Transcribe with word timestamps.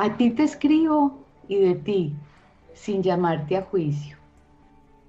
A 0.00 0.16
ti 0.16 0.30
te 0.30 0.44
escribo 0.44 1.18
y 1.48 1.56
de 1.56 1.74
ti, 1.74 2.14
sin 2.72 3.02
llamarte 3.02 3.56
a 3.56 3.62
juicio. 3.62 4.16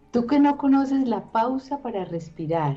Tú 0.09 0.25
que 0.25 0.39
no 0.39 0.57
conoces 0.57 1.07
la 1.07 1.25
pausa 1.25 1.77
para 1.83 2.05
respirar, 2.05 2.75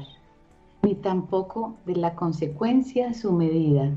ni 0.83 0.95
tampoco 0.95 1.73
de 1.87 1.97
la 1.97 2.15
consecuencia 2.15 3.15
su 3.15 3.33
medida, 3.33 3.91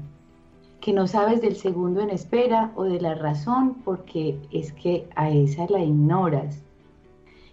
que 0.80 0.94
no 0.94 1.08
sabes 1.08 1.42
del 1.42 1.58
segundo 1.58 2.00
en 2.00 2.10
espera 2.10 2.72
o 2.78 2.86
de 2.86 3.02
la 3.02 3.16
razón 3.16 3.82
porque 3.84 4.40
es 4.50 4.72
que 4.72 5.10
a 5.18 5.30
esa 5.30 5.66
la 5.68 5.84
ignoras. 5.84 6.64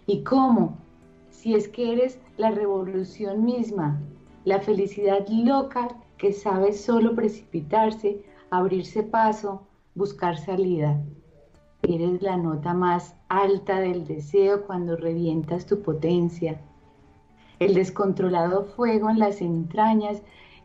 ¿Y 0.07 0.23
cómo? 0.23 0.77
Si 1.29 1.55
es 1.55 1.67
que 1.67 1.91
eres 1.91 2.19
la 2.37 2.51
revolución 2.51 3.43
misma, 3.43 3.99
la 4.45 4.61
felicidad 4.61 5.27
loca 5.27 5.89
que 6.17 6.31
sabe 6.31 6.71
solo 6.71 7.15
precipitarse, 7.15 8.23
abrirse 8.49 9.03
paso, 9.03 9.63
buscar 9.95 10.37
salida. 10.37 11.01
Eres 11.83 12.21
la 12.21 12.37
nota 12.37 12.73
más 12.73 13.15
alta 13.27 13.79
del 13.79 14.05
deseo 14.07 14.65
cuando 14.65 14.95
revientas 14.95 15.65
tu 15.65 15.81
potencia. 15.81 16.59
El 17.59 17.73
descontrolado 17.73 18.65
fuego 18.65 19.09
en 19.09 19.19
las 19.19 19.41
entrañas 19.41 20.21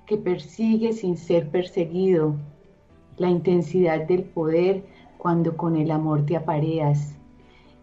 que 0.07 0.17
persigue 0.17 0.93
sin 0.93 1.17
ser 1.17 1.51
perseguido. 1.51 2.35
La 3.17 3.29
intensidad 3.29 4.07
del 4.07 4.23
poder 4.25 4.85
cuando 5.19 5.57
con 5.57 5.77
el 5.77 5.91
amor 5.91 6.25
te 6.25 6.37
apareas. 6.37 7.17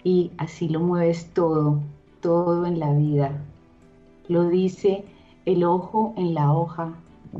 Y 0.03 0.31
así 0.37 0.69
lo 0.69 0.79
mueves 0.79 1.31
todo, 1.33 1.81
todo 2.21 2.65
en 2.65 2.79
la 2.79 2.93
vida. 2.93 3.43
Lo 4.27 4.47
dice 4.49 5.05
el 5.45 5.63
ojo 5.63 6.13
en 6.17 6.33
la 6.33 6.51
hoja, 6.53 6.95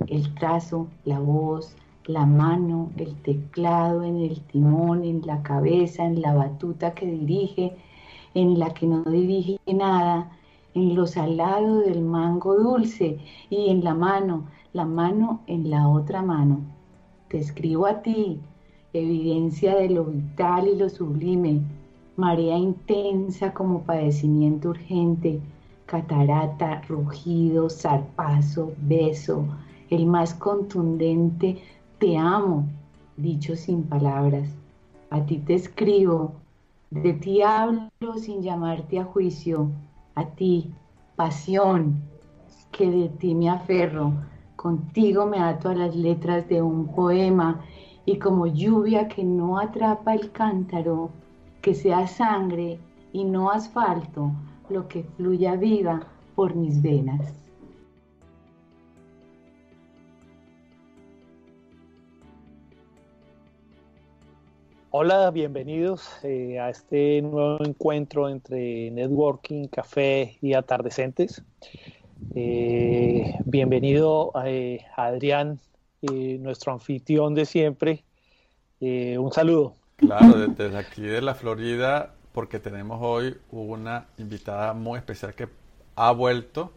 el 0.08 0.36
trazo, 0.36 0.88
la 1.06 1.20
voz, 1.20 1.76
la 2.08 2.26
mano, 2.26 2.92
el 2.98 3.16
teclado, 3.22 4.04
en 4.04 4.18
el 4.18 4.42
timón, 4.42 5.04
en 5.04 5.22
la 5.26 5.42
cabeza, 5.42 6.06
en 6.06 6.22
la 6.22 6.34
batuta 6.34 6.94
que 6.94 7.06
dirige, 7.06 7.76
en 8.34 8.60
la 8.60 8.74
que 8.74 8.86
no 8.86 9.04
dirige 9.04 9.60
nada, 9.74 10.32
en 10.74 10.96
lo 10.96 11.08
salado 11.08 11.80
del 11.80 12.02
mango 12.02 12.56
dulce 12.56 13.18
y 13.50 13.70
en 13.70 13.84
la 13.84 13.96
mano, 13.96 14.46
la 14.74 14.86
mano 14.86 15.42
en 15.48 15.70
la 15.70 15.88
otra 15.88 16.22
mano. 16.22 16.60
Te 17.30 17.40
escribo 17.40 17.88
a 17.88 18.02
ti, 18.02 18.40
evidencia 18.94 19.76
de 19.76 19.90
lo 19.90 20.06
vital 20.06 20.68
y 20.68 20.76
lo 20.76 20.90
sublime, 20.90 21.62
marea 22.18 22.58
intensa 22.58 23.54
como 23.54 23.82
padecimiento 23.82 24.70
urgente, 24.70 25.40
catarata, 25.86 26.82
rugido, 26.88 27.70
zarpazo, 27.70 28.74
beso, 28.82 29.46
el 29.90 30.06
más 30.06 30.34
contundente 30.34 31.62
te 32.00 32.18
amo, 32.18 32.68
dicho 33.18 33.56
sin 33.56 33.84
palabras. 33.84 34.50
A 35.10 35.26
ti 35.26 35.38
te 35.38 35.56
escribo, 35.56 36.34
de 36.90 37.14
ti 37.14 37.42
hablo 37.42 37.90
sin 38.18 38.42
llamarte 38.42 39.00
a 39.00 39.06
juicio. 39.06 39.70
A 40.16 40.26
ti, 40.26 40.72
pasión, 41.16 42.02
que 42.72 42.90
de 42.90 43.10
ti 43.10 43.36
me 43.36 43.50
aferro. 43.50 44.14
Contigo 44.56 45.26
me 45.26 45.40
ato 45.40 45.70
a 45.70 45.76
las 45.76 45.96
letras 45.96 46.48
de 46.50 46.62
un 46.62 46.88
poema 46.88 47.62
y 48.06 48.20
como 48.20 48.48
lluvia 48.48 49.08
que 49.08 49.24
no 49.24 49.58
atrapa 49.58 50.14
el 50.14 50.32
cántaro, 50.32 51.10
que 51.62 51.74
sea 51.74 52.08
sangre 52.08 52.80
y 53.14 53.24
no 53.24 53.50
asfalto 53.52 54.32
lo 54.70 54.88
que 54.88 55.04
fluya 55.04 55.56
viva 55.56 56.02
por 56.36 56.56
mis 56.56 56.82
venas. 56.82 57.45
Hola, 64.98 65.30
bienvenidos 65.30 66.10
eh, 66.24 66.58
a 66.58 66.70
este 66.70 67.22
nuevo 67.22 67.62
encuentro 67.66 68.30
entre 68.30 68.90
networking, 68.92 69.68
café 69.68 70.38
y 70.42 70.54
atardecentes. 70.54 71.44
Eh, 72.34 73.36
bienvenido 73.44 74.32
eh, 74.46 74.86
a 74.96 75.08
Adrián, 75.08 75.60
nuestro 76.02 76.72
anfitrión 76.72 77.36
de 77.36 77.44
siempre. 77.44 78.06
un 78.80 79.34
saludo. 79.34 79.76
Claro, 79.98 80.48
desde 80.48 80.78
aquí 80.78 81.02
de 81.02 81.22
la 81.22 81.36
Florida, 81.36 82.14
porque 82.32 82.62
tenemos 82.62 83.00
hoy 83.02 83.36
una 83.52 84.06
invitada 84.18 84.72
muy 84.72 84.98
especial 84.98 85.34
que 85.36 85.50
ha 85.98 86.14
vuelto 86.14 86.72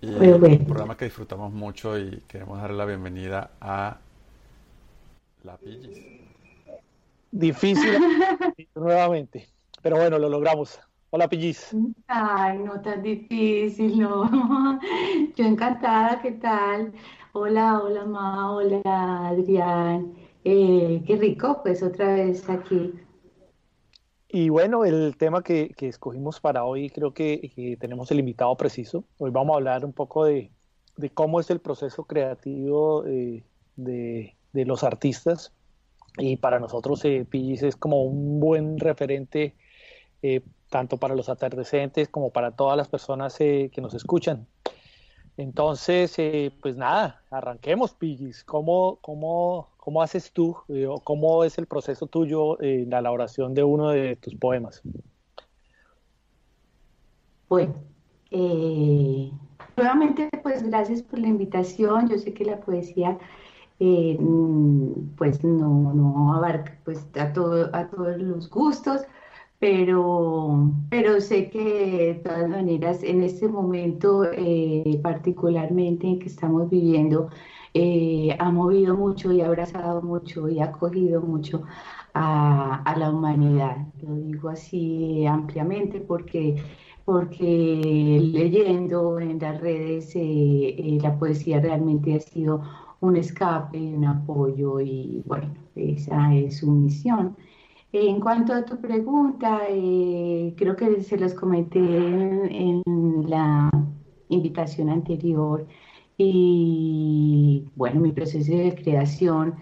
y 0.00 0.08
un 0.08 0.64
programa 0.66 0.96
que 0.96 1.04
disfrutamos 1.04 1.52
mucho 1.52 1.96
y 1.96 2.24
queremos 2.26 2.60
darle 2.60 2.76
la 2.76 2.86
bienvenida 2.86 3.50
a 3.60 3.98
La 5.44 5.56
Pillis 5.58 6.25
difícil 7.30 7.92
nuevamente. 8.74 9.48
Pero 9.82 9.96
bueno, 9.96 10.18
lo 10.18 10.28
logramos. 10.28 10.80
Hola, 11.10 11.28
Pillis. 11.28 11.74
Ay, 12.08 12.58
no 12.58 12.80
tan 12.80 13.02
difícil, 13.02 13.98
no. 13.98 14.28
Yo 15.36 15.44
encantada, 15.44 16.20
¿qué 16.20 16.32
tal? 16.32 16.92
Hola, 17.32 17.80
hola, 17.80 18.04
Ma, 18.04 18.52
hola, 18.52 19.28
Adrián. 19.28 20.14
Eh, 20.44 21.02
qué 21.06 21.16
rico, 21.16 21.60
pues 21.62 21.82
otra 21.82 22.14
vez 22.14 22.48
aquí. 22.48 22.92
Y 24.28 24.48
bueno, 24.48 24.84
el 24.84 25.16
tema 25.16 25.42
que, 25.42 25.74
escogimos 25.78 26.40
para 26.40 26.64
hoy, 26.64 26.90
creo 26.90 27.14
que, 27.14 27.76
tenemos 27.80 28.10
el 28.10 28.18
invitado 28.18 28.56
preciso. 28.56 29.04
Hoy 29.18 29.30
vamos 29.30 29.54
a 29.54 29.56
hablar 29.58 29.84
un 29.84 29.92
poco 29.92 30.24
de, 30.24 30.50
cómo 31.14 31.40
es 31.40 31.48
el 31.50 31.60
proceso 31.60 32.04
creativo 32.04 33.06
eh, 33.06 33.44
de, 33.76 34.36
de 34.52 34.64
los 34.64 34.82
artistas 34.82 35.52
y 36.18 36.36
para 36.36 36.58
nosotros 36.58 37.04
eh, 37.04 37.26
es 37.32 37.76
como 37.76 38.04
un 38.04 38.40
buen 38.40 38.78
referente 38.78 39.54
eh, 40.22 40.40
tanto 40.70 40.96
para 40.96 41.14
los 41.14 41.28
atardecentes 41.28 42.08
como 42.08 42.30
para 42.30 42.50
todas 42.50 42.76
las 42.76 42.88
personas 42.88 43.40
eh, 43.40 43.70
que 43.72 43.80
nos 43.80 43.94
escuchan. 43.94 44.46
Entonces, 45.36 46.18
eh, 46.18 46.50
pues 46.60 46.76
nada, 46.76 47.22
arranquemos 47.30 47.94
Pillis. 47.94 48.42
¿Cómo, 48.42 48.98
cómo, 49.02 49.68
cómo 49.76 50.02
haces 50.02 50.32
tú 50.32 50.56
cómo 51.04 51.44
es 51.44 51.58
el 51.58 51.66
proceso 51.66 52.06
tuyo 52.06 52.60
en 52.60 52.90
la 52.90 52.98
elaboración 52.98 53.54
de 53.54 53.62
uno 53.62 53.90
de 53.90 54.16
tus 54.16 54.34
poemas? 54.34 54.82
Bueno, 57.48 57.74
nuevamente 59.76 60.28
pues 60.42 60.64
gracias 60.64 61.02
por 61.02 61.20
la 61.20 61.28
invitación. 61.28 62.08
Yo 62.08 62.18
sé 62.18 62.34
que 62.34 62.44
la 62.44 62.58
poesía 62.58 63.18
eh, 63.78 64.18
pues 65.16 65.44
no, 65.44 65.92
no 65.94 66.34
abarca 66.34 66.78
pues, 66.84 67.06
a, 67.18 67.32
todo, 67.32 67.68
a 67.74 67.88
todos 67.88 68.18
los 68.18 68.48
gustos, 68.50 69.02
pero, 69.58 70.72
pero 70.90 71.20
sé 71.20 71.50
que 71.50 72.14
de 72.14 72.14
todas 72.24 72.48
maneras 72.48 73.02
en 73.02 73.22
este 73.22 73.48
momento 73.48 74.24
eh, 74.32 75.00
particularmente 75.02 76.06
en 76.06 76.18
que 76.18 76.26
estamos 76.28 76.70
viviendo, 76.70 77.30
eh, 77.74 78.34
ha 78.38 78.50
movido 78.50 78.96
mucho 78.96 79.32
y 79.32 79.42
ha 79.42 79.46
abrazado 79.46 80.02
mucho 80.02 80.48
y 80.48 80.60
ha 80.60 80.66
acogido 80.66 81.20
mucho 81.20 81.62
a, 82.14 82.82
a, 82.82 82.98
la 82.98 83.10
humanidad. 83.10 83.76
Lo 84.02 84.14
digo 84.16 84.48
así 84.48 85.26
ampliamente 85.26 86.00
porque, 86.00 86.62
porque 87.04 88.18
leyendo 88.22 89.18
en 89.20 89.38
las 89.38 89.60
redes 89.60 90.14
la 91.02 91.18
poesía 91.18 91.60
realmente 91.60 92.14
ha 92.16 92.20
sido 92.20 92.62
un 93.00 93.16
escape, 93.16 93.78
un 93.78 94.04
apoyo 94.04 94.80
y 94.80 95.22
bueno, 95.26 95.54
esa 95.74 96.34
es 96.34 96.58
su 96.58 96.70
misión. 96.70 97.36
En 97.92 98.20
cuanto 98.20 98.52
a 98.52 98.64
tu 98.64 98.80
pregunta, 98.80 99.60
eh, 99.70 100.54
creo 100.56 100.76
que 100.76 101.02
se 101.02 101.16
los 101.18 101.34
comenté 101.34 101.78
en, 101.78 102.82
la 103.28 103.70
invitación 104.28 104.88
anterior 104.90 105.66
y 106.18 107.64
bueno, 107.76 108.00
mi 108.00 108.12
proceso 108.12 108.52
de 108.52 108.74
creación 108.74 109.54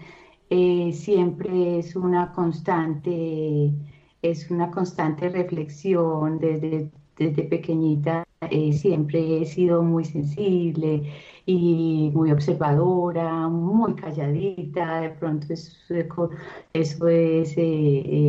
eh, 0.49 0.91
siempre 0.93 1.79
es 1.79 1.95
una 1.95 2.31
constante, 2.33 3.73
es 4.21 4.51
una 4.51 4.71
constante 4.71 5.29
reflexión 5.29 6.39
desde, 6.39 6.91
desde 7.17 7.43
pequeñita, 7.43 8.25
eh, 8.51 8.73
siempre 8.73 9.41
he 9.41 9.45
sido 9.45 9.81
muy 9.83 10.05
sensible 10.05 11.03
y 11.45 12.11
muy 12.13 12.31
observadora, 12.31 13.47
muy 13.47 13.95
calladita, 13.95 15.01
de 15.01 15.09
pronto 15.11 15.53
eso, 15.53 16.29
eso 16.73 17.07
es, 17.07 17.57
eh, 17.57 17.59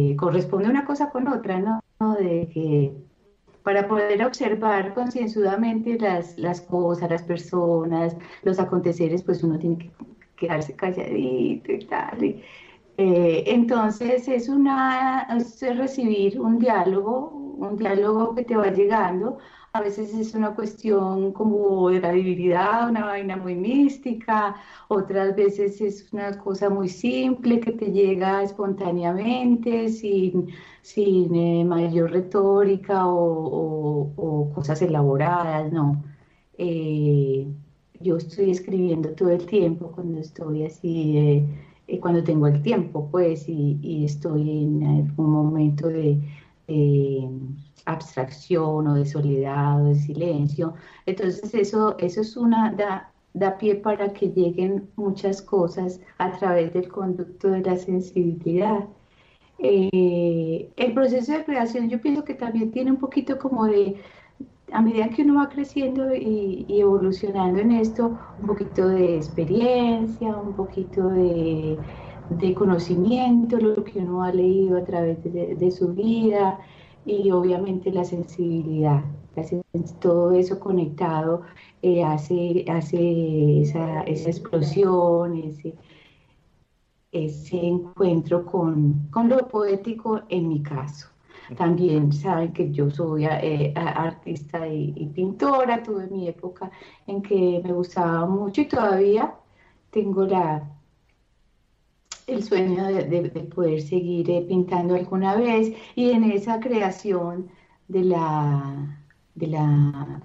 eh, 0.09 0.17
corresponde 0.19 0.69
una 0.69 0.85
cosa 0.85 1.11
con 1.11 1.29
otra, 1.29 1.59
¿no? 1.59 2.15
De 2.15 2.49
que 2.53 2.93
para 3.63 3.89
poder 3.89 4.25
observar 4.25 4.95
concienzudamente 4.95 5.99
las, 5.99 6.39
las 6.39 6.61
cosas, 6.61 7.11
las 7.11 7.23
personas, 7.23 8.17
los 8.43 8.61
aconteceres, 8.61 9.23
pues 9.23 9.43
uno 9.43 9.59
tiene 9.59 9.79
que 9.79 9.91
quedarse 10.37 10.77
calladito 10.77 11.73
y 11.73 11.79
tal. 11.87 12.43
Eh, 12.99 13.45
entonces 13.47 14.29
es, 14.29 14.49
una, 14.49 15.27
es 15.37 15.61
recibir 15.77 16.41
un 16.41 16.59
diálogo, 16.59 17.31
un 17.59 17.77
diálogo 17.77 18.35
que 18.35 18.45
te 18.45 18.57
va 18.57 18.71
llegando 18.71 19.39
a 19.77 19.83
veces 19.83 20.15
es 20.15 20.35
una 20.35 20.55
cuestión 20.55 21.33
como 21.33 21.91
de 21.91 22.01
la 22.01 22.13
divinidad, 22.13 22.89
una 22.89 23.05
vaina 23.07 23.37
muy 23.37 23.55
mística, 23.55 24.57
otras 24.89 25.37
veces 25.37 25.81
es 25.81 26.13
una 26.13 26.39
cosa 26.39 26.71
muy 26.71 26.89
simple 26.89 27.61
que 27.61 27.73
te 27.73 27.93
llega 27.93 28.43
espontáneamente, 28.43 29.89
sin, 29.91 30.49
sin 30.83 31.35
eh, 31.35 31.65
mayor 31.65 32.11
retórica 32.11 33.07
o, 33.07 34.53
cosas 34.55 34.81
elaboradas, 34.83 35.73
no. 35.73 36.03
Eh, 36.59 37.47
yo 38.01 38.17
estoy 38.17 38.51
escribiendo 38.51 39.11
todo 39.11 39.31
el 39.31 39.47
tiempo 39.47 39.93
cuando 39.93 40.19
estoy 40.21 40.65
así, 40.65 41.19
eh, 41.87 42.01
cuando 42.01 42.25
tengo 42.25 42.47
el 42.47 42.63
tiempo, 42.63 43.09
pues, 43.11 43.49
y, 43.49 44.05
estoy 44.05 44.65
en 44.65 44.83
algún 44.85 45.31
momento 45.31 45.89
de 45.89 46.19
abstracción 47.87 48.87
o 48.87 48.95
de 48.95 49.07
soledad 49.07 49.83
o 49.83 49.87
de 49.87 49.95
silencio. 49.95 50.75
Entonces 51.07 51.55
eso, 51.55 51.97
eso 51.99 52.21
es 52.21 52.37
una, 52.37 52.73
da, 52.73 53.13
da 53.35 53.57
pie 53.59 53.77
para 53.77 54.13
que 54.13 54.29
lleguen 54.29 54.91
muchas 54.97 55.41
cosas 55.43 56.01
a 56.19 56.31
través 56.33 56.73
del 56.75 56.89
conducto 56.89 57.49
de 57.51 57.63
la 57.63 57.77
sensibilidad. 57.77 58.87
Eh, 59.59 60.71
el 60.77 60.93
proceso 60.93 61.33
de 61.33 61.45
creación 61.45 61.89
yo 61.89 62.01
pienso 62.01 62.25
que 62.25 62.35
también 62.35 62.71
tiene 62.73 62.91
un 62.91 62.99
poquito 62.99 63.39
como 63.39 63.65
de, 63.67 63.97
a 64.73 64.83
medida 64.83 65.09
que 65.09 65.23
uno 65.23 65.37
va 65.37 65.49
creciendo 65.49 66.15
y, 66.15 66.67
evolucionando 66.69 67.61
en 67.61 67.73
esto, 67.73 68.19
un 68.41 68.47
poquito 68.47 68.89
de 68.89 69.17
experiencia, 69.17 70.37
un 70.37 70.55
poquito 70.55 71.09
de, 71.09 71.79
de 72.31 72.55
conocimiento, 72.55 73.59
lo 73.59 73.83
que 73.85 74.01
uno 74.01 74.23
ha 74.23 74.33
leído 74.33 74.77
a 74.79 74.85
través 74.85 75.23
de, 75.25 75.55
de 75.55 75.71
su 75.71 75.95
vida, 75.95 76.59
y 77.07 77.31
obviamente 77.31 77.93
la 77.93 78.05
sensibilidad, 78.05 79.05
todo 80.01 80.33
eso 80.33 80.59
conectado 80.59 81.43
eh, 81.81 82.03
hace, 82.03 82.65
hace 82.69 83.63
esa, 83.63 84.03
esa, 84.03 84.31
explosión, 84.31 85.37
ese, 85.37 85.75
ese 87.13 87.65
encuentro 87.65 88.45
con, 88.45 89.09
con, 89.11 89.29
lo 89.29 89.47
poético 89.49 90.23
en 90.29 90.49
mi 90.49 90.63
caso. 90.63 91.09
También 91.57 92.13
saben 92.13 92.53
que 92.53 92.73
yo 92.73 92.91
soy 92.91 93.27
eh, 93.27 93.73
artista 93.77 94.67
y, 94.67 94.93
y, 94.97 95.07
pintora, 95.07 95.81
tuve 95.83 96.09
mi 96.09 96.27
época 96.27 96.73
en 97.07 97.23
que 97.23 97.61
me 97.63 97.73
gustaba 97.73 98.27
mucho 98.27 98.63
y 98.63 98.67
todavía 98.67 99.33
tengo 99.91 100.25
la, 100.25 100.69
el 102.27 102.43
sueño 102.43 102.87
de, 102.87 103.31
poder 103.55 103.81
seguir 103.81 104.31
eh, 104.31 104.45
pintando 104.49 104.95
alguna 104.97 105.37
vez 105.37 105.73
y 105.95 106.11
en 106.11 106.25
esa 106.25 106.59
creación 106.61 107.49
de 107.89 108.05
la, 108.05 109.01
de 109.35 109.47
la, 109.47 110.23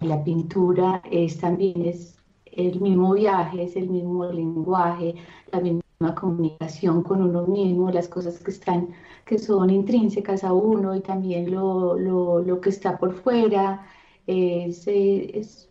la 0.00 0.24
pintura 0.24 1.00
es 1.10 1.38
también 1.38 1.84
es 1.86 2.18
el 2.46 2.80
mismo 2.80 3.14
viaje, 3.14 3.64
es 3.64 3.76
el 3.76 3.88
mismo 3.90 4.26
lenguaje, 4.26 5.14
la 5.52 5.60
misma 5.60 6.14
comunicación 6.16 7.02
con 7.02 7.22
uno 7.22 7.46
mismo, 7.46 7.90
las 7.90 8.08
cosas 8.08 8.38
que 8.40 8.50
están, 8.50 8.88
que 9.24 9.38
son 9.38 9.70
intrínsecas 9.70 10.42
a 10.44 10.52
uno 10.52 10.94
y 10.96 11.00
también 11.00 11.50
lo, 11.52 11.96
lo, 11.98 12.60
que 12.60 12.70
está 12.70 12.98
por 12.98 13.14
fuera, 13.14 13.86
es, 14.26 14.86
es 14.88 15.68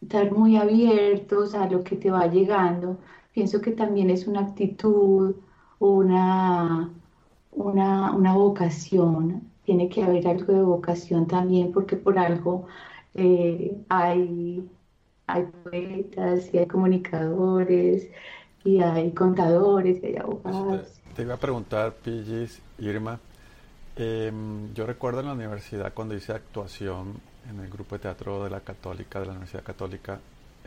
estar 0.00 0.32
muy 0.32 0.56
abiertos 0.56 1.54
a 1.54 1.68
lo 1.68 1.82
que 1.84 1.96
te 1.96 2.10
va 2.10 2.26
llegando 2.26 2.98
pienso 3.38 3.60
que 3.60 3.70
también 3.70 4.10
es 4.10 4.26
una 4.26 4.40
actitud, 4.40 5.36
una, 5.78 6.90
una, 7.52 8.34
vocación. 8.34 9.48
Tiene 9.64 9.88
que 9.88 10.02
haber 10.02 10.26
algo 10.26 10.52
de 10.52 10.62
vocación 10.62 11.28
también, 11.28 11.70
porque 11.70 11.94
por 11.94 12.18
algo 12.18 12.66
eh, 13.14 13.76
hay, 13.88 14.68
hay 15.28 15.46
poetas 15.62 16.52
y 16.52 16.58
hay 16.58 16.66
comunicadores 16.66 18.08
y 18.64 18.80
hay 18.80 19.12
contadores 19.12 20.02
y 20.02 20.06
hay 20.06 20.16
abogados. 20.16 21.00
Te, 21.14 21.22
iba 21.22 21.34
a 21.34 21.36
preguntar, 21.36 21.94
Pillis, 21.94 22.60
Irma, 22.80 23.20
em, 23.94 24.74
yo 24.74 24.84
recuerdo 24.84 25.20
en 25.20 25.26
la 25.26 25.32
universidad 25.34 25.94
cuando 25.94 26.16
hice 26.16 26.32
actuación 26.32 27.20
en 27.48 27.60
el 27.60 27.70
grupo 27.70 27.94
de 27.94 28.00
teatro 28.00 28.42
de 28.42 28.50
la 28.50 28.62
Católica, 28.62 29.20
de 29.20 29.26
la 29.26 29.30
Universidad 29.30 29.62
Católica, 29.62 30.18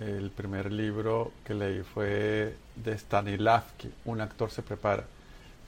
el 0.01 0.31
primer 0.31 0.71
libro 0.71 1.31
que 1.45 1.53
leí 1.53 1.83
fue 1.83 2.56
de 2.75 2.98
Stanislavski, 2.98 3.92
Un 4.06 4.21
actor 4.21 4.50
se 4.50 4.63
prepara. 4.63 5.03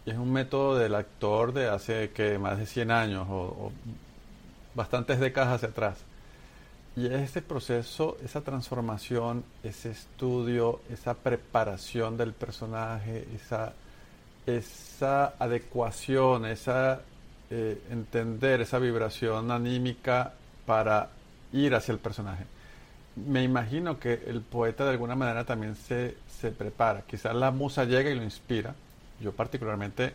Y 0.06 0.12
es 0.12 0.18
un 0.18 0.32
método 0.34 0.78
del 0.78 0.96
actor 0.96 1.54
de 1.54 1.70
hace 1.70 2.10
que 2.12 2.38
más 2.40 2.58
de 2.58 2.66
100 2.66 2.92
años 2.92 3.28
o, 3.30 3.72
bastantes 4.76 5.20
décadas 5.20 5.56
hacia 5.56 5.70
atrás. 5.70 5.98
Y 6.96 7.08
es 7.08 7.22
ese 7.22 7.42
proceso, 7.42 8.18
esa 8.24 8.42
transformación, 8.42 9.44
ese 9.64 9.92
estudio, 9.92 10.82
esa 10.92 11.14
preparación 11.14 12.18
del 12.18 12.34
personaje, 12.34 13.28
esa, 13.36 13.74
esa 14.46 15.34
adecuación, 15.40 16.46
esa 16.46 17.02
eh, 17.50 17.82
entender 17.90 18.62
esa 18.62 18.80
vibración 18.80 19.52
anímica 19.52 20.34
para 20.66 21.10
ir 21.52 21.76
hacia 21.76 21.94
el 21.94 22.00
personaje 22.00 22.46
me 23.16 23.44
imagino 23.44 24.00
que 24.00 24.14
el 24.28 24.42
poeta 24.42 24.84
de 24.86 24.92
alguna 24.92 25.16
manera 25.16 25.46
también 25.46 25.76
se, 25.76 26.16
se 26.28 26.52
prepara. 26.52 27.02
Quizás 27.02 27.36
la 27.36 27.52
musa 27.52 27.86
llega 27.86 28.10
y 28.10 28.16
lo 28.16 28.24
inspira. 28.24 28.76
Yo 29.20 29.32
particularmente, 29.32 30.14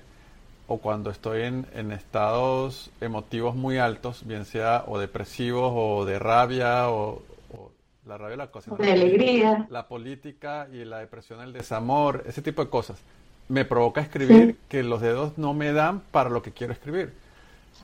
o 0.66 0.78
cuando 0.78 1.10
estoy 1.10 1.42
en, 1.42 1.66
en, 1.74 1.92
estados 1.92 2.90
emotivos 3.00 3.54
muy 3.54 3.78
altos, 3.78 4.26
bien 4.26 4.44
sea 4.44 4.84
o 4.86 4.98
depresivos 4.98 5.72
o 5.74 6.04
de 6.04 6.18
rabia 6.18 6.90
o, 6.90 7.22
la 8.06 8.16
rabia 8.16 8.36
la 8.36 8.50
cosa. 8.50 8.74
De 8.74 8.90
alegría. 8.90 9.66
La 9.68 9.86
política 9.86 10.66
y 10.72 10.84
la 10.86 10.98
depresión, 10.98 11.42
el 11.42 11.52
desamor, 11.52 12.24
ese 12.26 12.40
tipo 12.40 12.64
de 12.64 12.70
cosas. 12.70 12.98
Me 13.48 13.66
provoca 13.66 14.00
escribir 14.00 14.56
que 14.68 14.82
los 14.82 15.02
dedos 15.02 15.36
no 15.36 15.52
me 15.52 15.72
dan 15.72 16.00
para 16.00 16.31
lo 16.31 16.40
que 16.40 16.52
quiero 16.52 16.72
escribir. 16.72 17.12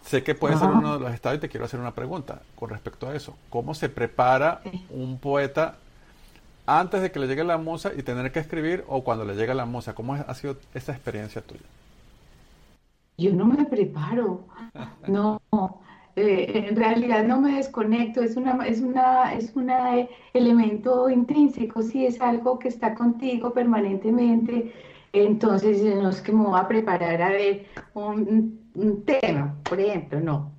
Sé 0.03 0.23
que 0.23 0.35
puede 0.35 0.57
ser 0.59 0.69
uno 0.69 0.95
de 0.95 1.01
los 1.01 1.15
estados 1.15 1.39
y 1.39 1.41
te 1.41 1.49
quiero 1.49 1.67
hacer 1.67 1.81
una 1.81 1.93
pregunta 1.93 2.43
con 2.57 2.71
respecto 2.71 3.09
a 3.09 3.15
eso. 3.15 3.37
¿Cómo 3.51 3.75
se 3.75 3.89
prepara 3.89 4.61
un 4.91 5.19
poeta 5.19 5.77
antes 6.67 7.03
de 7.03 7.11
que 7.11 7.19
le 7.19 7.27
llegue 7.27 7.45
la 7.45 7.59
musa 7.59 7.93
y 7.97 8.03
tener 8.03 8.31
que 8.33 8.39
escribir 8.41 8.85
o 8.89 9.03
cuando 9.03 9.25
le 9.25 9.35
llega 9.35 9.55
la 9.55 9.65
musa? 9.65 9.95
¿Cómo 9.95 10.15
ha 10.15 10.35
sido 10.35 10.57
esa 10.75 10.93
experiencia 10.93 11.43
tuya? 11.43 11.63
Yo 13.17 13.33
no 13.33 13.47
me 13.47 13.65
preparo, 13.65 14.45
no, 15.09 15.41
eh, 16.17 16.67
en 16.69 16.77
realidad 16.77 17.25
no 17.25 17.41
me 17.41 17.57
desconecto, 17.57 18.23
es 18.23 18.37
una, 18.37 18.67
es 18.67 18.81
una, 18.81 19.35
es 19.35 19.55
un 19.55 19.71
elemento 20.33 21.09
intrínseco, 21.09 21.83
sí, 21.83 22.07
es 22.07 22.21
algo 22.21 22.59
que 22.59 22.69
está 22.69 22.95
contigo 22.95 23.53
permanentemente, 23.53 24.73
entonces 25.13 25.83
no 25.83 26.09
es 26.09 26.21
que 26.21 26.33
me 26.33 26.45
voy 26.45 26.59
a 26.59 26.67
preparar 26.67 27.23
a 27.23 27.29
ver 27.31 27.67
un 27.95 28.63
un 28.75 29.04
tema, 29.04 29.57
por 29.62 29.81
ejemplo, 29.81 30.21
no. 30.21 30.52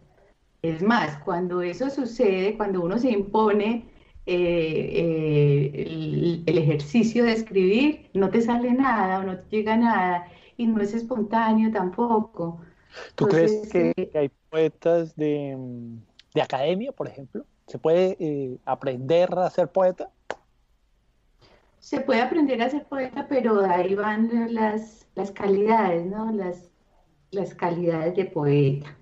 Es 0.62 0.82
más, 0.82 1.18
cuando 1.24 1.62
eso 1.62 1.90
sucede, 1.90 2.58
cuando 2.58 2.82
uno 2.82 2.98
se 2.98 3.12
impone 3.12 3.86
eh, 4.26 5.72
eh, 5.76 6.44
el, 6.48 6.58
ejercicio 6.58 7.26
de 7.26 7.34
escribir, 7.34 8.10
no 8.14 8.30
te 8.30 8.42
sale 8.42 8.72
nada 8.72 9.20
o 9.20 9.24
no 9.24 9.38
te 9.38 9.58
llega 9.58 9.78
nada 9.78 10.28
y 10.58 10.66
no 10.66 10.82
es 10.82 10.94
espontáneo 10.94 11.72
tampoco. 11.72 12.62
¿Tú 13.14 13.28
crees 13.28 13.70
que 13.72 13.94
eh, 13.96 14.12
hay 14.16 14.32
poetas 14.50 15.16
de, 15.16 15.56
academia, 16.42 16.92
por 16.92 17.08
ejemplo? 17.08 17.46
¿Se 17.68 17.78
puede 17.78 18.60
aprender 18.66 19.38
a 19.38 19.50
ser 19.50 19.68
poeta? 19.68 20.10
Se 21.80 22.00
puede 22.00 22.22
aprender 22.22 22.62
a 22.64 22.70
ser 22.70 22.86
poeta, 22.86 23.28
pero 23.30 23.64
ahí 23.64 23.94
van 23.94 24.54
las, 24.54 25.06
las 25.14 25.32
calidades, 25.32 26.06
¿no? 26.08 26.32
Las, 26.32 26.72
las 27.32 27.54
calidades 27.54 28.16
de 28.16 28.26
poeta, 28.26 28.98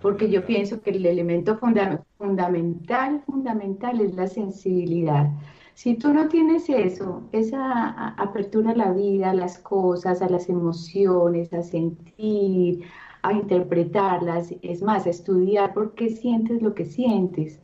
porque 0.00 0.30
yo 0.30 0.44
pienso 0.44 0.80
que 0.80 0.90
el 0.90 1.04
elemento 1.06 1.58
fundamental, 1.58 3.22
fundamental 3.26 4.00
es 4.00 4.14
la 4.14 4.26
sensibilidad. 4.26 5.30
Si 5.74 5.94
tú 5.94 6.12
no 6.12 6.28
tienes 6.28 6.68
eso, 6.68 7.22
esa 7.32 8.10
apertura 8.10 8.72
a 8.72 8.76
la 8.76 8.92
vida, 8.92 9.30
a 9.30 9.34
las 9.34 9.58
cosas, 9.58 10.20
a 10.20 10.28
las 10.28 10.48
emociones, 10.48 11.52
a 11.52 11.62
sentir, 11.62 12.84
a 13.22 13.32
interpretarlas, 13.32 14.54
es 14.62 14.82
más, 14.82 15.06
a 15.06 15.10
estudiar 15.10 15.72
por 15.72 15.94
qué 15.94 16.10
sientes 16.10 16.60
lo 16.60 16.74
que 16.74 16.84
sientes, 16.84 17.60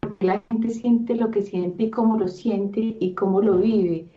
porque 0.00 0.26
la 0.26 0.42
gente 0.50 0.70
siente 0.70 1.14
lo 1.14 1.30
que 1.30 1.42
siente 1.42 1.84
y 1.84 1.90
cómo 1.90 2.18
lo 2.18 2.28
siente 2.28 2.96
y 2.98 3.14
cómo 3.14 3.40
lo 3.40 3.58
vive. 3.58 4.08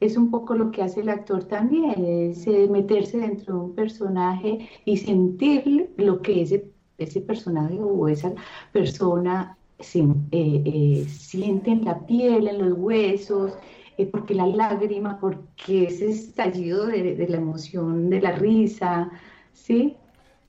Es 0.00 0.16
un 0.16 0.30
poco 0.30 0.54
lo 0.54 0.70
que 0.70 0.82
hace 0.82 1.00
el 1.00 1.08
actor 1.08 1.44
también, 1.44 2.04
es 2.04 2.46
eh, 2.46 2.68
meterse 2.70 3.18
dentro 3.18 3.54
de 3.54 3.60
un 3.60 3.74
personaje 3.74 4.68
y 4.84 4.96
sentir 4.98 5.90
lo 5.96 6.20
que 6.20 6.42
ese, 6.42 6.70
ese 6.98 7.20
personaje 7.20 7.78
o 7.80 8.06
esa 8.08 8.32
persona 8.72 9.56
eh, 9.78 10.14
eh, 10.32 11.06
siente 11.08 11.70
en 11.70 11.84
la 11.84 12.06
piel, 12.06 12.48
en 12.48 12.58
los 12.58 12.78
huesos, 12.78 13.52
porque 14.10 14.34
la 14.34 14.46
lágrima, 14.46 15.18
porque 15.18 15.84
ese 15.84 16.10
estallido 16.10 16.86
de, 16.86 17.14
de, 17.14 17.28
la 17.28 17.38
emoción, 17.38 18.10
de 18.10 18.20
la 18.20 18.32
risa, 18.32 19.10
¿sí? 19.54 19.96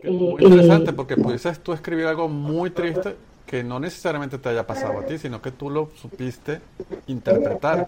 Muy 0.04 0.44
interesante, 0.44 0.92
porque 0.92 1.16
pudieses 1.16 1.60
tú 1.62 1.72
escribir 1.72 2.06
algo 2.06 2.28
muy 2.28 2.70
triste 2.70 3.16
que 3.48 3.64
no 3.64 3.80
necesariamente 3.80 4.38
te 4.38 4.50
haya 4.50 4.68
pasado 4.68 5.00
a 5.00 5.06
ti, 5.06 5.18
sino 5.18 5.42
que 5.42 5.52
tú 5.52 5.70
lo 5.70 5.90
supiste 5.96 6.60
interpretar. 7.08 7.88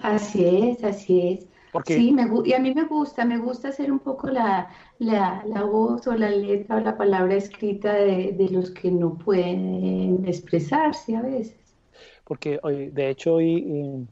Así 0.00 0.46
es, 0.46 0.84
así 0.84 1.28
es. 1.28 1.46
Sí, 1.84 2.10
me, 2.12 2.26
y 2.46 2.54
a 2.54 2.58
mí 2.58 2.72
me 2.72 2.84
gusta, 2.84 3.26
me 3.26 3.36
gusta 3.36 3.68
hacer 3.68 3.92
un 3.92 3.98
poco 3.98 4.28
la, 4.28 4.70
la, 4.98 5.42
la 5.44 5.62
voz 5.64 6.06
o 6.06 6.14
la 6.14 6.30
letra 6.30 6.76
o 6.76 6.80
la 6.80 6.96
palabra 6.96 7.34
escrita 7.34 7.92
de, 7.92 8.32
de, 8.32 8.48
los 8.48 8.70
que 8.70 8.90
no 8.90 9.18
pueden 9.18 10.24
expresarse 10.26 11.16
a 11.16 11.20
veces. 11.20 11.54
Porque 12.24 12.58
de 12.92 13.10
hecho 13.10 13.34
hoy 13.34 14.06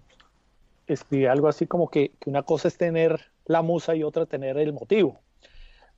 escribí 0.87 1.25
algo 1.25 1.49
así 1.49 1.67
como 1.67 1.89
que, 1.89 2.13
que 2.21 2.29
una 2.29 2.43
cosa 2.43 2.69
es 2.69 2.77
tener 2.77 3.29
la 3.47 3.63
musa 3.63 3.95
y 3.95 4.03
otra 4.03 4.27
tener 4.27 4.59
el 4.59 4.75
motivo 4.75 5.21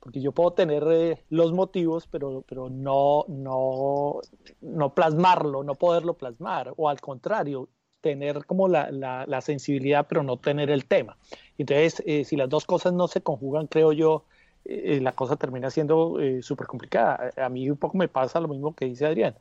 porque 0.07 0.21
yo 0.21 0.31
puedo 0.31 0.51
tener 0.51 0.87
eh, 0.89 1.21
los 1.29 1.51
motivos, 1.51 2.07
pero, 2.07 2.41
pero 2.47 2.69
no, 2.69 3.25
no, 3.27 4.21
no 4.61 4.93
plasmarlo, 4.93 5.65
no 5.65 5.75
poderlo 5.75 6.13
plasmar, 6.13 6.73
o 6.77 6.87
al 6.87 7.01
contrario, 7.01 7.67
tener 7.99 8.45
como 8.45 8.69
la, 8.69 8.89
la, 8.89 9.41
sensibilidad, 9.41 10.07
pero 10.07 10.23
no 10.23 10.37
tener 10.37 10.69
el 10.69 10.85
tema. 10.85 11.17
Entonces, 11.57 12.01
eh, 12.05 12.23
si 12.23 12.37
las 12.37 12.47
dos 12.47 12.63
cosas 12.65 12.93
no 12.93 13.09
se 13.09 13.19
conjugan, 13.19 13.67
creo 13.67 13.91
yo, 13.91 14.23
eh, 14.63 15.01
la 15.01 15.11
cosa 15.11 15.35
termina 15.35 15.69
siendo 15.69 16.15
súper 16.41 16.67
complicada. 16.67 17.33
A 17.35 17.49
mí 17.49 17.69
un 17.69 17.75
poco 17.75 17.97
me 17.97 18.07
pasa 18.07 18.39
lo 18.39 18.47
mismo 18.47 18.73
que 18.73 18.85
dice 18.85 19.07
Adrián. 19.07 19.35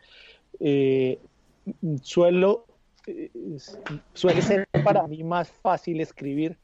suelo, 2.03 2.67
suele 4.15 4.43
ser 4.43 4.67
para 4.83 5.07
mí 5.07 5.23
más 5.23 5.49
fácil 5.49 6.01
escribir 6.01 6.59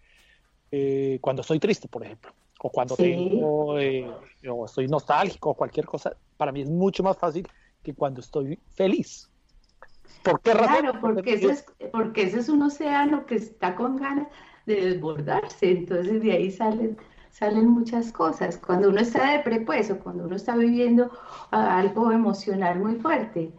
cuando 1.20 1.42
estoy 1.42 1.60
triste, 1.60 1.86
por 1.86 2.04
ejemplo 2.04 2.32
o 2.62 2.70
cuando 2.70 2.96
tengo, 2.96 3.78
eh, 3.78 4.08
o 4.48 4.64
estoy 4.64 4.86
nostálgico 4.86 5.50
o 5.50 5.54
cualquier 5.54 5.84
cosa, 5.84 6.16
para 6.36 6.52
mí 6.52 6.62
es 6.62 6.70
mucho 6.70 7.02
más 7.02 7.18
fácil 7.18 7.46
que 7.82 7.92
cuando 7.92 8.20
estoy 8.20 8.58
feliz. 8.74 9.28
¿Por 10.22 10.40
qué 10.40 10.54
razón? 10.54 10.82
Claro, 10.82 11.00
porque, 11.00 11.34
ese 11.34 11.50
es, 11.50 11.64
porque 11.90 12.22
ese 12.22 12.38
es 12.38 12.48
un 12.48 12.62
océano 12.62 13.26
que 13.26 13.34
está 13.34 13.74
con 13.74 13.96
ganas 13.96 14.28
de 14.66 14.76
desbordarse, 14.76 15.72
entonces 15.72 16.22
de 16.22 16.32
ahí 16.32 16.50
salen 16.50 16.96
salen 17.32 17.66
muchas 17.68 18.12
cosas. 18.12 18.58
Cuando 18.58 18.90
uno 18.90 19.00
está 19.00 19.32
de 19.32 19.40
prepuesto, 19.40 19.98
cuando 19.98 20.24
uno 20.24 20.36
está 20.36 20.54
viviendo 20.54 21.10
algo 21.50 22.12
emocional 22.12 22.78
muy 22.78 22.96
fuerte. 22.96 23.50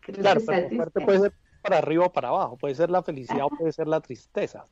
Claro, 0.00 0.40
pero 0.46 0.68
fuerte 0.70 1.00
puede 1.00 1.18
ser 1.18 1.32
para 1.60 1.78
arriba 1.78 2.06
o 2.06 2.12
para 2.12 2.28
abajo, 2.28 2.56
puede 2.56 2.74
ser 2.74 2.90
la 2.90 3.02
felicidad 3.02 3.44
o 3.44 3.50
puede 3.50 3.72
ser 3.72 3.88
la 3.88 4.00
tristeza. 4.00 4.64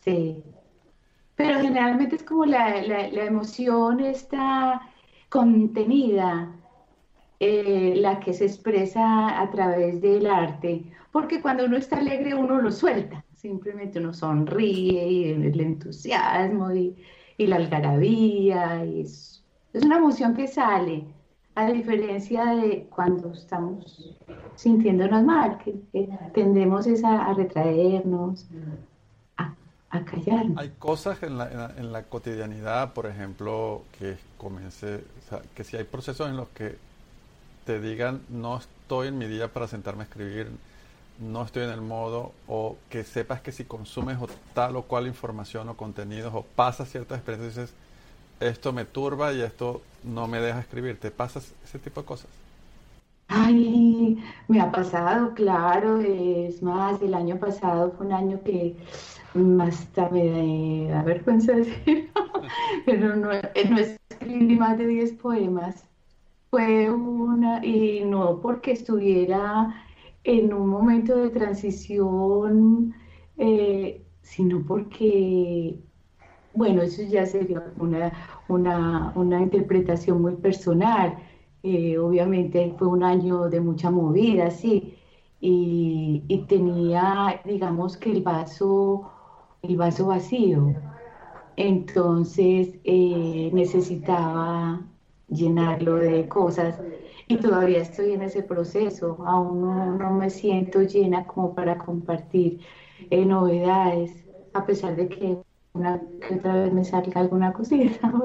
Sí. 0.00 0.42
Pero 1.36 1.60
generalmente 1.60 2.16
es 2.16 2.22
como 2.22 2.46
la, 2.46 2.82
la, 2.82 3.24
emoción 3.24 4.00
está 4.00 4.80
contenida, 5.28 6.50
eh, 7.40 7.94
la 7.96 8.20
que 8.20 8.32
se 8.32 8.46
expresa 8.46 9.40
a 9.40 9.50
través 9.50 10.00
del 10.00 10.26
arte, 10.26 10.84
porque 11.12 11.42
cuando 11.42 11.66
uno 11.66 11.76
está 11.76 11.98
alegre 11.98 12.34
uno 12.34 12.60
lo 12.60 12.72
suelta, 12.72 13.22
simplemente 13.34 13.98
uno 13.98 14.14
sonríe 14.14 15.08
y 15.08 15.24
el 15.32 15.60
entusiasmo 15.60 16.72
y, 16.72 16.96
la 17.38 17.56
algarabía, 17.56 18.82
es, 18.84 19.44
es, 19.74 19.84
una 19.84 19.98
emoción 19.98 20.34
que 20.34 20.46
sale, 20.46 21.04
a 21.54 21.70
diferencia 21.70 22.46
de 22.54 22.86
cuando 22.88 23.32
estamos 23.32 24.16
sintiéndonos 24.54 25.22
mal, 25.22 25.58
que, 25.58 25.74
tendemos 26.32 26.86
a 27.04 27.34
retraernos, 27.34 28.46
hay 30.56 30.70
cosas 30.78 31.22
en 31.22 31.38
la, 31.38 31.72
en 31.76 31.92
la, 31.92 32.02
cotidianidad, 32.04 32.92
por 32.92 33.06
ejemplo, 33.06 33.82
que 33.98 34.16
comience, 34.38 35.04
que 35.54 35.64
si 35.64 35.76
hay 35.76 35.84
procesos 35.84 36.28
en 36.28 36.36
los 36.36 36.48
que 36.48 36.76
te 37.64 37.80
digan 37.80 38.22
no 38.28 38.58
estoy 38.58 39.08
en 39.08 39.18
mi 39.18 39.26
día 39.26 39.52
para 39.52 39.66
sentarme 39.66 40.02
a 40.02 40.04
escribir, 40.04 40.50
no 41.18 41.44
estoy 41.44 41.64
en 41.64 41.70
el 41.70 41.80
modo, 41.80 42.32
o 42.46 42.76
que 42.90 43.04
sepas 43.04 43.40
que 43.40 43.52
si 43.52 43.64
consumes 43.64 44.18
o 44.20 44.28
tal 44.54 44.76
o 44.76 44.82
cual 44.82 45.06
información 45.06 45.68
o 45.68 45.76
contenidos 45.76 46.32
o 46.34 46.42
pasas 46.42 46.90
ciertas 46.90 47.18
experiencias, 47.18 47.56
dices, 47.56 47.74
esto 48.40 48.72
me 48.72 48.84
turba 48.84 49.32
y 49.32 49.40
esto 49.40 49.82
no 50.04 50.28
me 50.28 50.40
deja 50.40 50.60
escribir. 50.60 51.00
¿Te 51.00 51.10
pasas 51.10 51.52
ese 51.64 51.78
tipo 51.78 52.02
de 52.02 52.06
cosas? 52.06 52.28
Ay, 53.28 54.18
me 54.48 54.60
ha 54.60 54.70
pasado, 54.70 55.34
claro. 55.34 56.00
Es 56.00 56.62
más, 56.62 57.02
el 57.02 57.14
año 57.14 57.38
pasado 57.38 57.92
fue 57.92 58.06
un 58.06 58.12
año 58.12 58.42
que 58.44 58.76
hasta 59.60 60.08
me 60.10 60.88
da 60.88 61.02
vergüenza 61.02 61.52
decir, 61.56 62.10
pero 62.86 63.16
no, 63.16 63.32
eh, 63.32 63.68
no 63.70 63.78
escribí 63.78 64.56
más 64.56 64.78
de 64.78 64.86
10 64.86 65.12
poemas. 65.14 65.88
Fue 66.50 66.90
una, 66.90 67.64
y 67.64 68.04
no 68.04 68.40
porque 68.40 68.72
estuviera 68.72 69.74
en 70.24 70.52
un 70.54 70.68
momento 70.68 71.16
de 71.16 71.30
transición, 71.30 72.94
eh, 73.38 74.06
sino 74.22 74.64
porque, 74.66 75.80
bueno, 76.54 76.82
eso 76.82 77.02
ya 77.02 77.26
sería 77.26 77.72
una, 77.78 78.12
una, 78.48 79.12
una 79.16 79.42
interpretación 79.42 80.22
muy 80.22 80.36
personal. 80.36 81.18
Eh, 81.68 81.98
obviamente 81.98 82.72
fue 82.78 82.86
un 82.86 83.02
año 83.02 83.48
de 83.48 83.60
mucha 83.60 83.90
movida, 83.90 84.52
sí, 84.52 84.96
y, 85.40 86.44
tenía, 86.48 87.40
digamos 87.44 87.96
que 87.96 88.12
el 88.12 88.22
vaso 88.22 89.10
el 89.62 89.76
vaso 89.76 90.06
vacío. 90.06 90.74
Entonces 91.56 92.76
eh, 92.84 93.50
necesitaba 93.52 94.80
llenarlo 95.28 95.96
de 95.96 96.28
cosas 96.28 96.80
y 97.26 97.36
todavía 97.38 97.78
estoy 97.82 98.12
en 98.12 98.22
ese 98.22 98.44
proceso. 98.44 99.18
Aún 99.26 99.98
no, 99.98 100.10
me 100.12 100.30
siento 100.30 100.82
llena 100.82 101.26
como 101.26 101.52
para 101.52 101.78
compartir 101.78 102.60
eh, 103.10 103.24
novedades, 103.24 104.24
a 104.52 104.64
pesar 104.64 104.94
de 104.94 105.08
que 105.08 105.36
una 105.72 106.00
otra 106.32 106.54
vez 106.62 106.72
me 106.72 106.84
salga 106.84 107.22
alguna 107.22 107.52
cosita. 107.52 108.12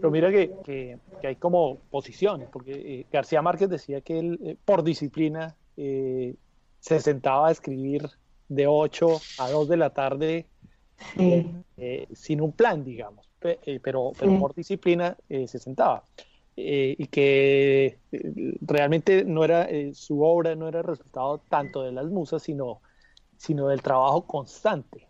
Pero 0.00 0.10
mira 0.10 0.32
que, 0.32 0.98
hay 1.28 1.36
como 1.36 1.78
posiciones, 1.90 2.48
porque 2.50 2.72
eh, 2.72 3.06
García 3.12 3.42
Márquez 3.42 3.68
decía 3.68 4.00
que 4.00 4.18
él, 4.18 4.58
por 4.64 4.82
disciplina, 4.82 5.56
se 5.76 7.00
sentaba 7.00 7.48
a 7.48 7.50
escribir 7.52 8.08
de 8.48 8.66
8 8.66 9.06
a 9.38 9.50
2 9.50 9.68
de 9.68 9.76
la 9.76 9.90
tarde 9.90 10.46
eh, 11.16 11.46
eh, 11.76 12.08
sin 12.12 12.40
un 12.40 12.52
plan, 12.52 12.84
digamos, 12.84 13.26
eh, 13.42 13.80
pero, 13.82 14.12
por 14.38 14.54
disciplina 14.54 15.16
se 15.28 15.58
sentaba. 15.58 16.04
y 16.56 17.06
que 17.06 17.98
realmente 18.60 19.24
no 19.24 19.44
era 19.44 19.66
su 19.94 20.22
obra 20.22 20.54
no 20.54 20.68
era 20.68 20.80
el 20.80 20.84
resultado 20.84 21.40
tanto 21.48 21.82
de 21.82 21.92
las 21.92 22.06
musas, 22.06 22.42
sino, 22.42 22.80
sino 23.36 23.68
del 23.68 23.80
trabajo 23.80 24.26
constante. 24.26 25.06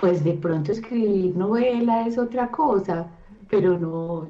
Pues 0.00 0.22
de 0.24 0.34
pronto 0.34 0.72
escribir 0.72 1.36
novela 1.36 2.06
es 2.06 2.16
otra 2.16 2.50
cosa, 2.50 3.10
pero 3.48 3.78
no, 3.78 4.28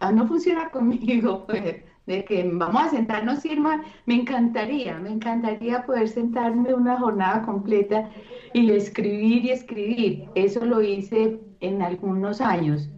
ah, 0.00 0.12
no 0.12 0.26
funciona 0.26 0.68
conmigo. 0.70 1.46
Pues 1.46 1.76
de 2.06 2.24
que 2.24 2.48
vamos 2.52 2.82
a 2.82 2.88
sentarnos, 2.90 3.44
Irma, 3.44 3.82
me 4.06 4.14
encantaría, 4.14 4.98
me 4.98 5.10
encantaría 5.10 5.84
poder 5.84 6.08
sentarme 6.08 6.72
una 6.72 6.98
jornada 6.98 7.42
completa 7.42 8.08
y 8.52 8.70
escribir 8.70 9.44
y 9.44 9.50
escribir. 9.50 10.28
Eso 10.34 10.64
lo 10.64 10.82
hice 10.82 11.40
en 11.60 11.82
algunos 11.82 12.40
años, 12.40 12.88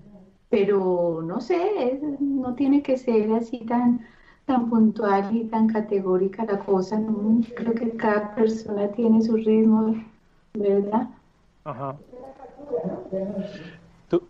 pero 0.50 1.22
no 1.22 1.40
sé, 1.40 2.00
no 2.20 2.54
tiene 2.54 2.82
que 2.82 2.98
ser 2.98 3.32
así 3.32 3.60
tan, 3.60 4.06
tan 4.44 4.68
puntual 4.68 5.34
y 5.34 5.44
tan 5.44 5.68
categórica 5.68 6.44
la 6.44 6.58
cosa. 6.58 6.98
¿no? 6.98 7.40
Creo 7.56 7.74
que 7.74 7.90
cada 7.96 8.34
persona 8.34 8.88
tiene 8.88 9.22
su 9.22 9.36
ritmo, 9.36 9.94
¿verdad? 10.52 11.08
Ajá. 11.64 11.96
Tú, 14.08 14.22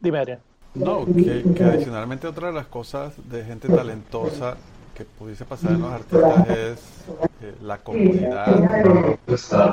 dime, 0.00 0.18
Adrián. 0.18 0.53
No, 0.74 1.06
que, 1.06 1.64
adicionalmente 1.64 2.26
otra 2.26 2.48
de 2.48 2.54
las 2.54 2.66
cosas 2.66 3.12
de 3.28 3.44
gente 3.44 3.68
talentosa 3.68 4.56
que 4.94 5.04
pudiese 5.04 5.44
pasar 5.44 5.72
en 5.72 5.82
los 5.82 5.92
artistas 5.92 6.48
es 6.48 6.78
eh, 7.42 7.54
la 7.62 7.78
comunidad, 7.78 8.48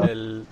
el, 0.09 0.45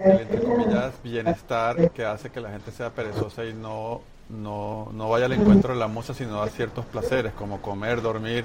entre 0.00 0.42
comillas, 0.42 0.92
bienestar 1.02 1.90
que 1.90 2.04
hace 2.04 2.30
que 2.30 2.40
la 2.40 2.50
gente 2.50 2.70
sea 2.72 2.90
perezosa 2.90 3.44
y 3.44 3.54
no, 3.54 4.00
no, 4.28 4.90
no 4.92 5.10
vaya 5.10 5.26
al 5.26 5.32
encuentro 5.32 5.72
de 5.72 5.78
la 5.78 5.88
musa, 5.88 6.14
sino 6.14 6.42
a 6.42 6.48
ciertos 6.48 6.84
placeres 6.86 7.32
como 7.32 7.60
comer, 7.60 8.02
dormir 8.02 8.44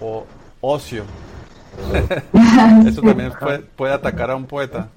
o 0.00 0.24
ocio. 0.60 1.04
Eso 2.86 3.02
también 3.02 3.32
puede, 3.76 3.92
atacar 3.92 4.30
a 4.30 4.36
un 4.36 4.46
poeta. 4.46 4.88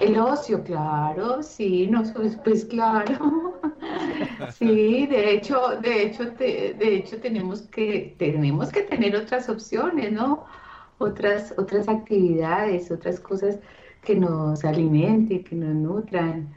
El 0.00 0.18
ocio, 0.18 0.64
claro, 0.64 1.42
sí, 1.42 1.86
no, 1.86 2.02
pues, 2.14 2.36
pues 2.42 2.64
claro, 2.64 3.60
sí, 4.58 5.06
de 5.06 5.34
hecho, 5.34 5.78
de 5.82 6.04
hecho, 6.04 6.24
de 6.30 6.96
hecho 6.96 7.20
tenemos 7.20 7.62
que 7.62 8.14
tenemos 8.18 8.70
que 8.72 8.82
tener 8.82 9.14
otras 9.14 9.50
opciones, 9.50 10.10
¿no? 10.12 10.46
Otras 10.98 11.54
otras 11.58 11.86
actividades, 11.88 12.90
otras 12.90 13.20
cosas 13.20 13.58
que 14.02 14.16
nos 14.16 14.64
alimenten, 14.64 15.44
que 15.44 15.54
nos 15.56 15.74
nutran. 15.74 16.48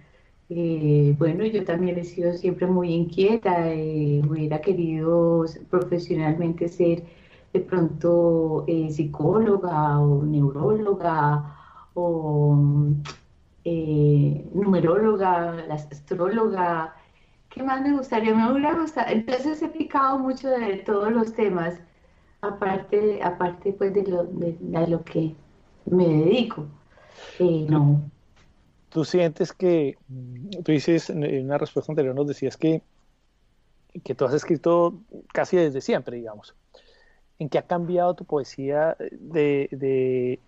Eh, 0.50 1.16
bueno, 1.18 1.46
yo 1.46 1.66
también 1.66 1.98
he 2.00 2.04
sido 2.06 2.34
siempre 2.34 2.68
muy 2.68 2.94
inquieta, 2.94 3.74
eh, 3.74 4.22
hubiera 4.28 4.62
querido 4.62 5.46
profesionalmente 5.70 6.70
ser 6.70 7.04
de 7.54 7.60
pronto 7.60 8.64
eh, 8.68 8.90
psicóloga 8.92 10.00
o 10.00 10.24
neuróloga 10.24 11.58
o 11.94 12.58
numeróloga, 13.66 15.66
astróloga. 15.72 16.96
¿Qué 17.50 17.64
más 17.64 17.82
me 17.82 17.96
gustaría? 17.96 18.34
Me 18.34 18.52
hubiera 18.52 18.74
gustado. 18.74 19.12
Entonces 19.12 19.62
he 19.62 19.70
picado 19.70 20.20
mucho 20.20 20.50
de 20.50 20.78
todos 20.78 21.12
los 21.12 21.34
temas, 21.34 21.80
aparte, 22.42 23.22
aparte 23.24 23.74
pues 23.74 23.94
de 23.94 24.04
lo, 24.04 24.26
de, 24.26 24.58
lo 24.88 25.04
que 25.04 25.36
me 25.86 26.08
dedico. 26.08 26.66
no. 27.40 28.02
Tú 28.90 29.04
sientes 29.04 29.54
que, 29.54 29.98
tú 30.64 30.72
dices 30.72 31.10
en 31.10 31.46
una 31.46 31.58
respuesta 31.58 31.92
anterior, 31.92 32.14
nos 32.14 32.28
decías 32.28 32.58
que, 32.58 32.84
que 34.04 34.14
tú 34.14 34.26
has 34.26 34.36
escrito 34.36 35.00
casi 35.34 35.58
desde 35.58 35.82
siempre, 35.82 36.18
digamos. 36.18 36.56
¿En 37.40 37.50
qué 37.50 37.58
ha 37.58 37.64
cambiado 37.64 38.14
tu 38.14 38.26
poesía 38.26 38.96
de, 39.12 40.40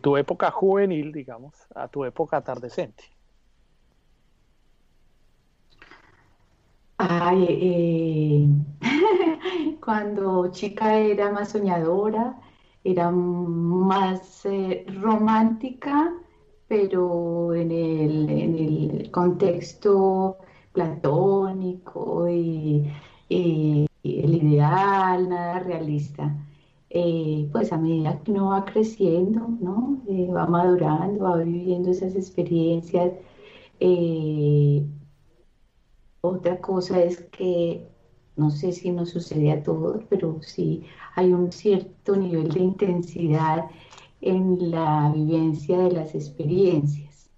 tu 0.00 0.16
época 0.16 0.50
juvenil, 0.50 1.12
digamos, 1.12 1.54
a 1.74 1.88
tu 1.88 2.04
época 2.04 2.38
atardecente? 2.38 3.04
Ay, 6.98 7.46
eh, 7.50 8.48
cuando 9.84 10.50
chica 10.52 10.96
era 10.98 11.30
más 11.32 11.50
soñadora, 11.50 12.40
era 12.84 13.10
más 13.10 14.46
eh, 14.46 14.86
romántica, 15.02 16.12
pero 16.68 17.54
en 17.54 17.70
el, 17.72 18.30
en 18.30 18.58
el 18.58 19.10
contexto 19.10 20.38
platónico 20.72 22.28
y 22.28 22.90
el 24.04 24.34
ideal, 24.34 25.28
nada 25.28 25.60
realista. 25.60 26.34
Eh, 26.96 27.48
pues 27.50 27.72
a 27.72 27.76
medida 27.76 28.22
que 28.22 28.30
uno 28.30 28.50
va 28.50 28.64
creciendo, 28.64 29.48
¿no? 29.60 30.00
Eh, 30.08 30.28
va 30.32 30.46
madurando, 30.46 31.24
va 31.24 31.38
viviendo 31.38 31.90
esas 31.90 32.14
experiencias. 32.14 33.12
Eh, 33.80 34.86
otra 36.20 36.60
cosa 36.60 37.02
es 37.02 37.20
que, 37.32 37.88
no 38.36 38.50
sé 38.50 38.70
si 38.72 38.92
nos 38.92 39.10
sucede 39.10 39.50
a 39.50 39.62
todos, 39.64 40.04
pero 40.08 40.40
sí 40.42 40.84
hay 41.16 41.32
un 41.32 41.50
cierto 41.50 42.14
nivel 42.16 42.48
de 42.50 42.60
intensidad 42.60 43.68
en 44.20 44.70
la 44.70 45.12
vivencia 45.12 45.78
de 45.78 45.92
las 45.92 46.14
experiencias. 46.14 47.28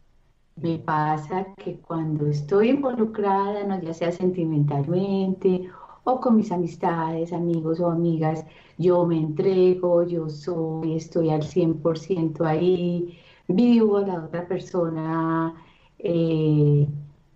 Me 0.56 0.78
pasa 0.78 1.54
que 1.56 1.80
cuando 1.80 2.26
estoy 2.26 2.70
involucrada, 2.70 3.64
no 3.64 3.80
ya 3.80 3.94
sea 3.94 4.12
sentimentalmente 4.12 5.70
o 6.06 6.20
con 6.20 6.36
mis 6.36 6.52
amistades, 6.52 7.32
amigos 7.32 7.80
o 7.80 7.90
amigas, 7.90 8.44
yo 8.78 9.06
me 9.06 9.18
entrego, 9.18 10.04
yo 10.04 10.28
soy, 10.30 10.96
estoy 10.96 11.30
al 11.30 11.42
100% 11.42 12.44
ahí, 12.46 13.18
vivo 13.48 13.98
a 13.98 14.06
la 14.06 14.24
otra 14.24 14.46
persona 14.46 15.54
eh, 15.98 16.86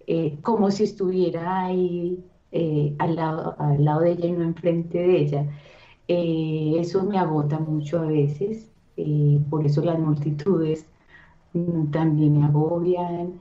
eh, 0.06 0.38
como 0.42 0.70
si 0.70 0.84
estuviera 0.84 1.64
ahí 1.66 2.24
eh, 2.52 2.94
al, 2.98 3.16
lado, 3.16 3.56
al 3.58 3.84
lado 3.84 4.00
de 4.02 4.12
ella 4.12 4.26
y 4.28 4.32
no 4.32 4.44
enfrente 4.44 4.98
de 4.98 5.18
ella. 5.18 5.46
eso 6.06 7.04
me 7.04 7.18
agota 7.18 7.58
mucho 7.58 8.00
a 8.00 8.06
veces, 8.06 8.70
por 9.50 9.66
eso 9.66 9.82
las 9.82 9.98
multitudes 9.98 10.86
también 11.90 12.38
me 12.38 12.44
agobian, 12.46 13.40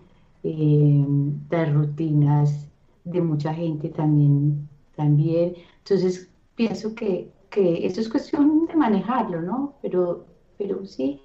las 1.50 1.74
rutinas 1.74 2.70
de 3.04 3.22
mucha 3.22 3.54
gente 3.54 3.90
también 3.90 4.69
también. 5.00 5.56
Entonces, 5.78 6.30
pienso 6.56 6.94
que, 6.94 7.32
que 7.50 7.86
eso 7.88 8.02
es 8.02 8.10
cuestión 8.10 8.66
de 8.68 8.76
manejarlo, 8.76 9.42
¿no? 9.42 9.76
Pero, 9.82 10.26
pero 10.58 10.86
sí, 10.86 11.22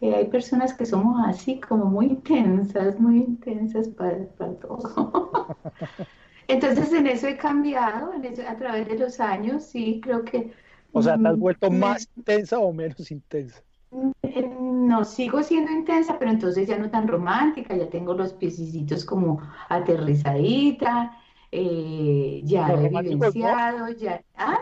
eh, 0.00 0.12
hay 0.12 0.26
personas 0.26 0.74
que 0.74 0.84
somos 0.84 1.24
así 1.24 1.60
como 1.60 1.84
muy 1.84 2.06
intensas, 2.06 2.98
muy 2.98 3.18
intensas 3.18 3.88
para, 3.88 4.26
para 4.36 4.54
todo. 4.54 5.56
Entonces, 6.48 6.92
en 6.92 7.06
eso 7.06 7.28
he 7.28 7.36
cambiado, 7.36 8.12
en 8.12 8.24
eso, 8.24 8.42
a 8.46 8.56
través 8.56 8.88
de 8.88 8.98
los 8.98 9.20
años, 9.20 9.64
sí, 9.64 10.00
creo 10.02 10.24
que... 10.24 10.52
O 10.92 11.02
sea, 11.02 11.16
¿te 11.16 11.28
has 11.28 11.38
vuelto 11.38 11.70
mm, 11.70 11.78
más 11.78 12.08
intensa 12.16 12.58
o 12.58 12.72
menos 12.72 13.10
intensa? 13.10 13.62
Mm, 13.90 14.86
no, 14.88 15.04
sigo 15.04 15.42
siendo 15.42 15.70
intensa, 15.70 16.18
pero 16.18 16.30
entonces 16.32 16.66
ya 16.66 16.76
no 16.76 16.90
tan 16.90 17.06
romántica, 17.06 17.76
ya 17.76 17.88
tengo 17.88 18.14
los 18.14 18.32
piecicitos 18.32 19.04
como 19.04 19.40
aterrizadita, 19.68 21.16
eh, 21.56 22.40
ya 22.44 22.68
he 22.72 22.88
vivenciado, 22.88 23.88
ya... 23.90 24.22
¿Ah? 24.36 24.58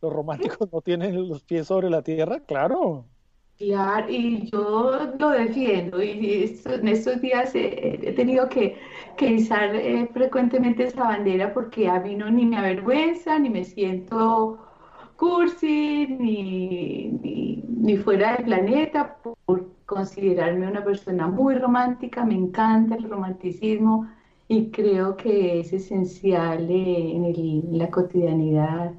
Los 0.00 0.12
románticos 0.12 0.68
no 0.72 0.80
tienen 0.80 1.28
los 1.28 1.44
pies 1.44 1.68
sobre 1.68 1.88
la 1.88 2.02
tierra, 2.02 2.40
claro. 2.40 3.04
Claro, 3.58 4.10
y 4.10 4.50
yo 4.50 5.12
lo 5.18 5.30
defiendo 5.30 6.02
y 6.02 6.58
en 6.64 6.88
estos 6.88 7.20
días 7.20 7.54
he, 7.54 8.12
tenido 8.16 8.48
que, 8.48 8.76
que 9.16 9.26
izar 9.26 9.76
eh, 9.76 10.08
frecuentemente 10.12 10.84
esa 10.84 11.04
bandera 11.04 11.54
porque 11.54 11.88
a 11.88 12.00
mí 12.00 12.16
no 12.16 12.28
ni 12.28 12.44
me 12.44 12.56
avergüenza, 12.56 13.38
ni 13.38 13.50
me 13.50 13.62
siento 13.62 14.58
cursi, 15.16 16.08
ni, 16.08 17.62
ni, 17.68 17.96
fuera 17.98 18.34
del 18.34 18.46
planeta 18.46 19.16
por 19.22 19.68
considerarme 19.86 20.66
una 20.66 20.82
persona 20.82 21.28
muy 21.28 21.54
romántica, 21.54 22.24
me 22.24 22.34
encanta 22.34 22.96
el 22.96 23.08
romanticismo, 23.08 24.08
y 24.48 24.70
creo 24.70 25.16
que 25.16 25.60
es 25.60 25.72
esencial 25.72 26.68
eh, 26.70 27.16
en, 27.16 27.78
la 27.78 27.90
cotidianidad, 27.90 28.92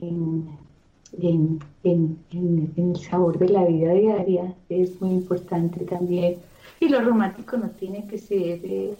en, 0.00 0.48
el 1.84 2.96
sabor 2.96 3.38
de 3.38 3.48
la 3.48 3.64
vida 3.64 3.92
diaria, 3.92 4.54
es 4.68 5.00
muy 5.00 5.10
importante 5.10 5.84
también. 5.84 6.38
Y 6.80 6.88
lo 6.88 7.00
romántico 7.00 7.56
no 7.56 7.70
tiene 7.70 8.06
que 8.06 8.18
ser, 8.18 8.60
eh, 8.64 8.94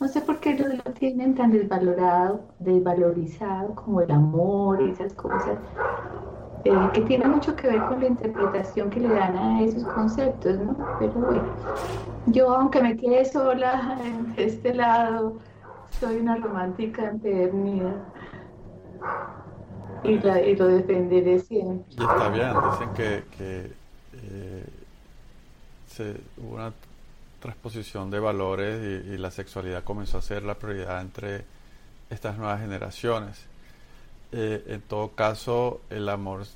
no 0.00 0.08
sé 0.08 0.20
por 0.20 0.38
qué 0.40 0.54
lo, 0.56 0.68
lo 0.68 0.92
tienen 0.98 1.34
tan 1.34 1.52
desvalorado, 1.52 2.40
desvalorizado 2.58 3.74
como 3.74 4.00
el 4.00 4.10
amor 4.10 4.82
y 4.82 4.90
esas 4.90 5.12
cosas. 5.14 5.58
Eh, 6.66 6.90
que 6.92 7.00
tiene 7.02 7.28
mucho 7.28 7.54
que 7.54 7.68
ver 7.68 7.80
con 7.84 8.00
la 8.00 8.08
interpretación 8.08 8.90
que 8.90 8.98
le 8.98 9.08
dan 9.08 9.36
a 9.36 9.62
esos 9.62 9.84
conceptos, 9.84 10.58
¿no? 10.58 10.76
Pero 10.98 11.12
bueno, 11.12 11.44
yo 12.26 12.50
aunque 12.52 12.82
me 12.82 12.96
quede 12.96 13.24
sola 13.24 13.96
en 14.04 14.34
este 14.36 14.74
lado, 14.74 15.36
soy 16.00 16.16
una 16.16 16.36
romántica 16.36 17.08
empedernida 17.08 17.94
y, 20.02 20.14
y 20.14 20.56
lo 20.56 20.66
defenderé 20.66 21.38
siempre. 21.38 21.86
Y 21.88 22.02
está 22.02 22.28
bien, 22.30 22.52
dicen 22.72 22.94
que, 22.96 23.72
eh, 24.24 24.64
se, 25.86 26.16
hubo 26.38 26.56
una 26.56 26.72
transposición 27.38 28.10
de 28.10 28.18
valores 28.18 29.04
y 29.06 29.16
la 29.18 29.30
sexualidad 29.30 29.84
comenzó 29.84 30.18
a 30.18 30.22
ser 30.22 30.42
la 30.42 30.54
prioridad 30.54 31.00
entre 31.00 31.44
estas 32.10 32.36
nuevas 32.36 32.60
generaciones 32.60 33.46
eh, 34.32 34.64
en 34.68 34.80
todo 34.82 35.12
caso, 35.12 35.80
el 35.90 36.08
amor 36.08 36.46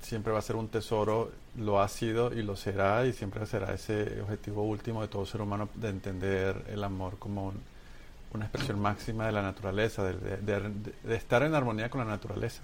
siempre 0.00 0.32
va 0.32 0.38
a 0.38 0.42
ser 0.42 0.56
un 0.56 0.68
tesoro, 0.68 1.30
lo 1.56 1.80
ha 1.80 1.88
sido 1.88 2.32
y 2.32 2.42
lo 2.42 2.56
será, 2.56 3.06
y 3.06 3.12
siempre 3.12 3.46
será 3.46 3.72
ese 3.74 4.20
objetivo 4.20 4.62
último 4.62 5.02
de 5.02 5.08
todo 5.08 5.26
ser 5.26 5.40
humano 5.40 5.68
de 5.74 5.88
entender 5.88 6.64
el 6.68 6.82
amor 6.82 7.18
como 7.18 7.52
una 8.32 8.44
expresión 8.44 8.80
máxima 8.80 9.26
de 9.26 9.32
la 9.32 9.42
naturaleza, 9.42 10.04
de, 10.04 10.82
estar 11.08 11.42
en 11.42 11.54
armonía 11.54 11.90
con 11.90 12.00
la 12.00 12.06
naturaleza. 12.06 12.62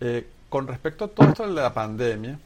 Eh, 0.00 0.28
con 0.48 0.66
respecto 0.66 1.06
a 1.06 1.08
todo 1.08 1.28
esto 1.28 1.46
de 1.46 1.54
la 1.54 1.72
pandemia, 1.72 2.38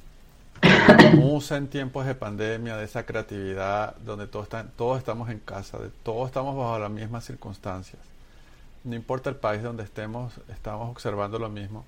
usa 1.22 1.56
en 1.56 1.68
tiempos 1.68 2.06
de 2.06 2.14
pandemia, 2.14 2.76
de 2.76 2.84
esa 2.84 3.04
creatividad, 3.04 3.96
donde 3.96 4.26
todos, 4.26 4.44
están, 4.44 4.70
todos 4.76 4.98
estamos 4.98 5.30
en 5.30 5.40
casa, 5.40 5.78
de, 5.78 5.90
todos 6.02 6.26
estamos 6.26 6.56
bajo 6.56 6.78
las 6.78 6.90
mismas 6.90 7.24
circunstancias 7.24 8.09
no 8.84 8.94
importa 8.94 9.30
el 9.30 9.36
país 9.36 9.62
donde 9.62 9.82
estemos, 9.84 10.40
estamos 10.48 10.88
observando 10.88 11.38
lo 11.38 11.48
mismo. 11.48 11.84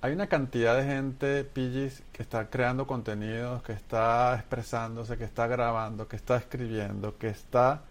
Hay 0.00 0.12
una 0.12 0.28
cantidad 0.28 0.76
de 0.76 0.84
gente, 0.84 1.42
Pillis, 1.42 2.02
que 2.12 2.22
está 2.22 2.48
creando 2.48 2.86
contenidos, 2.86 3.62
que 3.62 3.72
está 3.72 4.36
expresándose, 4.36 5.18
que 5.18 5.24
está 5.24 5.48
grabando, 5.48 6.06
que 6.06 6.14
está 6.16 6.36
escribiendo, 6.36 7.18
que 7.18 7.28
está 7.28 7.82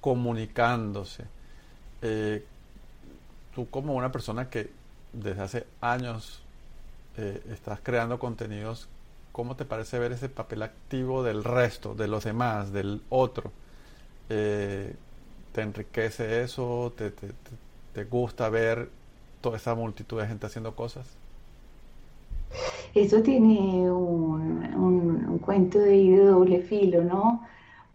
comunicándose. 0.00 1.24
Eh, 2.00 2.44
tú 3.54 3.68
como 3.68 3.94
una 3.94 4.12
persona 4.12 4.48
que 4.48 4.70
desde 5.12 5.42
hace 5.42 5.66
años 5.80 6.42
eh, 7.16 7.42
estás 7.50 7.80
creando 7.82 8.20
contenidos, 8.20 8.88
¿cómo 9.32 9.56
te 9.56 9.64
parece 9.64 9.98
ver 9.98 10.12
ese 10.12 10.28
papel 10.28 10.62
activo 10.62 11.24
del 11.24 11.42
resto, 11.42 11.94
de 11.96 12.06
los 12.06 12.22
demás, 12.22 12.72
del 12.72 13.02
otro? 13.08 13.50
Eh, 14.28 14.94
¿Te 15.52 15.62
enriquece 15.62 16.42
eso? 16.42 16.92
¿Te, 16.96 17.10
te, 17.10 17.32
gusta 18.04 18.48
ver 18.48 18.90
toda 19.40 19.56
esa 19.56 19.74
multitud 19.74 20.20
de 20.20 20.26
gente 20.26 20.46
haciendo 20.46 20.74
cosas? 20.74 21.16
Eso 22.94 23.22
tiene 23.22 23.90
un, 23.90 24.74
un, 24.74 25.38
cuento 25.38 25.78
de 25.78 26.16
doble 26.16 26.60
filo, 26.62 27.04
¿no? 27.04 27.46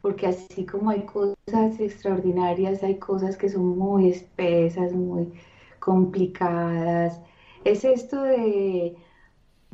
Porque 0.02 0.28
así 0.28 0.66
como 0.66 0.92
hay 0.92 1.02
cosas 1.02 1.80
extraordinarias, 1.80 2.84
hay 2.84 2.96
cosas 2.98 3.38
que 3.38 3.50
son 3.50 3.78
muy 3.78 4.10
espesas, 4.10 4.94
muy 4.94 5.34
complicadas. 5.80 7.20
Es 7.64 7.84
esto 7.86 8.24
de, 8.24 8.96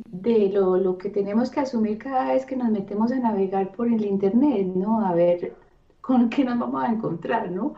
de 0.06 0.48
lo, 0.50 0.76
lo, 0.76 0.98
que 0.98 1.10
tenemos 1.10 1.50
que 1.50 1.60
asumir 1.60 1.98
cada 1.98 2.32
vez 2.32 2.46
que 2.46 2.56
nos 2.56 2.70
metemos 2.70 3.12
a 3.12 3.18
navegar 3.18 3.72
por 3.72 3.88
el 3.88 4.04
Internet, 4.04 4.66
¿no? 4.74 5.04
A 5.04 5.14
ver 5.14 5.54
con 6.00 6.30
qué 6.30 6.44
nos 6.44 6.58
vamos 6.58 6.82
a 6.82 6.92
encontrar, 6.92 7.50
¿no? 7.50 7.74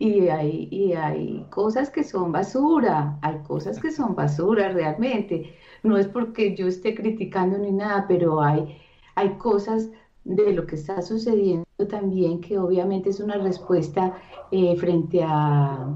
Y 0.00 0.28
hay, 0.28 0.66
y 0.70 0.94
hay 0.94 1.46
cosas 1.50 1.90
que 1.90 2.02
son 2.04 2.32
basura, 2.32 3.18
hay 3.20 3.38
cosas 3.40 3.78
que 3.78 3.90
son 3.90 4.14
basura 4.14 4.72
realmente. 4.72 5.54
No 5.82 5.98
es 5.98 6.08
porque 6.08 6.56
yo 6.56 6.66
esté 6.66 6.94
criticando 6.94 7.58
ni 7.58 7.70
nada, 7.70 8.06
pero 8.08 8.40
hay, 8.40 8.78
hay 9.14 9.36
cosas 9.36 9.90
de 10.24 10.54
lo 10.54 10.66
que 10.66 10.76
está 10.76 11.02
sucediendo 11.02 11.66
también 11.88 12.40
que 12.40 12.58
obviamente 12.58 13.10
es 13.10 13.20
una 13.20 13.36
respuesta 13.36 14.16
eh, 14.50 14.74
frente, 14.76 15.22
a, 15.22 15.86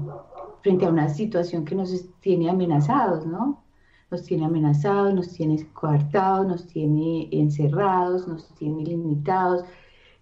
frente 0.61 0.85
a 0.85 0.89
una 0.89 1.09
situación 1.09 1.65
que 1.65 1.73
nos 1.73 2.07
tiene 2.19 2.47
amenazados, 2.47 3.25
¿no? 3.25 3.63
Nos 4.11 4.21
tiene 4.21 4.45
amenazados, 4.45 5.15
nos 5.15 5.31
tiene 5.33 5.67
coartados, 5.73 6.45
nos 6.45 6.67
tiene 6.67 7.27
encerrados, 7.31 8.27
nos 8.27 8.53
tiene 8.53 8.83
limitados 8.83 9.65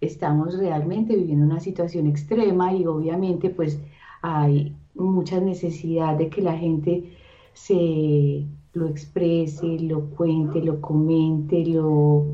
estamos 0.04 0.58
realmente 0.58 1.16
viviendo 1.16 1.44
una 1.44 1.60
situación 1.60 2.06
extrema 2.06 2.72
y 2.72 2.86
obviamente 2.86 3.50
pues 3.50 3.80
hay 4.22 4.76
mucha 4.94 5.40
necesidad 5.40 6.16
de 6.16 6.28
que 6.28 6.42
la 6.42 6.56
gente 6.56 7.16
se 7.52 8.46
lo 8.72 8.88
exprese, 8.88 9.78
lo 9.80 10.10
cuente, 10.10 10.60
lo 10.60 10.80
comente, 10.80 11.64
lo 11.66 12.26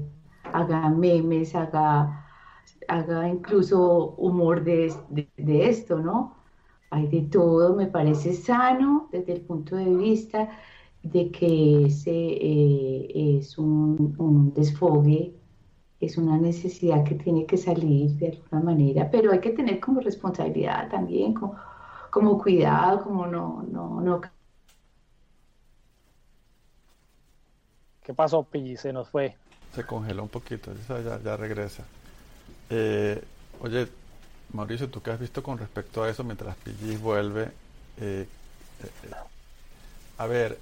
haga 0.45 0.89
memes, 0.89 1.55
haga, 1.55 2.27
haga 2.89 3.29
incluso 3.29 4.15
humor 4.17 4.65
de, 4.65 4.93
esto, 5.69 5.99
¿no? 5.99 6.37
Hay 6.91 7.07
de 7.09 7.23
todo, 7.23 7.77
me 7.77 7.87
parece 7.87 8.33
sano 8.33 9.09
desde 9.13 9.35
el 9.35 9.41
punto 9.43 9.77
de 9.77 9.95
vista 9.95 10.51
de 11.03 11.31
que 11.31 11.87
ese 11.87 12.11
eh, 12.11 13.39
es 13.39 13.59
un 13.59 14.53
desfogue 14.55 15.40
es 16.01 16.17
una 16.17 16.39
necesidad 16.39 17.05
que 17.05 17.15
tiene 17.15 17.45
que 17.45 17.59
salir 17.59 18.11
de 18.13 18.29
alguna 18.29 18.63
manera, 18.63 19.11
pero 19.11 19.33
hay 19.33 19.41
que 19.41 19.51
tener 19.51 19.79
como 19.81 20.01
responsabilidad 20.01 20.89
también, 20.91 21.35
como, 21.35 21.57
como 22.11 22.43
cuidado, 22.43 23.05
como 23.05 23.27
no, 23.27 23.63
no, 23.71 24.01
no. 24.01 24.21
¿Qué 28.03 28.15
pasó, 28.15 28.43
Pilli? 28.43 28.79
Se 28.79 28.93
nos 28.93 29.11
fue. 29.11 29.37
Se 29.75 29.85
congeló 29.85 30.23
un 30.23 30.31
poquito, 30.31 30.73
ya, 30.89 31.21
ya 31.23 31.37
regresa. 31.37 31.85
Eh, 32.71 33.23
oye, 33.61 33.87
Mauricio, 34.53 34.89
¿tú 34.89 35.03
qué 35.03 35.11
has 35.11 35.21
visto 35.21 35.43
con 35.43 35.59
respecto 35.59 36.03
a 36.03 36.09
eso 36.09 36.25
mientras 36.25 36.57
Pilli 36.57 36.97
vuelve? 36.97 37.51
Eh, 37.99 38.27
eh, 38.83 39.11
a 40.17 40.27
ver, 40.27 40.59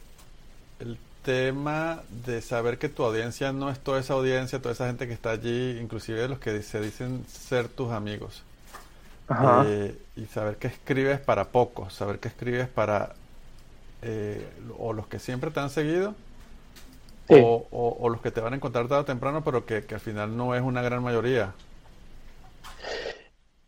el 0.81 0.99
tema 1.29 2.01
de 2.25 2.41
saber 2.41 2.79
que 2.79 2.89
tu 2.89 3.05
audiencia 3.05 3.53
no 3.53 3.69
es 3.69 3.79
toda 3.79 4.01
esa 4.01 4.15
audiencia, 4.15 4.63
toda 4.63 4.73
esa 4.73 4.87
gente 4.87 5.07
que 5.07 5.13
está 5.13 5.33
allí, 5.33 5.79
inclusive 5.79 6.27
los 6.27 6.39
que 6.39 6.63
se 6.63 6.81
dicen 6.81 7.23
ser 7.29 7.69
tus 7.69 7.93
amigos. 7.93 8.43
Eh, 9.67 9.95
y 10.17 10.25
saber 10.25 10.57
que 10.57 10.69
escribes 10.69 11.21
para 11.21 11.45
pocos, 11.49 11.93
saber 11.93 12.19
que 12.19 12.29
escribes 12.29 12.67
para 12.67 13.13
eh, 14.01 14.49
o 14.79 14.95
los 14.95 15.07
que 15.07 15.19
siempre 15.19 15.51
te 15.51 15.61
han 15.61 15.69
seguido 15.69 16.15
o, 17.29 18.09
los 18.09 18.23
que 18.23 18.31
te 18.31 18.41
van 18.41 18.55
a 18.55 18.57
encontrar 18.57 18.89
tarde 18.89 19.03
o 19.03 19.05
temprano, 19.05 19.45
pero 19.45 19.67
que, 19.67 19.85
al 19.91 20.01
final 20.01 20.35
no 20.35 20.55
es 20.55 20.63
una 20.63 20.81
gran 20.81 21.03
mayoría. 21.03 21.53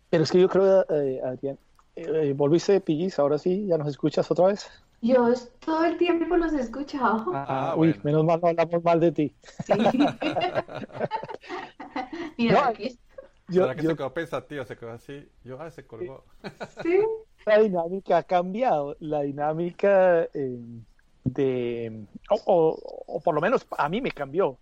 Pero 0.09 0.25
es 0.25 0.31
que 0.31 0.40
yo 0.40 0.49
creo, 0.49 0.87
eh, 0.88 1.20
Adrián, 1.23 1.59
volviste 2.37 2.73
de 2.73 2.81
Pillis, 2.81 3.18
ahora 3.18 3.37
sí, 3.37 3.66
ya 3.66 3.77
nos 3.77 3.88
escuchas 3.88 4.31
otra 4.31 4.46
vez. 4.46 4.66
Yo 5.02 5.32
todo 5.60 5.84
el 5.84 5.96
tiempo 5.96 6.36
los 6.36 6.52
he 6.52 6.60
escuchado. 6.60 7.32
Ah, 7.34 7.74
uy, 7.76 7.98
menos 8.02 8.24
mal 8.24 8.40
no 8.40 8.48
hablamos 8.48 8.84
mal 8.84 9.00
de 9.00 9.12
ti. 9.12 9.34
Sí. 9.64 9.72
Mira, 12.36 12.68
aquí 12.68 12.98
yo, 13.50 13.74
que 13.74 13.82
se 13.82 13.96
quedó 13.96 14.14
pensativo, 14.14 14.64
se 14.64 14.76
quedó 14.76 14.92
así. 14.92 15.28
Yo, 15.44 15.60
ah, 15.60 15.70
se 15.70 15.84
colgó. 15.84 16.24
Sí. 16.82 17.00
La 17.46 17.58
dinámica 17.58 18.18
ha 18.18 18.22
cambiado. 18.22 18.96
La 19.00 19.22
dinámica 19.22 20.28
eh, 20.34 20.58
de. 21.24 22.04
O, 22.46 23.20
por 23.24 23.34
lo 23.34 23.40
menos 23.40 23.66
a 23.76 23.88
mí 23.88 24.00
me 24.00 24.12
cambió. 24.12 24.58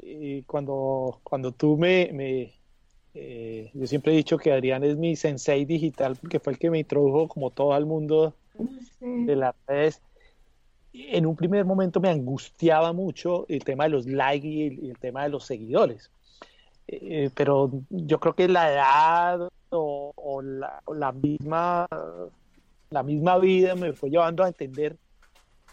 Eh, 0.00 0.42
cuando, 0.46 1.20
cuando 1.22 1.52
tú 1.52 1.76
me. 1.76 2.10
me 2.12 2.54
eh, 3.14 3.70
yo 3.74 3.86
siempre 3.86 4.12
he 4.12 4.16
dicho 4.16 4.38
que 4.38 4.52
Adrián 4.52 4.82
es 4.82 4.96
mi 4.96 5.16
sensei 5.16 5.66
digital 5.66 6.16
porque 6.16 6.40
fue 6.40 6.54
el 6.54 6.58
que 6.58 6.70
me 6.70 6.78
introdujo 6.78 7.28
como 7.28 7.50
todo 7.50 7.76
el 7.76 7.84
mundo 7.84 8.34
de 9.00 9.36
las 9.36 9.54
redes. 9.66 10.00
En 10.92 11.26
un 11.26 11.36
primer 11.36 11.64
momento 11.64 12.00
me 12.00 12.10
angustiaba 12.10 12.92
mucho 12.92 13.46
el 13.48 13.64
tema 13.64 13.84
de 13.84 13.90
los 13.90 14.06
likes 14.06 14.46
y 14.46 14.90
el, 14.90 14.98
tema 14.98 15.22
de 15.22 15.30
los 15.30 15.44
seguidores. 15.44 16.10
Eh, 16.86 17.30
pero 17.34 17.70
yo 17.88 18.20
creo 18.20 18.34
que 18.34 18.48
la 18.48 18.72
edad 18.72 19.48
o, 19.70 20.42
la, 20.42 21.12
misma 21.12 21.86
la 22.90 23.02
misma 23.02 23.38
vida 23.38 23.74
me 23.74 23.92
fue 23.94 24.10
llevando 24.10 24.44
a 24.44 24.48
entender 24.48 24.96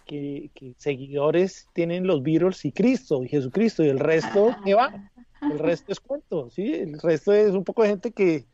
que, 0.05 0.49
seguidores 0.77 1.67
tienen 1.73 2.07
los 2.07 2.23
Beatles 2.23 2.63
y 2.63 2.71
Cristo 2.71 3.23
y 3.23 3.27
Jesucristo 3.27 3.83
y 3.83 3.89
el 3.89 3.99
resto 3.99 4.55
¿qué 4.65 4.73
va 4.73 5.11
el 5.41 5.59
resto 5.59 5.91
es 5.91 5.99
cuento 5.99 6.49
sí 6.49 6.73
el 6.73 6.99
resto 6.99 7.33
es 7.33 7.51
un 7.51 7.63
poco 7.63 7.83
de 7.83 7.89
gente 7.89 8.11
que, 8.11 8.45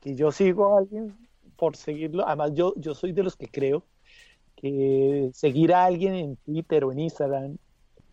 que 0.00 0.14
yo 0.14 0.30
sigo 0.30 0.74
a 0.74 0.78
alguien 0.78 1.14
por 1.56 1.76
seguirlo. 1.76 2.26
Además, 2.26 2.52
yo, 2.54 2.74
yo 2.76 2.94
soy 2.94 3.12
de 3.12 3.22
los 3.22 3.36
que 3.36 3.48
creo 3.48 3.84
que 4.56 5.30
seguir 5.34 5.72
a 5.72 5.84
alguien 5.84 6.14
en 6.14 6.36
Twitter 6.36 6.84
o 6.84 6.92
en 6.92 7.00
Instagram 7.00 7.56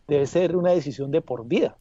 debe 0.08 0.26
ser 0.26 0.56
una 0.56 0.72
decisión 0.72 1.10
de 1.10 1.20
por 1.20 1.46
vida, 1.46 1.78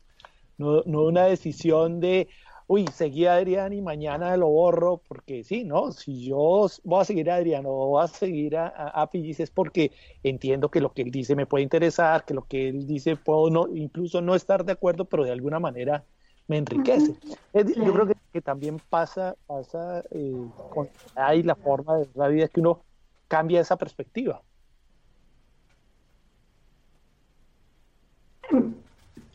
no, 0.57 0.83
no 0.85 1.03
una 1.03 1.25
decisión 1.25 1.99
de, 1.99 2.27
uy, 2.67 2.85
seguí 2.93 3.25
a 3.25 3.33
Adrián 3.33 3.73
y 3.73 3.81
mañana 3.81 4.37
lo 4.37 4.47
borro, 4.47 5.01
porque 5.07 5.43
sí, 5.43 5.63
¿no? 5.63 5.91
Si 5.91 6.25
yo 6.25 6.67
voy 6.83 7.01
a 7.01 7.05
seguir 7.05 7.29
a 7.29 7.35
Adrián 7.35 7.65
o 7.65 7.71
voy 7.87 8.03
a 8.03 8.07
seguir 8.07 8.55
a, 8.55 8.67
a, 8.67 9.09
es 9.11 9.51
porque 9.51 9.91
entiendo 10.23 10.69
que 10.69 10.79
lo 10.79 10.93
que 10.93 11.01
él 11.01 11.11
dice 11.11 11.35
me 11.35 11.45
puede 11.45 11.63
interesar, 11.63 12.23
que 12.23 12.33
lo 12.33 12.43
que 12.43 12.69
él 12.69 12.87
dice 12.87 13.17
puedo 13.17 13.49
no, 13.49 13.67
incluso 13.75 14.21
no 14.21 14.35
estar 14.35 14.63
de 14.63 14.71
acuerdo, 14.73 15.05
pero 15.05 15.25
de 15.25 15.31
alguna 15.31 15.59
manera 15.59 16.05
me 16.47 16.57
enriquece. 16.57 17.15
Yo 17.53 17.93
creo 17.93 18.07
que, 18.07 18.15
también 18.39 18.79
pasa, 18.89 19.35
pasa 19.47 20.03
eh, 20.11 20.47
con 20.69 20.87
la 21.15 21.55
forma 21.55 21.97
de 21.97 22.07
la 22.13 22.29
vida 22.29 22.47
que 22.47 22.61
uno 22.61 22.83
cambia 23.27 23.59
esa 23.59 23.75
perspectiva. 23.77 24.41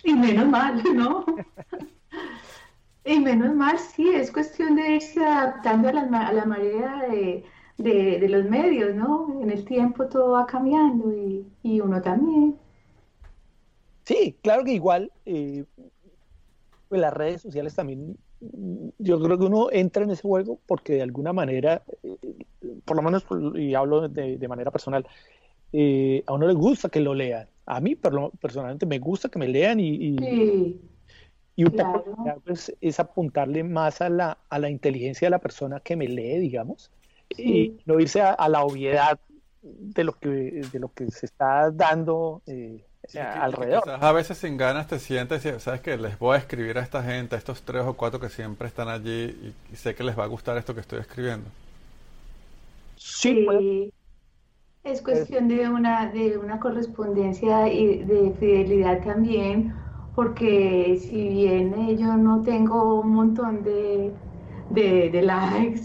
Y 0.05 0.15
menos 0.15 0.47
mal, 0.47 0.83
¿no? 0.95 1.27
y 3.05 3.19
menos 3.19 3.55
mal, 3.55 3.79
sí, 3.79 4.09
es 4.09 4.31
cuestión 4.31 4.77
de 4.77 4.97
irse 4.97 5.25
adaptando 5.25 5.89
a 5.89 5.93
la, 5.93 6.27
a 6.29 6.33
la 6.33 6.45
manera 6.45 7.03
de, 7.09 7.45
de, 7.79 8.29
los 8.29 8.45
medios, 8.45 8.95
¿no? 8.95 9.41
En 9.43 9.51
el 9.51 9.65
tiempo 9.65 10.07
todo 10.07 10.33
va 10.33 10.47
cambiando 10.47 11.13
y, 11.13 11.47
y 11.63 11.81
uno 11.81 12.01
también. 12.01 12.57
Sí, 14.05 14.37
claro 14.43 14.65
que 14.65 14.73
igual 14.73 15.11
eh, 15.25 15.65
pues 16.89 17.01
las 17.01 17.13
redes 17.13 17.43
sociales 17.43 17.75
también, 17.75 18.17
yo 18.40 19.20
creo 19.20 19.38
que 19.38 19.44
uno 19.44 19.68
entra 19.72 20.05
en 20.05 20.11
ese 20.11 20.22
juego 20.22 20.59
porque 20.66 20.94
de 20.94 21.03
alguna 21.03 21.33
manera, 21.33 21.83
eh, 22.03 22.16
por 22.85 22.96
lo 22.96 23.03
menos, 23.03 23.25
y 23.55 23.75
hablo 23.75 24.09
de, 24.09 24.49
manera 24.49 24.70
personal, 24.70 25.07
eh, 25.72 26.22
a 26.27 26.35
uno 26.35 26.46
le 26.46 26.55
gusta 26.55 26.88
que 26.88 27.01
lo 27.01 27.14
lean. 27.14 27.49
A 27.66 27.81
mí 27.81 27.96
personalmente 27.96 28.87
me 28.87 28.99
gusta 28.99 29.29
que 29.29 29.38
me 29.38 29.49
lean 29.49 29.81
y, 29.81 30.16
y, 31.57 31.64
un 31.64 31.72
poco 31.72 32.42
es, 32.81 33.01
apuntarle 33.01 33.64
más 33.64 34.01
a 34.01 34.09
la, 34.09 34.38
a 34.49 34.59
la 34.59 34.70
inteligencia 34.70 35.27
de 35.27 35.31
la 35.31 35.40
persona 35.40 35.81
que 35.81 35.96
me 35.96 36.07
lee, 36.07 36.38
digamos, 36.38 36.90
y 37.37 37.75
no 37.87 37.99
irse 37.99 38.20
a, 38.20 38.49
la 38.49 38.62
obviedad 38.62 39.18
de 39.62 40.05
lo 40.05 40.12
que, 40.12 40.29
de 40.29 40.79
lo 40.79 40.92
que 40.92 41.11
se 41.11 41.27
está 41.27 41.70
dando. 41.72 42.42
Eh, 42.46 42.86
alrededor. 43.14 43.83
a 44.01 44.12
veces 44.12 44.38
sin 44.38 44.57
ganas 44.57 44.87
te 44.87 44.99
sientes 44.99 45.45
y 45.45 45.61
sabes 45.61 45.81
que 45.81 45.97
les 45.97 46.19
voy 46.19 46.37
a 46.37 46.38
escribir 46.38 46.79
a 46.79 46.83
esta 46.83 47.03
gente, 47.03 47.35
a 47.35 47.38
estos 47.38 47.62
tres 47.62 47.83
o 47.83 47.95
cuatro 47.95 48.21
que 48.21 48.29
siempre 48.29 48.69
están 48.69 48.88
allí 48.88 49.55
y, 49.73 49.77
sé 49.77 49.95
que 49.95 50.05
les 50.05 50.19
va 50.19 50.25
a 50.25 50.27
gustar 50.27 50.57
esto 50.57 50.75
que 50.75 50.81
estoy 50.81 51.01
escribiendo. 51.01 51.49
Sí, 52.97 53.92
Es 54.83 55.03
cuestión 55.03 55.49
de 55.49 55.69
una, 55.69 56.11
de 56.11 56.38
una 56.38 56.59
correspondencia 56.61 57.69
y 57.73 58.05
de 58.05 58.33
fidelidad 58.38 59.03
también, 59.03 59.75
porque 60.14 60.99
si 61.01 61.29
bien 61.29 61.97
yo 61.99 62.16
no 62.16 62.42
tengo 62.42 63.01
un 63.01 63.11
montón 63.11 63.62
de, 63.62 64.12
de, 64.71 65.23
likes 65.23 65.83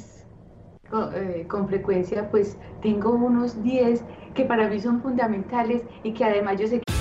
con, 0.89 1.13
eh, 1.15 1.45
con, 1.47 1.67
frecuencia, 1.67 2.29
pues 2.29 2.57
tengo 2.81 3.11
unos 3.11 3.61
10 3.63 4.03
que 4.33 4.45
para 4.45 4.69
mí 4.69 4.79
son 4.79 5.01
fundamentales 5.01 5.83
y 6.03 6.13
que 6.13 6.23
además 6.23 6.59
yo 6.59 6.67
sé 6.67 6.79
que... 6.79 7.00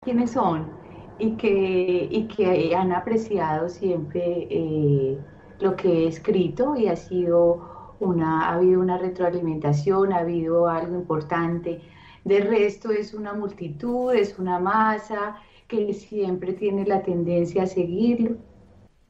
quiénes 0.00 0.32
son 0.32 0.70
y 1.18 1.36
que, 1.36 2.08
y 2.10 2.26
que 2.28 2.74
han 2.74 2.92
apreciado 2.92 3.68
siempre 3.68 4.48
eh, 4.50 5.18
lo 5.60 5.76
que 5.76 6.04
he 6.04 6.08
escrito 6.08 6.74
y 6.76 6.88
ha 6.88 6.96
sido 6.96 7.94
una, 8.00 8.48
ha 8.48 8.54
habido 8.54 8.80
una 8.80 8.98
retroalimentación, 8.98 10.12
ha 10.12 10.18
habido 10.18 10.68
algo 10.68 10.96
importante. 10.96 11.80
De 12.24 12.40
resto 12.40 12.90
es 12.90 13.14
una 13.14 13.32
multitud, 13.34 14.12
es 14.14 14.38
una 14.38 14.58
masa 14.58 15.36
que 15.68 15.92
siempre 15.94 16.52
tiene 16.54 16.84
la 16.86 17.02
tendencia 17.02 17.62
a 17.64 17.66
seguirlo, 17.66 18.36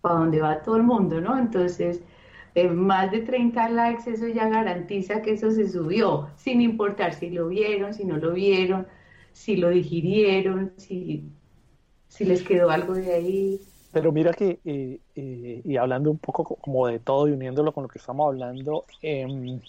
para 0.01 0.17
donde 0.17 0.41
va 0.41 0.63
todo 0.63 0.77
el 0.77 0.83
mundo, 0.83 1.21
¿no? 1.21 1.39
Entonces, 1.39 2.03
eh, 2.55 2.69
más 2.69 3.11
de 3.11 3.21
30 3.21 3.69
likes, 3.71 4.11
eso 4.11 4.29
ya 4.29 4.49
garantiza 4.49 5.23
que 5.23 5.33
eso 5.33 5.51
se 5.51 5.69
subió, 5.69 6.29
sin 6.37 6.61
importar 6.61 7.15
si 7.15 7.31
lo 7.31 7.49
vieron, 7.49 7.95
si 7.95 8.05
no 8.05 8.19
lo 8.19 8.33
vieron, 8.35 8.87
si 9.33 9.57
lo 9.57 9.71
digirieron, 9.71 10.73
si, 10.77 11.25
si 12.09 12.25
les 12.25 12.43
quedó 12.43 12.71
algo 12.71 12.95
de 12.95 13.13
ahí. 13.13 13.61
Pero 13.93 14.13
mira 14.13 14.33
que, 14.33 14.59
eh, 14.65 15.01
eh, 15.15 15.63
y 15.65 15.77
hablando 15.77 16.11
un 16.11 16.19
poco 16.19 16.45
como 16.57 16.87
de 16.87 16.99
todo 16.99 17.29
y 17.29 17.33
uniéndolo 17.33 17.73
con 17.73 17.83
lo 17.83 17.89
que 17.89 17.99
estamos 17.99 18.27
hablando, 18.29 18.85
em, 19.03 19.61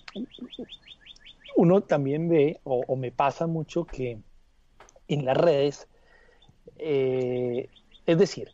uno 1.58 1.82
también 1.82 2.30
ve, 2.30 2.60
o, 2.64 2.96
me 2.96 3.12
pasa 3.12 3.48
mucho 3.48 3.86
que 3.86 4.20
en 5.08 5.26
las 5.26 5.38
redes, 5.38 5.88
eh, 6.78 7.70
es 8.06 8.18
decir, 8.18 8.52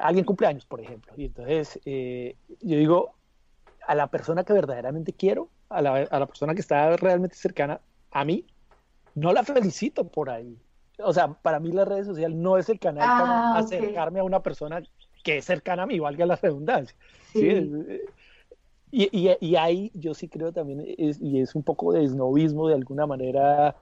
alguien 0.00 0.24
cumple 0.24 0.46
años, 0.46 0.64
por 0.64 0.80
ejemplo, 0.80 1.12
y 1.16 1.26
entonces 1.26 1.78
yo 1.84 2.76
digo, 2.76 3.14
a 3.86 3.94
la 3.94 4.06
persona 4.06 4.44
que 4.44 4.54
verdaderamente 4.54 5.12
quiero, 5.12 5.48
a 5.68 5.82
la, 5.82 5.96
a 5.96 6.18
la 6.18 6.26
persona 6.26 6.54
que 6.54 6.62
está 6.62 6.96
realmente 6.96 7.36
cercana 7.36 7.80
a 8.10 8.24
mí, 8.24 8.46
no 9.14 9.32
la 9.32 9.42
felicito 9.42 10.08
por 10.08 10.30
ahí. 10.30 10.56
O 10.98 11.12
sea, 11.12 11.32
para 11.32 11.60
mí 11.60 11.72
las 11.72 11.88
redes 11.88 12.06
sociales 12.06 12.36
no 12.36 12.58
es 12.58 12.68
el 12.68 12.78
canal 12.78 13.06
para 13.06 13.54
ah, 13.54 13.58
acercarme 13.58 14.20
a 14.20 14.24
una 14.24 14.42
persona 14.42 14.82
que 15.22 15.38
es 15.38 15.44
cercana 15.44 15.84
a 15.84 15.86
mí, 15.86 15.98
valga 15.98 16.26
la 16.26 16.36
redundancia. 16.36 16.96
Eh, 17.34 18.04
y, 18.90 19.56
ahí 19.56 19.90
yo 19.94 20.12
sí 20.12 20.28
creo 20.28 20.52
también, 20.52 20.84
y 20.86 21.40
es 21.40 21.54
un 21.54 21.62
poco 21.62 21.92
de 21.92 22.04
esnovismo 22.04 22.68
de 22.68 22.74
alguna 22.74 23.06
manera, 23.06 23.74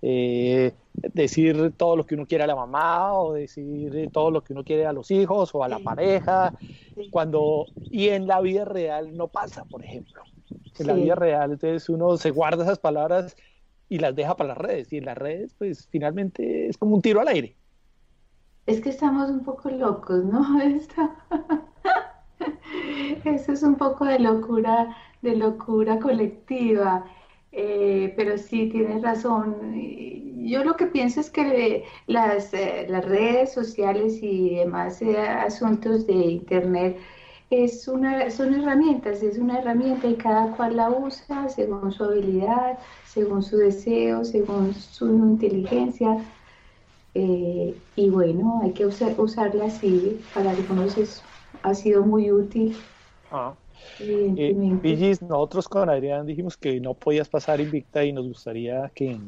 eh, 0.00 0.72
decir 1.12 1.72
todo 1.76 1.96
lo 1.96 2.06
que 2.06 2.14
uno 2.14 2.26
quiere 2.26 2.44
a 2.44 2.46
la 2.46 2.56
mamá 2.56 3.12
o 3.12 3.34
decir 3.34 4.10
todo 4.10 4.30
lo 4.30 4.42
que 4.42 4.54
uno 4.54 4.64
quiere 4.64 4.86
a 4.86 4.92
los 4.92 5.10
hijos 5.10 5.54
o 5.54 5.64
a 5.64 5.68
la 5.68 5.80
pareja, 5.80 6.54
cuando, 7.10 7.66
y 7.90 8.08
en 8.08 8.26
la 8.26 8.40
vida 8.40 8.64
real 8.64 9.14
no 9.14 9.28
pasa, 9.28 9.64
por 9.64 9.84
ejemplo. 9.84 10.22
En 10.78 10.86
la 10.86 10.94
vida 10.94 11.14
real, 11.14 11.52
entonces 11.52 11.88
uno 11.88 12.16
se 12.16 12.30
guarda 12.30 12.64
esas 12.64 12.78
palabras 12.78 13.36
y 13.94 13.98
las 13.98 14.16
deja 14.16 14.36
para 14.36 14.48
las 14.48 14.58
redes. 14.58 14.92
Y 14.92 14.98
en 14.98 15.04
las 15.04 15.16
redes, 15.16 15.54
pues 15.56 15.86
finalmente 15.88 16.68
es 16.68 16.76
como 16.76 16.96
un 16.96 17.02
tiro 17.02 17.20
al 17.20 17.28
aire. 17.28 17.56
Es 18.66 18.80
que 18.80 18.88
estamos 18.88 19.30
un 19.30 19.44
poco 19.44 19.70
locos, 19.70 20.24
¿no? 20.24 20.60
Eso 23.24 23.52
es 23.52 23.62
un 23.62 23.76
poco 23.76 24.04
de 24.04 24.18
locura, 24.18 24.96
de 25.22 25.36
locura 25.36 26.00
colectiva. 26.00 27.04
Eh, 27.52 28.12
pero 28.16 28.36
sí, 28.36 28.68
tienes 28.68 29.00
razón. 29.02 29.74
Yo 30.44 30.64
lo 30.64 30.76
que 30.76 30.86
pienso 30.86 31.20
es 31.20 31.30
que 31.30 31.84
las, 32.08 32.52
eh, 32.52 32.86
las 32.88 33.04
redes 33.04 33.52
sociales 33.52 34.18
y 34.20 34.56
demás 34.56 35.00
eh, 35.02 35.16
asuntos 35.16 36.04
de 36.08 36.14
Internet 36.14 36.98
es 37.50 37.86
una, 37.88 38.30
son 38.30 38.54
herramientas, 38.54 39.22
es 39.22 39.38
una 39.38 39.58
herramienta 39.58 40.06
y 40.06 40.14
cada 40.14 40.56
cual 40.56 40.76
la 40.76 40.90
usa 40.90 41.48
según 41.48 41.92
su 41.92 42.04
habilidad, 42.04 42.78
según 43.06 43.42
su 43.42 43.56
deseo, 43.56 44.24
según 44.24 44.74
su 44.74 45.06
inteligencia. 45.06 46.18
Eh, 47.14 47.76
y 47.96 48.10
bueno, 48.10 48.60
hay 48.62 48.72
que 48.72 48.86
usar, 48.86 49.14
usarla 49.18 49.66
así, 49.66 50.20
para 50.34 50.50
algunos 50.50 51.22
ha 51.62 51.74
sido 51.74 52.02
muy 52.02 52.32
útil. 52.32 52.76
Ah. 53.30 53.54
Eh, 54.00 54.54
nosotros 55.20 55.68
con 55.68 55.90
Adrián 55.90 56.26
dijimos 56.26 56.56
que 56.56 56.80
no 56.80 56.94
podías 56.94 57.28
pasar 57.28 57.60
invicta 57.60 58.04
y 58.04 58.12
nos 58.12 58.26
gustaría 58.26 58.90
que, 58.94 59.18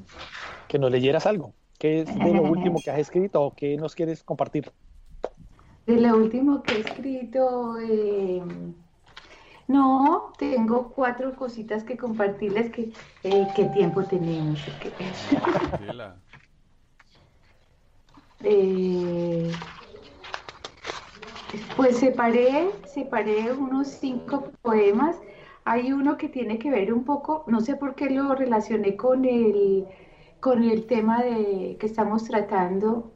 que 0.67 0.79
nos 0.79 0.91
leyeras 0.91 1.27
algo. 1.27 1.53
¿Qué 1.79 2.01
es 2.01 2.07
de 2.07 2.33
lo 2.33 2.43
último 2.43 2.81
que 2.83 2.91
has 2.91 2.99
escrito 2.99 3.43
o 3.43 3.55
qué 3.55 3.77
nos 3.77 3.95
quieres 3.95 4.23
compartir? 4.23 4.73
De 5.87 6.01
lo 6.01 6.17
último 6.17 6.63
que 6.65 6.75
he 6.75 6.81
escrito, 6.81 7.79
eh, 7.79 8.43
no, 9.69 10.33
tengo 10.37 10.89
cuatro 10.89 11.37
cositas 11.37 11.85
que 11.85 11.97
compartirles. 11.97 12.73
Que, 12.73 12.93
eh, 13.23 13.47
¿Qué 13.55 13.67
tiempo 13.67 14.03
tenemos? 14.03 14.61
eh, 18.43 19.53
pues 21.77 21.99
separé, 21.99 22.71
separé 22.87 23.53
unos 23.53 23.87
cinco 23.87 24.51
poemas. 24.63 25.17
Hay 25.65 25.93
uno 25.93 26.17
que 26.17 26.29
tiene 26.29 26.59
que 26.59 26.71
ver 26.71 26.93
un 26.93 27.05
poco, 27.05 27.45
no 27.47 27.61
sé 27.61 27.77
por 27.77 27.95
qué 27.95 28.11
lo 28.11 28.35
relacioné 28.35 28.97
con 28.97 29.25
el, 29.25 29.87
con 30.41 30.65
el 30.65 30.87
tema 30.87 31.23
de, 31.23 31.77
que 31.79 31.87
estamos 31.87 32.25
tratando 32.25 33.16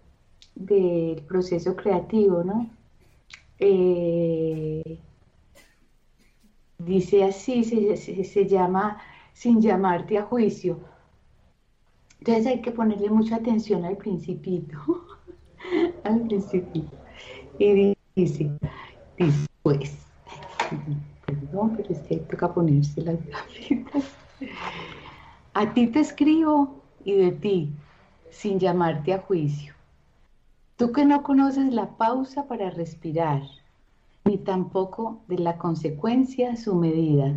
del 0.61 1.23
proceso 1.23 1.75
creativo, 1.75 2.45
¿no? 2.45 2.69
Eh, 3.59 4.99
dice 6.79 7.25
así, 7.25 7.65
se, 7.65 8.47
llama 8.47 8.99
sin 9.33 9.61
llamarte 9.61 10.19
a 10.19 10.23
juicio. 10.23 10.79
Entonces 12.19 12.47
hay 12.47 12.61
que 12.61 12.73
ponerle 12.73 13.09
mucha 13.09 13.37
atención 13.37 13.85
al 13.85 13.97
principito, 13.97 14.77
al 16.05 16.21
principito. 16.27 16.97
Y 17.59 17.97
dice, 18.15 18.51
después, 19.19 19.97
perdón, 21.27 21.75
pero 21.77 21.91
es 21.91 22.01
que 22.01 22.17
toca 22.17 22.53
ponerse 22.53 23.01
las 23.01 23.25
gafitas. 23.27 24.05
A 25.55 25.73
ti 25.73 25.87
te 25.87 26.01
escribo 26.01 26.83
y 27.05 27.15
de 27.15 27.33
ti, 27.33 27.73
sin 28.31 28.59
llamarte 28.59 29.15
a 29.15 29.19
juicio. 29.19 29.80
Tú 30.81 30.93
que 30.93 31.05
no 31.05 31.23
conoces 31.23 31.75
la 31.75 31.99
pausa 31.99 32.49
para 32.49 32.71
respirar, 32.71 33.43
ni 34.25 34.39
tampoco 34.39 35.21
de 35.29 35.37
la 35.37 35.59
consecuencia 35.59 36.57
su 36.57 36.75
medida, 36.75 37.35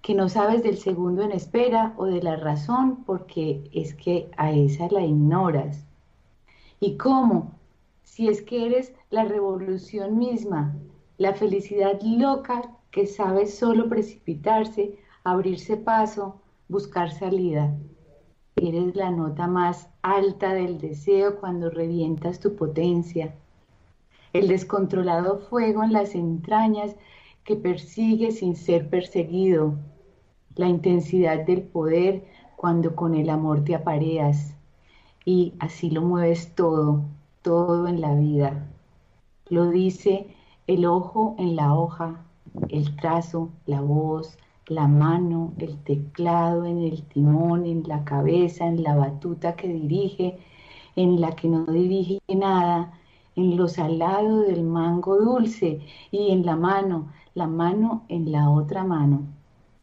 que 0.00 0.14
no 0.14 0.28
sabes 0.28 0.62
del 0.62 0.78
segundo 0.78 1.22
en 1.22 1.32
espera 1.32 1.92
o 1.96 2.04
de 2.04 2.22
la 2.22 2.36
razón 2.36 3.02
porque 3.04 3.68
es 3.72 3.94
que 3.94 4.30
a 4.36 4.52
esa 4.52 4.86
la 4.92 5.00
ignoras. 5.00 5.84
¿Y 6.78 6.96
cómo? 6.98 7.50
Si 8.04 8.28
es 8.28 8.42
que 8.42 8.64
eres 8.64 8.92
la 9.10 9.24
revolución 9.24 10.16
misma, 10.16 10.72
la 11.18 11.34
felicidad 11.34 12.00
loca 12.00 12.62
que 12.92 13.08
sabe 13.08 13.48
solo 13.48 13.88
precipitarse, 13.88 15.00
abrirse 15.24 15.76
paso, 15.76 16.36
buscar 16.68 17.10
salida. 17.10 17.76
Eres 18.56 18.94
la 18.96 19.10
nota 19.10 19.46
más 19.46 19.88
alta 20.02 20.52
del 20.52 20.78
deseo 20.78 21.40
cuando 21.40 21.70
revientas 21.70 22.38
tu 22.38 22.54
potencia. 22.54 23.34
El 24.32 24.48
descontrolado 24.48 25.38
fuego 25.38 25.82
en 25.82 25.92
las 25.92 26.14
entrañas 26.14 26.94
que 27.44 27.56
persigue 27.56 28.30
sin 28.30 28.56
ser 28.56 28.88
perseguido. 28.88 29.74
La 30.54 30.68
intensidad 30.68 31.46
del 31.46 31.62
poder 31.62 32.24
cuando 32.56 32.94
con 32.94 33.14
el 33.14 33.30
amor 33.30 33.64
te 33.64 33.74
apareas. 33.74 34.54
Y 35.24 35.54
así 35.58 35.90
lo 35.90 36.02
mueves 36.02 36.54
todo, 36.54 37.02
todo 37.42 37.88
en 37.88 38.00
la 38.00 38.14
vida. 38.14 38.68
Lo 39.48 39.70
dice 39.70 40.26
el 40.66 40.84
ojo 40.84 41.34
en 41.38 41.56
la 41.56 41.74
hoja, 41.74 42.24
el 42.68 42.96
trazo, 42.96 43.50
la 43.66 43.80
voz, 43.80 44.36
la 44.66 44.86
mano, 44.86 45.52
el 45.58 45.76
teclado, 45.82 46.64
en 46.64 46.78
el 46.78 47.02
timón, 47.04 47.66
en 47.66 47.82
la 47.86 48.04
cabeza, 48.04 48.66
en 48.66 48.82
la 48.82 48.94
batuta 48.94 49.56
que 49.56 49.68
dirige, 49.68 50.38
en 50.96 51.20
la 51.20 51.32
que 51.32 51.48
no 51.48 51.64
dirige 51.66 52.20
nada, 52.34 52.92
en 53.34 53.56
lo 53.56 53.68
salado 53.68 54.42
del 54.42 54.62
mango 54.62 55.16
dulce 55.18 55.80
y 56.10 56.30
en 56.30 56.44
la 56.44 56.56
mano, 56.56 57.08
la 57.34 57.46
mano 57.46 58.04
en 58.08 58.30
la 58.30 58.50
otra 58.50 58.84
mano. 58.84 59.22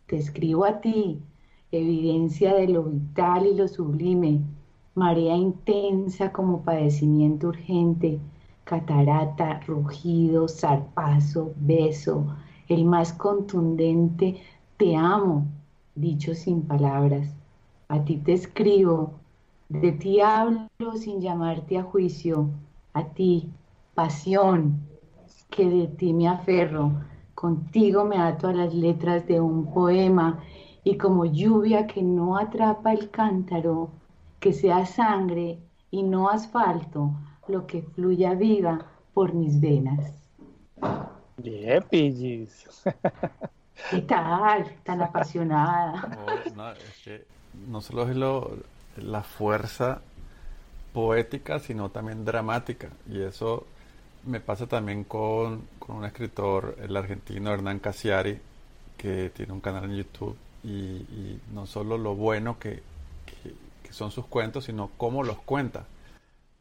Te 0.08 0.18
escribo 0.18 0.66
a 0.66 0.82
ti, 0.82 1.20
evidencia 1.72 2.56
de 2.56 2.68
lo 2.68 2.84
vital 2.84 3.48
y 3.48 3.56
lo 3.56 3.68
sublime, 3.68 4.42
marea 4.96 5.36
intensa 5.36 6.32
como 6.32 6.62
padecimiento 6.62 7.48
urgente, 7.48 8.20
catarata, 8.64 9.60
rugido, 9.68 10.48
zarpazo, 10.48 11.54
beso, 11.58 12.26
el 12.68 12.86
más 12.86 13.14
contundente 13.14 14.40
te 14.80 14.96
amo, 14.96 15.46
dicho 15.94 16.34
sin 16.34 16.62
palabras. 16.62 17.36
A 17.90 18.06
ti 18.06 18.16
te 18.16 18.32
escribo, 18.32 19.12
de 19.68 19.92
ti 19.92 20.22
hablo 20.22 20.94
sin 20.96 21.20
llamarte 21.20 21.78
a 21.78 21.84
juicio. 21.84 22.50
A 22.94 23.04
ti, 23.04 23.52
pasión, 23.94 24.80
que 25.50 25.70
de 25.70 25.88
ti 25.88 26.14
me 26.14 26.30
aferro. 26.30 26.94
Contigo 27.36 28.06
me 28.06 28.18
ato 28.18 28.48
a 28.48 28.54
las 28.54 28.74
letras 28.74 29.28
de 29.28 29.42
un 29.42 29.66
poema 29.74 30.40
y 30.86 30.98
como 30.98 31.26
lluvia 31.26 31.86
que 31.86 32.02
no 32.02 32.38
atrapa 32.38 32.94
el 32.94 33.10
cántaro, 33.10 33.90
que 34.40 34.54
sea 34.54 34.86
sangre 34.86 35.60
y 35.92 36.04
no 36.04 36.30
asfalto, 36.30 37.12
lo 37.50 37.68
que 37.68 37.82
fluya 37.82 38.34
viva 38.34 38.86
por 39.14 39.34
mis 39.34 39.60
venas. 39.60 40.18
Bien. 41.36 41.84
¿Qué 43.90 44.02
tal? 44.02 44.76
Tan 44.84 45.02
apasionada. 45.02 46.18
No, 46.56 46.72
es 46.72 47.02
que 47.04 47.26
no 47.68 47.82
solo 47.82 48.10
es 48.10 48.16
lo, 48.16 48.58
la 48.98 49.24
fuerza 49.24 50.02
poética, 50.94 51.60
sino 51.60 51.90
también 51.90 52.26
dramática. 52.26 52.90
Y 53.08 53.22
eso 53.22 53.66
me 54.26 54.40
pasa 54.40 54.68
también 54.68 55.04
con, 55.04 55.68
con 55.80 55.98
un 55.98 56.06
escritor, 56.06 56.76
el 56.82 56.96
argentino 56.98 57.52
Hernán 57.54 57.80
Casiari, 57.80 58.40
que 58.98 59.30
tiene 59.30 59.54
un 59.54 59.62
canal 59.62 59.86
en 59.86 59.98
YouTube. 59.98 60.38
Y, 60.64 61.40
no 61.54 61.66
solo 61.66 61.98
lo 61.98 62.16
bueno 62.16 62.60
que, 62.60 62.84
que, 63.26 63.94
son 63.94 64.12
sus 64.12 64.26
cuentos, 64.26 64.66
sino 64.66 64.92
cómo 64.98 65.24
los 65.24 65.40
cuenta. 65.40 65.86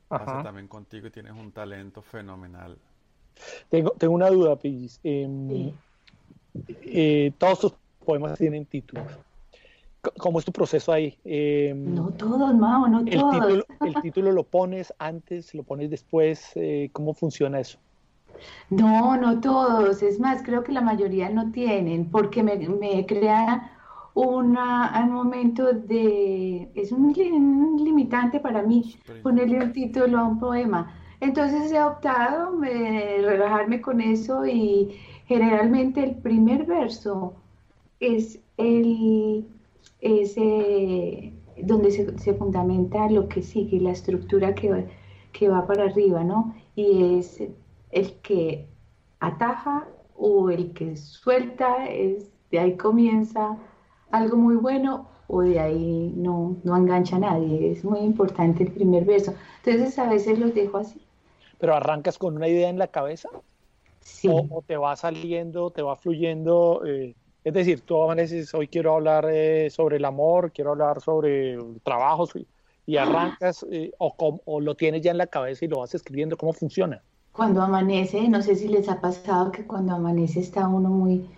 Pasa 0.06 0.42
también 0.42 0.68
contigo 0.68 1.08
y 1.08 1.10
tienes 1.10 1.32
un 1.32 1.52
talento 1.52 2.00
fenomenal. 2.00 2.78
Tengo, 3.68 3.90
tengo 3.90 4.14
una 4.14 4.30
duda, 4.30 4.56
Pillis. 4.56 5.00
Em, 5.02 5.72
eh, 7.00 7.32
todos 7.38 7.60
tus 7.60 7.72
poemas 8.04 8.36
tienen 8.36 8.66
títulos. 8.66 9.06
¿Cómo 10.18 10.40
es 10.40 10.44
tu 10.44 10.50
proceso 10.50 10.90
ahí? 10.90 11.16
Em, 11.24 11.94
no 11.94 12.08
todos, 12.10 12.54
Mao, 12.54 12.88
no 12.88 13.00
el 13.00 13.10
todos. 13.10 13.34
Título, 13.34 13.64
¿El 13.86 14.02
título 14.02 14.32
lo 14.32 14.42
pones 14.42 14.92
antes, 14.98 15.54
lo 15.54 15.62
pones 15.62 15.90
después? 15.90 16.50
Eh, 16.56 16.90
¿Cómo 16.92 17.14
funciona 17.14 17.60
eso? 17.60 17.78
No, 18.70 19.16
no 19.16 19.40
todos. 19.40 20.02
Es 20.02 20.18
más, 20.18 20.42
creo 20.42 20.64
que 20.64 20.72
la 20.72 20.80
mayoría 20.80 21.30
no 21.30 21.52
tienen, 21.52 22.10
porque 22.10 22.42
me, 22.42 22.56
me 22.56 23.06
crea 23.06 23.72
una, 24.14 24.92
un 25.04 25.12
momento 25.12 25.72
de... 25.72 26.68
Es 26.74 26.90
un, 26.90 27.12
limitante 27.12 28.40
para 28.40 28.62
mí 28.62 28.96
ponerle 29.22 29.60
un 29.62 29.72
título 29.72 30.18
a 30.18 30.24
un 30.24 30.40
poema. 30.40 30.92
Entonces 31.20 31.70
he 31.70 31.80
optado 31.80 32.52
me, 32.52 33.18
relajarme 33.18 33.80
con 33.80 34.00
eso 34.00 34.46
y 34.46 34.96
Generalmente 35.28 36.02
el 36.02 36.16
primer 36.16 36.64
verso 36.64 37.34
es 38.00 38.40
el 38.56 39.46
donde 41.62 41.90
se, 41.90 42.34
fundamenta 42.34 43.10
lo 43.10 43.28
que 43.28 43.42
sigue, 43.42 43.80
la 43.80 43.90
estructura 43.90 44.54
que 44.54 44.86
que 45.32 45.48
va 45.48 45.66
para 45.66 45.84
arriba, 45.84 46.24
¿no? 46.24 46.54
Y 46.74 47.18
es 47.18 47.42
el 47.90 48.12
que 48.22 48.66
ataja 49.20 49.86
o 50.16 50.50
el 50.50 50.72
que 50.72 50.96
suelta, 50.96 51.86
es, 51.86 52.30
de 52.50 52.58
ahí 52.58 52.76
comienza 52.76 53.56
algo 54.10 54.36
muy 54.36 54.56
bueno 54.56 55.08
o 55.26 55.42
de 55.42 55.60
ahí 55.60 56.12
no, 56.16 56.56
no 56.64 56.76
engancha 56.76 57.16
a 57.16 57.20
nadie. 57.20 57.70
Es 57.72 57.84
muy 57.84 58.00
importante 58.00 58.62
el 58.62 58.72
primer 58.72 59.04
verso. 59.04 59.34
Entonces 59.64 59.98
a 59.98 60.08
veces 60.08 60.38
los 60.38 60.54
dejo 60.54 60.78
así. 60.78 61.00
¿Pero 61.58 61.74
arrancas 61.74 62.18
con 62.18 62.36
una 62.36 62.48
idea 62.48 62.70
en 62.70 62.78
la 62.78 62.88
cabeza? 62.88 63.28
O, 64.28 64.62
te 64.66 64.76
va 64.76 64.96
saliendo, 64.96 65.70
te 65.70 65.82
va 65.82 65.96
fluyendo. 65.96 66.82
Eh, 66.84 67.14
es 67.44 67.54
decir, 67.54 67.80
tú 67.82 68.02
amaneces, 68.02 68.52
hoy 68.54 68.68
quiero 68.68 68.94
hablar 68.94 69.28
eh, 69.30 69.70
sobre 69.70 69.96
el 69.96 70.04
amor, 70.04 70.52
quiero 70.52 70.72
hablar 70.72 71.00
sobre 71.00 71.56
trabajos 71.82 72.32
y 72.86 72.96
arrancas 72.96 73.66
eh, 73.70 73.92
o, 73.98 74.40
o, 74.44 74.60
lo 74.60 74.74
tienes 74.74 75.02
ya 75.02 75.10
en 75.10 75.18
la 75.18 75.26
cabeza 75.26 75.64
y 75.64 75.68
lo 75.68 75.80
vas 75.80 75.94
escribiendo, 75.94 76.36
¿cómo 76.36 76.52
funciona? 76.52 77.02
Cuando 77.32 77.62
amanece, 77.62 78.28
no 78.28 78.42
sé 78.42 78.56
si 78.56 78.66
les 78.66 78.88
ha 78.88 79.00
pasado 79.00 79.52
que 79.52 79.66
cuando 79.66 79.94
amanece 79.94 80.40
está 80.40 80.66
uno 80.66 80.88
muy, 80.88 81.28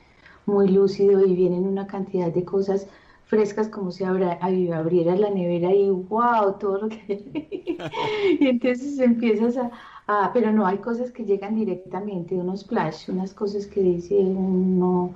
muy 0.46 0.68
lúcido 0.68 1.26
y 1.26 1.35
vienen 1.35 1.66
una 1.66 1.87
cantidad 1.87 2.33
de 2.33 2.44
cosas 2.44 2.87
frescas 3.24 3.68
como 3.68 3.92
si 3.92 4.02
abra, 4.02 4.38
abriera 4.42 5.14
la 5.14 5.30
nevera 5.30 5.72
y 5.72 5.88
wow, 5.90 6.56
todo 6.59 6.83
lo 6.83 6.88
que 6.88 7.00
hay. 7.09 7.78
y 8.40 8.48
entonces 8.48 8.98
empiezas 8.98 9.56
a, 9.56 9.70
Ah, 10.06 10.30
pero 10.34 10.52
no, 10.52 10.66
hay 10.66 10.78
cosas 10.78 11.12
que 11.12 11.24
llegan 11.24 11.54
directamente, 11.54 12.34
unos 12.36 12.66
flash, 12.66 13.08
unas 13.08 13.32
cosas 13.34 13.66
que 13.66 13.80
dice 13.80 14.16
uno, 14.16 15.14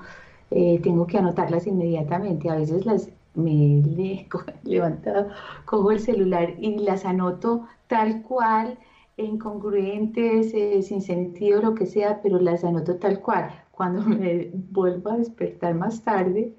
eh, 0.51 0.81
tengo 0.83 1.07
que 1.07 1.19
anotarlas 1.19 1.67
inmediatamente. 1.67 2.49
A 2.51 2.57
veces 2.57 2.87
las 2.87 3.11
me 3.35 3.83
le, 3.83 4.29
levantado, 4.63 5.29
cojo 5.65 5.91
el 5.91 6.01
celular 6.01 6.55
y 6.59 6.79
las 6.79 7.05
anoto 7.05 7.67
tal 7.89 8.23
cual, 8.23 8.79
incongruentes, 9.17 10.55
eh, 10.55 10.83
sin 10.83 11.03
sentido, 11.03 11.61
lo 11.63 11.75
que 11.75 11.87
sea, 11.87 12.21
pero 12.23 12.39
las 12.41 12.65
anoto 12.65 12.97
tal 12.99 13.21
cual. 13.21 13.51
Cuando 13.73 14.03
me 14.07 14.51
vuelvo 14.71 15.11
a 15.11 15.17
despertar 15.19 15.75
más 15.75 16.03
tarde, 16.03 16.55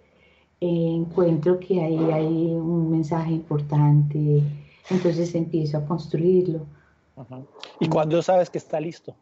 encuentro 0.60 1.60
que 1.60 1.82
ahí 1.82 2.12
hay 2.12 2.54
un 2.56 2.92
mensaje 2.92 3.32
importante, 3.34 4.44
entonces 4.90 5.36
empiezo 5.36 5.78
a 5.78 5.86
construirlo. 5.86 6.66
¿Y 7.80 7.88
cuándo 7.90 8.22
sabes 8.22 8.50
que 8.50 8.58
está 8.58 8.80
listo? 8.80 9.16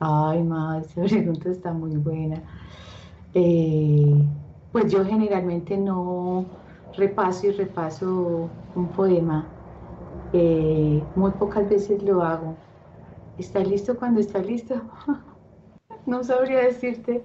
Ay, 0.00 0.42
madre, 0.42 0.86
esa 0.86 1.02
pregunta 1.02 1.50
está 1.50 1.72
muy 1.72 1.96
buena. 1.96 2.42
Eh, 3.34 4.24
pues 4.72 4.90
yo 4.90 5.04
generalmente 5.04 5.76
no 5.76 6.44
repaso 6.96 7.46
y 7.46 7.52
repaso 7.52 8.48
un 8.74 8.88
poema. 8.88 9.46
Eh, 10.32 11.02
muy 11.14 11.30
pocas 11.32 11.68
veces 11.68 12.02
lo 12.02 12.22
hago. 12.22 12.56
¿Está 13.38 13.60
listo 13.60 13.96
cuando 13.96 14.20
está 14.20 14.40
listo? 14.40 14.80
no 16.06 16.24
sabría 16.24 16.60
decirte 16.62 17.22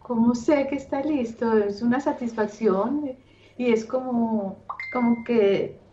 cómo 0.00 0.34
sé 0.34 0.66
que 0.66 0.76
está 0.76 1.00
listo. 1.00 1.56
Es 1.56 1.80
una 1.80 2.00
satisfacción 2.00 3.12
y 3.56 3.72
es 3.72 3.84
como, 3.84 4.58
como 4.92 5.24
que 5.24 5.83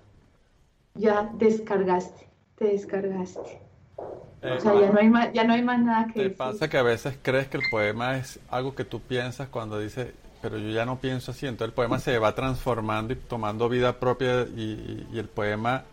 ya 0.96 1.30
descargaste, 1.34 2.28
te 2.56 2.66
descargaste. 2.66 3.62
o 3.98 4.60
sea, 4.60 4.80
ya 4.80 4.92
no, 4.92 5.00
hay 5.00 5.10
más, 5.10 5.34
ya 5.34 5.44
no 5.44 5.54
hay 5.54 5.62
más 5.62 5.80
nada 5.80 6.08
que 6.08 6.24
¿Te 6.24 6.30
pasa 6.30 6.70
que 6.70 6.78
a 6.78 6.84
veces 6.84 7.18
crees 7.22 7.48
que 7.48 7.58
el 7.58 7.64
poema 7.70 8.18
es 8.18 8.40
algo 8.50 8.76
que 8.76 8.84
tú 8.84 9.00
piensas 9.00 9.50
cuando 9.50 9.80
dices, 9.80 10.14
pero 10.42 10.58
yo 10.58 10.70
ya 10.70 10.86
no 10.86 11.00
pienso 11.00 11.32
así? 11.32 11.46
Entonces 11.46 11.70
el 11.70 11.74
poema 11.74 12.00
se 12.00 12.18
va 12.20 12.34
transformando 12.36 13.14
y 13.14 13.16
tomando 13.16 13.70
vida 13.70 14.00
propia 14.00 14.44
y, 14.44 15.08
el 15.14 15.28
poema 15.28 15.84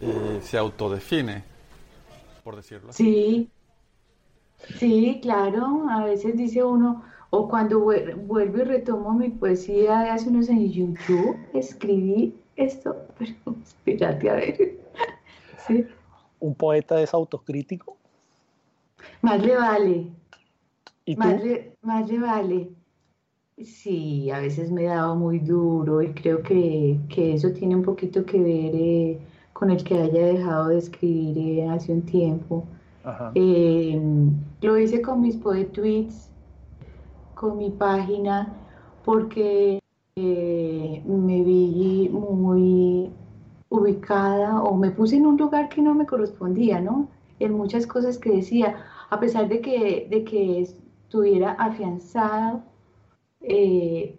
eh, 0.00 0.40
se 0.42 0.58
autodefine, 0.58 1.44
por 2.44 2.56
decirlo 2.56 2.90
así. 2.90 3.04
Sí, 3.04 3.50
sí, 4.78 5.18
claro. 5.22 5.86
A 5.90 6.04
veces 6.04 6.36
dice 6.36 6.64
uno, 6.64 7.04
o 7.30 7.48
cuando 7.48 7.80
vuelvo 7.80 8.58
y 8.58 8.64
retomo 8.64 9.12
mi 9.12 9.28
poesía 9.28 10.00
de 10.00 10.10
hace 10.10 10.30
unos 10.30 10.48
años, 10.48 10.72
YouTube, 10.72 11.36
escribí 11.52 12.34
esto, 12.58 12.96
pero 13.18 13.32
espérate 13.62 14.30
a 14.30 14.34
ver. 14.34 14.78
¿Un 16.40 16.54
poeta 16.54 17.00
es 17.00 17.14
autocrítico? 17.14 17.96
Más 19.22 19.42
le 19.44 19.56
vale. 19.56 20.06
¿Y 21.04 21.16
más, 21.16 21.42
Le, 21.42 21.76
más 21.82 22.08
le 22.08 22.18
vale. 22.18 22.68
Sí, 23.64 24.30
a 24.30 24.38
veces 24.38 24.70
me 24.70 24.84
daba 24.84 25.14
muy 25.14 25.40
duro 25.40 26.00
y 26.00 26.12
creo 26.12 26.42
que, 26.42 27.00
eso 27.16 27.50
tiene 27.52 27.74
un 27.74 27.82
poquito 27.82 28.24
que 28.24 28.38
ver 28.38 28.74
eh, 28.74 29.18
con 29.52 29.70
el 29.70 29.82
que 29.82 29.98
haya 29.98 30.26
dejado 30.26 30.68
de 30.68 30.78
escribir 30.78 31.58
eh, 31.58 31.68
hace 31.68 31.92
un 31.92 32.02
tiempo. 32.02 32.64
Em, 33.34 34.32
lo 34.60 34.78
hice 34.78 35.00
con 35.00 35.22
mis 35.22 35.40
tweets, 35.40 36.30
con 37.34 37.56
mi 37.56 37.70
página, 37.70 38.54
porque 39.04 39.80
eh, 40.14 41.02
me 41.06 41.42
vi 41.42 41.97
muy 42.34 43.10
ubicada 43.68 44.62
o 44.62 44.76
me 44.76 44.90
puse 44.90 45.16
en 45.16 45.26
un 45.26 45.36
lugar 45.36 45.68
que 45.68 45.82
no 45.82 45.94
me 45.94 46.06
correspondía, 46.06 46.80
¿no? 46.80 47.08
En 47.38 47.52
muchas 47.52 47.86
cosas 47.86 48.18
que 48.18 48.30
decía, 48.30 48.76
a 49.10 49.20
pesar 49.20 49.48
de 49.48 49.60
que, 49.60 50.06
de 50.10 50.24
que 50.24 50.62
estuviera 50.62 51.52
afianzada 51.52 52.64
eh, 53.40 54.16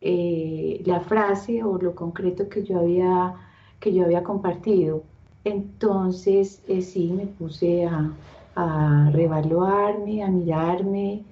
eh, 0.00 0.82
la 0.84 1.00
frase 1.00 1.62
o 1.64 1.78
lo 1.78 1.94
concreto 1.94 2.48
que 2.48 2.62
yo 2.64 2.80
había, 2.80 3.34
que 3.80 3.92
yo 3.92 4.04
había 4.04 4.22
compartido. 4.22 5.02
Entonces, 5.44 6.62
eh, 6.68 6.82
sí, 6.82 7.12
me 7.12 7.26
puse 7.26 7.86
a, 7.86 8.10
a, 8.56 9.10
revaluarme, 9.12 10.22
a 10.22 10.28
mirarme 10.30 11.24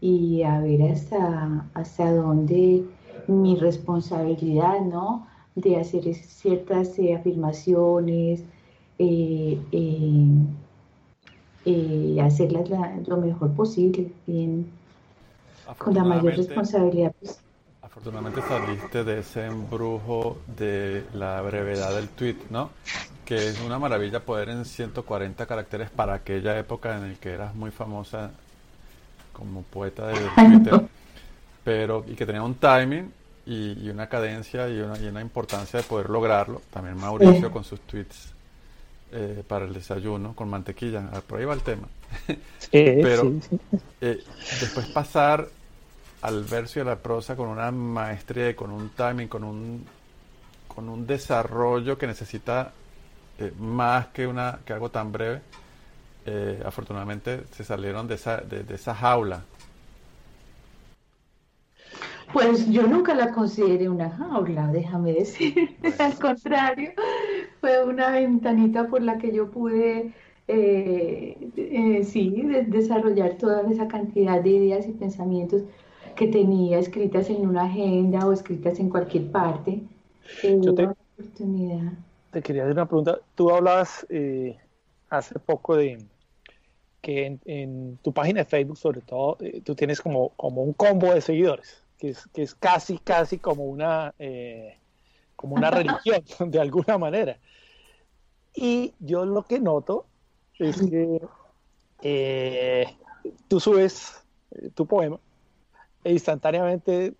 y 0.00 0.42
a 0.42 0.60
ver 0.60 0.82
hasta, 0.92 1.66
hasta 1.74 2.12
dónde 2.12 2.84
mi 3.28 3.56
responsabilidad, 3.56 4.80
¿no? 4.80 5.26
De 5.54 5.76
hacer 5.76 6.14
ciertas 6.14 6.96
afirmaciones, 7.18 8.42
hacerlas 12.20 12.68
lo 13.06 13.16
mejor 13.16 13.52
posible, 13.52 14.12
bien, 14.26 14.70
con 15.78 15.94
la 15.94 16.04
mayor 16.04 16.36
responsabilidad. 16.36 17.12
Pues. 17.20 17.40
Afortunadamente 17.82 18.40
saliste 18.42 19.04
de 19.04 19.20
ese 19.20 19.46
embrujo 19.46 20.38
de 20.56 21.04
la 21.14 21.40
brevedad 21.42 21.94
del 21.94 22.08
tweet, 22.08 22.36
¿no? 22.50 22.70
Que 23.24 23.48
es 23.48 23.60
una 23.62 23.78
maravilla 23.78 24.20
poder 24.20 24.50
en 24.50 24.64
140 24.64 25.46
caracteres 25.46 25.90
para 25.90 26.14
aquella 26.14 26.58
época 26.58 26.96
en 26.96 27.12
la 27.12 27.14
que 27.18 27.30
eras 27.30 27.54
muy 27.54 27.70
famosa 27.70 28.30
como 29.32 29.62
poeta 29.62 30.08
de 30.08 30.14
Twitter, 30.36 30.80
pero 31.64 32.04
y 32.06 32.14
que 32.14 32.26
tenía 32.26 32.42
un 32.42 32.54
timing 32.54 33.12
y, 33.46 33.88
una 33.88 34.08
cadencia 34.08 34.68
y 34.68 34.80
una, 34.80 34.98
y 34.98 35.06
una, 35.06 35.20
importancia 35.20 35.80
de 35.80 35.86
poder 35.86 36.10
lograrlo. 36.10 36.62
También 36.70 36.96
Mauricio 36.96 37.50
con 37.50 37.64
sus 37.64 37.80
tweets 37.80 38.34
eh, 39.12 39.42
para 39.46 39.64
el 39.64 39.72
desayuno 39.72 40.36
con 40.36 40.48
mantequilla, 40.48 41.10
ah, 41.12 41.20
por 41.26 41.40
ahí 41.40 41.44
va 41.44 41.54
el 41.54 41.62
tema. 41.62 41.88
pero 42.70 43.32
eh, 44.00 44.22
después 44.60 44.86
pasar 44.86 45.48
al 46.22 46.44
verso 46.44 46.78
y 46.78 46.82
a 46.82 46.84
la 46.84 46.96
prosa 46.96 47.34
con 47.34 47.48
una 47.48 47.72
maestría 47.72 48.54
con 48.54 48.70
un 48.70 48.90
timing, 48.90 49.26
con 49.26 49.42
un, 49.42 49.84
con 50.68 50.88
un 50.88 51.08
desarrollo 51.08 51.98
que 51.98 52.06
necesita 52.06 52.72
eh, 53.40 53.52
más 53.58 54.06
que, 54.08 54.28
una, 54.28 54.60
que 54.64 54.72
algo 54.72 54.90
tan 54.90 55.10
breve. 55.10 55.40
Afortunadamente 56.64 57.42
se 57.50 57.64
salieron 57.64 58.06
de 58.06 58.14
esa, 58.14 58.36
de, 58.36 58.64
esa 58.72 58.94
jaula. 58.94 59.42
Pues 62.32 62.70
yo 62.70 62.86
nunca 62.86 63.14
la 63.14 63.32
consideré 63.32 63.88
una 63.88 64.10
jaula, 64.10 64.68
déjame 64.68 65.12
decir. 65.12 65.76
Al 65.98 66.14
contrario, 66.14 66.92
fue 67.60 67.84
una 67.84 68.10
ventanita 68.10 68.86
por 68.86 69.02
la 69.02 69.18
que 69.18 69.32
yo 69.32 69.50
pude, 69.50 70.12
eh, 70.46 72.02
sí, 72.04 72.42
desarrollar 72.66 73.34
toda 73.34 73.68
esa 73.70 73.88
cantidad 73.88 74.40
de 74.40 74.50
ideas 74.50 74.86
y 74.86 74.92
pensamientos 74.92 75.62
que 76.14 76.28
tenía 76.28 76.78
escritas 76.78 77.30
en 77.30 77.48
una 77.48 77.64
agenda 77.64 78.26
o 78.26 78.32
escritas 78.32 78.78
en 78.78 78.90
cualquier 78.90 79.30
parte. 79.30 79.80
Yo 80.42 80.74
te, 80.74 80.88
te, 82.30 82.42
quería 82.42 82.62
hacer 82.62 82.74
una 82.74 82.86
pregunta. 82.86 83.18
Tú 83.34 83.50
hablabas 83.50 84.06
eh, 84.08 84.56
hace 85.08 85.38
poco 85.38 85.76
de 85.76 85.98
que 87.00 87.38
en, 87.44 87.98
tu 88.02 88.12
página 88.12 88.40
de 88.40 88.44
Facebook, 88.44 88.76
sobre 88.76 89.00
todo, 89.00 89.36
eh, 89.40 89.60
tú 89.64 89.74
tienes 89.74 90.00
como, 90.00 90.30
como 90.36 90.62
un 90.62 90.72
combo 90.72 91.12
de 91.12 91.20
seguidores, 91.20 91.79
que 92.00 92.10
es, 92.10 92.26
que 92.32 92.42
es 92.42 92.54
casi, 92.54 92.98
casi 92.98 93.38
como 93.38 93.64
una, 93.64 94.14
eh, 94.18 94.78
como 95.36 95.54
una 95.54 95.70
religión, 95.70 96.22
de 96.50 96.60
alguna 96.60 96.98
manera. 96.98 97.38
Y 98.54 98.94
yo 98.98 99.26
lo 99.26 99.42
que 99.42 99.60
noto 99.60 100.06
es 100.58 100.80
que 100.80 101.20
tú 103.46 103.60
subes 103.60 104.24
tu 104.74 104.86
poema 104.86 105.20
e 106.02 106.12
instantáneamente 106.12 107.14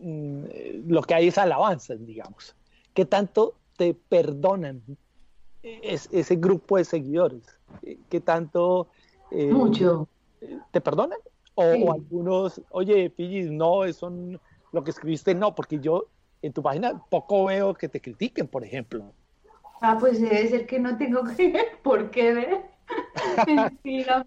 mm, 0.00 0.44
lo 0.88 1.02
que 1.02 1.14
hay 1.14 1.28
es 1.28 1.38
alabanza, 1.38 1.94
digamos. 1.94 2.56
¿Qué 2.94 3.04
tanto 3.04 3.54
te 3.76 3.94
perdonan 3.94 4.82
ese 5.62 6.36
grupo 6.36 6.78
de 6.78 6.84
seguidores? 6.84 7.42
¿Qué 8.08 8.20
tanto... 8.20 8.88
Eh, 9.30 9.46
Mucho. 9.46 10.08
¿Te 10.70 10.80
perdonan? 10.80 11.18
O, 11.56 11.92
algunos, 11.92 12.60
oye, 12.70 13.10
Fiji, 13.10 13.50
no, 13.50 13.84
eso 13.84 14.12
lo 14.72 14.82
que 14.82 14.90
escribiste 14.90 15.34
no, 15.34 15.54
porque 15.54 15.78
yo 15.78 16.08
en 16.42 16.52
tu 16.52 16.62
página 16.62 17.00
poco 17.08 17.46
veo 17.46 17.74
que 17.74 17.88
te 17.88 18.00
critiquen, 18.00 18.48
por 18.48 18.64
ejemplo. 18.64 19.12
Ah, 19.80 19.96
pues 19.98 20.20
debe 20.20 20.48
ser 20.48 20.66
que 20.66 20.78
no 20.78 20.96
tengo 20.96 21.22
que 21.36 21.54
por 21.82 22.10
qué 22.10 22.32
ver. 22.34 22.62
Mentira, 23.46 24.26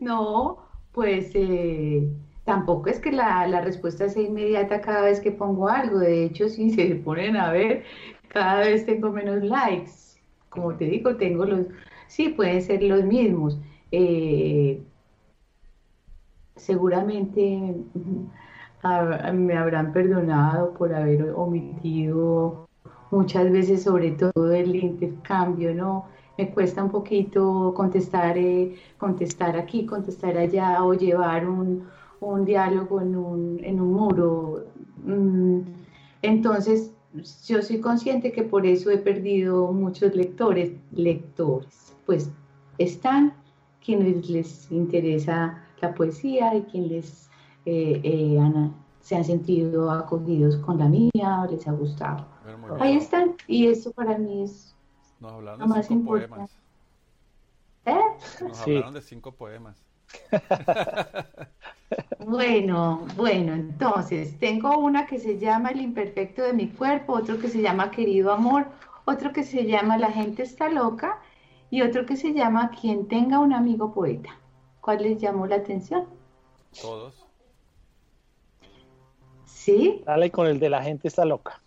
No, 0.00 0.58
pues 0.92 1.30
eh, 1.34 2.08
tampoco 2.44 2.88
es 2.88 2.98
que 2.98 3.12
la, 3.12 3.60
respuesta 3.60 4.08
sea 4.08 4.22
inmediata 4.22 4.80
cada 4.80 5.02
vez 5.02 5.20
que 5.20 5.32
pongo 5.32 5.68
algo. 5.68 5.98
De 5.98 6.24
hecho, 6.24 6.48
si 6.48 6.70
se 6.70 6.94
ponen 6.96 7.36
a 7.36 7.52
ver, 7.52 7.84
cada 8.28 8.60
vez 8.60 8.86
tengo 8.86 9.10
menos 9.10 9.42
likes. 9.42 9.92
Como 10.48 10.74
te 10.74 10.86
digo, 10.86 11.16
tengo 11.16 11.44
los, 11.44 11.66
sí, 12.06 12.30
pueden 12.30 12.62
ser 12.62 12.82
los 12.82 13.04
mismos. 13.04 13.58
Eh, 13.92 14.80
seguramente 16.56 17.76
me 19.32 19.56
habrán 19.56 19.92
perdonado 19.92 20.72
por 20.74 20.94
haber 20.94 21.30
omitido 21.34 22.68
muchas 23.10 23.50
veces, 23.50 23.82
sobre 23.82 24.12
todo 24.12 24.52
el 24.52 24.74
intercambio, 24.76 25.74
¿no? 25.74 26.06
Me 26.38 26.50
cuesta 26.50 26.84
un 26.84 26.90
poquito 26.90 27.72
contestar, 27.74 28.36
eh, 28.36 28.76
contestar 28.98 29.56
aquí, 29.56 29.86
contestar 29.86 30.36
allá 30.36 30.84
o 30.84 30.92
llevar 30.92 31.48
un, 31.48 31.84
un 32.20 32.44
diálogo 32.44 33.00
en 33.00 33.16
un, 33.16 33.60
en 33.64 33.80
un 33.80 33.92
muro. 33.92 34.64
Mm, 35.04 35.60
entonces, 36.22 36.92
yo 37.46 37.62
soy 37.62 37.80
consciente 37.80 38.32
que 38.32 38.42
por 38.42 38.66
eso 38.66 38.90
he 38.90 38.98
perdido 38.98 39.72
muchos 39.72 40.14
lectores, 40.14 40.72
lectores. 40.92 41.96
Pues 42.04 42.30
están 42.78 43.32
quienes 43.82 44.28
les 44.28 44.70
interesa 44.70 45.65
la 45.80 45.94
poesía 45.94 46.54
y 46.54 46.62
quienes 46.62 47.30
eh, 47.64 48.00
eh, 48.02 48.70
se 49.00 49.16
han 49.16 49.24
sentido 49.24 49.90
acogidos 49.90 50.56
con 50.56 50.78
la 50.78 50.88
mía 50.88 51.42
o 51.42 51.50
les 51.50 51.66
ha 51.68 51.72
gustado. 51.72 52.26
Ahí 52.80 52.96
están, 52.96 53.34
y 53.46 53.66
eso 53.66 53.92
para 53.92 54.18
mí 54.18 54.42
es 54.42 54.74
lo 55.20 55.66
más 55.66 55.90
importante. 55.90 56.52
¿Eh? 57.84 58.00
Nos 58.42 58.60
hablaron 58.60 58.94
de 58.94 59.02
cinco 59.02 59.32
poemas. 59.32 59.76
Bueno, 62.26 63.06
bueno, 63.16 63.54
entonces 63.54 64.36
tengo 64.40 64.76
una 64.78 65.06
que 65.06 65.20
se 65.20 65.38
llama 65.38 65.70
El 65.70 65.80
imperfecto 65.80 66.42
de 66.42 66.52
mi 66.52 66.68
cuerpo, 66.68 67.12
otro 67.12 67.38
que 67.38 67.48
se 67.48 67.62
llama 67.62 67.92
Querido 67.92 68.32
amor, 68.32 68.66
otro 69.04 69.32
que 69.32 69.44
se 69.44 69.64
llama 69.64 69.96
La 69.96 70.10
gente 70.10 70.42
está 70.42 70.68
loca 70.68 71.20
y 71.70 71.82
otro 71.82 72.04
que 72.04 72.16
se 72.16 72.32
llama 72.32 72.70
Quien 72.70 73.06
tenga 73.06 73.38
un 73.38 73.52
amigo 73.52 73.94
poeta. 73.94 74.30
¿Cuál 74.86 75.02
les 75.02 75.20
llamó 75.20 75.48
la 75.48 75.56
atención? 75.56 76.06
Todos. 76.80 77.26
¿Sí? 79.44 80.00
Dale 80.06 80.30
con 80.30 80.46
el 80.46 80.60
de 80.60 80.70
La 80.70 80.80
gente 80.80 81.08
está 81.08 81.24
loca. 81.24 81.60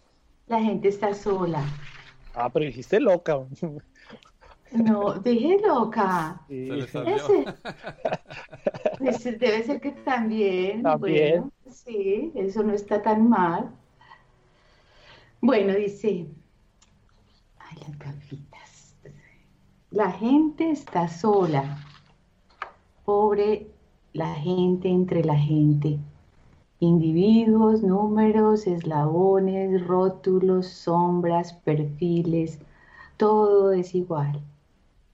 La 0.48 0.62
gente 0.62 0.88
está 0.88 1.14
sola. 1.14 1.62
Ah, 2.34 2.50
pero 2.50 2.64
dijiste 2.68 2.98
loca. 3.02 3.42
No, 4.72 5.16
dije 5.16 5.58
loca. 5.68 6.40
Ese. 6.48 7.44
debe 9.34 9.64
ser 9.64 9.82
que 9.82 9.92
también. 9.92 10.84
Bueno, 10.84 11.52
sí, 11.70 12.32
eso 12.36 12.64
no 12.64 12.72
está 12.72 13.02
tan 13.02 13.28
mal. 13.28 13.70
Bueno, 15.42 15.74
dice. 15.74 16.26
Ay, 17.58 17.78
las 17.82 18.00
gafitas. 18.00 18.96
La 19.90 20.10
gente 20.10 20.72
está 20.72 21.10
sola. 21.10 21.86
Pobre 23.10 23.68
la 24.14 24.36
gente 24.36 24.89
entre 24.89 25.24
la 25.24 25.38
gente. 25.38 25.97
Individuos, 26.80 27.82
números, 27.82 28.68
eslabones, 28.68 29.86
rótulos, 29.88 30.68
sombras, 30.68 31.53
perfiles, 31.53 32.60
todo 33.18 33.72
es 33.72 33.95
igual 33.95 34.41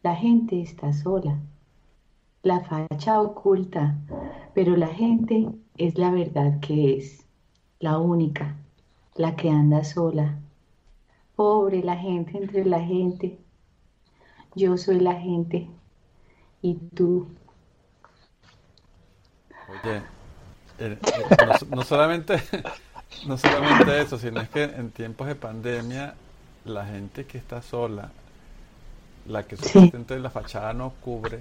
la 0.06 0.16
gente 0.16 0.62
está 0.62 0.94
sola, 0.94 1.40
la 2.44 2.60
facha 2.60 3.20
oculta, 3.20 3.98
pero 4.54 4.76
la 4.76 4.90
gente 4.90 5.50
es 5.78 5.98
la 5.98 6.12
verdad 6.12 6.60
que 6.60 6.96
es, 6.96 7.26
la 7.80 7.98
única, 7.98 8.56
la 9.16 9.36
que 9.36 9.50
anda 9.50 9.84
sola. 9.84 10.38
Pobre 11.36 11.82
la 11.82 11.98
gente 11.98 12.38
entre 12.38 12.66
la 12.66 12.82
gente. 12.82 13.40
Yo 14.54 14.78
soy 14.78 15.00
la 15.00 15.16
gente 15.16 15.68
y 16.62 16.76
tú. 16.76 17.26
Oye, 19.84 20.02
eh, 20.78 20.98
eh, 21.00 21.66
no, 21.70 21.84
solamente, 21.84 22.42
no 23.28 23.38
solamente 23.38 24.02
eso, 24.02 24.18
sino 24.18 24.42
es 24.42 24.50
que 24.50 24.64
en 24.64 24.92
tiempos 24.92 25.28
de 25.28 25.36
pandemia 25.36 26.16
la 26.66 26.86
gente 26.86 27.26
que 27.26 27.38
está 27.38 27.62
sola, 27.62 28.12
la 29.28 29.44
que 29.44 29.58
supuestamente 29.58 30.20
la 30.20 30.30
fachada 30.30 30.74
no 30.74 30.94
cubre, 31.02 31.40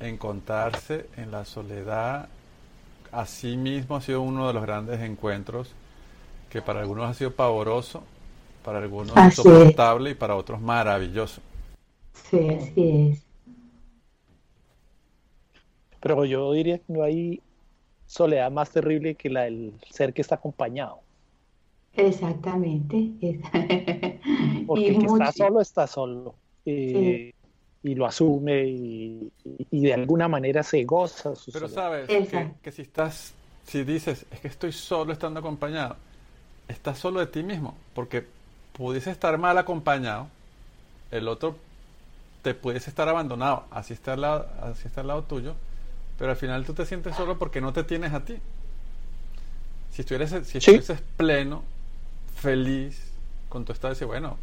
encontrarse 0.00 1.06
en 1.16 1.30
la 1.30 1.44
soledad, 1.44 2.28
así 3.12 3.56
mismo 3.56 3.96
ha 3.96 4.00
sido 4.00 4.22
uno 4.22 4.46
de 4.46 4.54
los 4.54 4.62
grandes 4.62 5.00
encuentros 5.00 5.72
que 6.48 6.62
para 6.62 6.80
algunos 6.80 7.08
ha 7.08 7.14
sido 7.14 7.32
pavoroso, 7.32 8.02
para 8.64 8.78
algunos 8.78 9.16
insoportable 9.16 10.10
y 10.10 10.14
para 10.14 10.34
otros 10.34 10.60
maravilloso. 10.60 11.40
Sí, 12.28 12.48
así 12.48 13.10
es. 13.12 13.29
Pero 16.00 16.24
yo 16.24 16.52
diría 16.52 16.78
que 16.78 16.92
no 16.92 17.02
hay 17.02 17.40
soledad 18.06 18.50
más 18.50 18.70
terrible 18.70 19.14
que 19.14 19.30
la 19.30 19.42
del 19.42 19.72
ser 19.90 20.12
que 20.12 20.22
está 20.22 20.36
acompañado. 20.36 21.00
Exactamente. 21.94 23.10
Porque 24.66 24.88
el 24.88 24.98
que 24.98 25.06
está 25.06 25.32
solo 25.32 25.60
está 25.60 25.86
solo. 25.86 26.34
Eh, 26.64 27.32
y 27.82 27.94
lo 27.94 28.06
asume 28.06 28.64
y, 28.64 29.32
de 29.70 29.94
alguna 29.94 30.28
manera 30.28 30.62
se 30.62 30.84
goza. 30.84 31.32
Pero 31.52 31.68
sabes 31.68 32.08
que, 32.08 32.50
que, 32.62 32.72
si 32.72 32.82
estás, 32.82 33.32
si 33.66 33.84
dices, 33.84 34.26
es 34.30 34.40
que 34.40 34.48
estoy 34.48 34.72
solo 34.72 35.12
estando 35.12 35.40
acompañado, 35.40 35.96
estás 36.68 36.98
solo 36.98 37.20
de 37.20 37.26
ti 37.26 37.42
mismo, 37.42 37.74
porque 37.94 38.26
pudiese 38.74 39.10
estar 39.10 39.36
mal 39.38 39.56
acompañado, 39.56 40.28
el 41.10 41.26
otro 41.28 41.56
te 42.42 42.54
pudiese 42.54 42.90
estar 42.90 43.08
abandonado, 43.08 43.64
así 43.70 43.94
está 43.94 44.12
al 44.12 44.20
lado, 44.20 44.46
así 44.62 44.86
está 44.86 45.00
al 45.00 45.08
lado 45.08 45.22
tuyo, 45.22 45.54
pero 46.20 46.32
al 46.32 46.36
final 46.36 46.66
tú 46.66 46.74
te 46.74 46.84
sientes 46.84 47.16
solo 47.16 47.38
porque 47.38 47.62
no 47.62 47.72
te 47.72 47.82
tienes 47.82 48.12
a 48.12 48.22
ti. 48.22 48.36
Si 49.90 50.02
estuvieras, 50.02 50.46
si 50.46 50.58
estuvieses 50.58 51.00
pleno, 51.16 51.64
feliz 52.36 53.10
con 53.48 53.64
tu 53.64 53.72
estado, 53.72 53.94
dices, 53.94 54.06
bueno, 54.06 54.36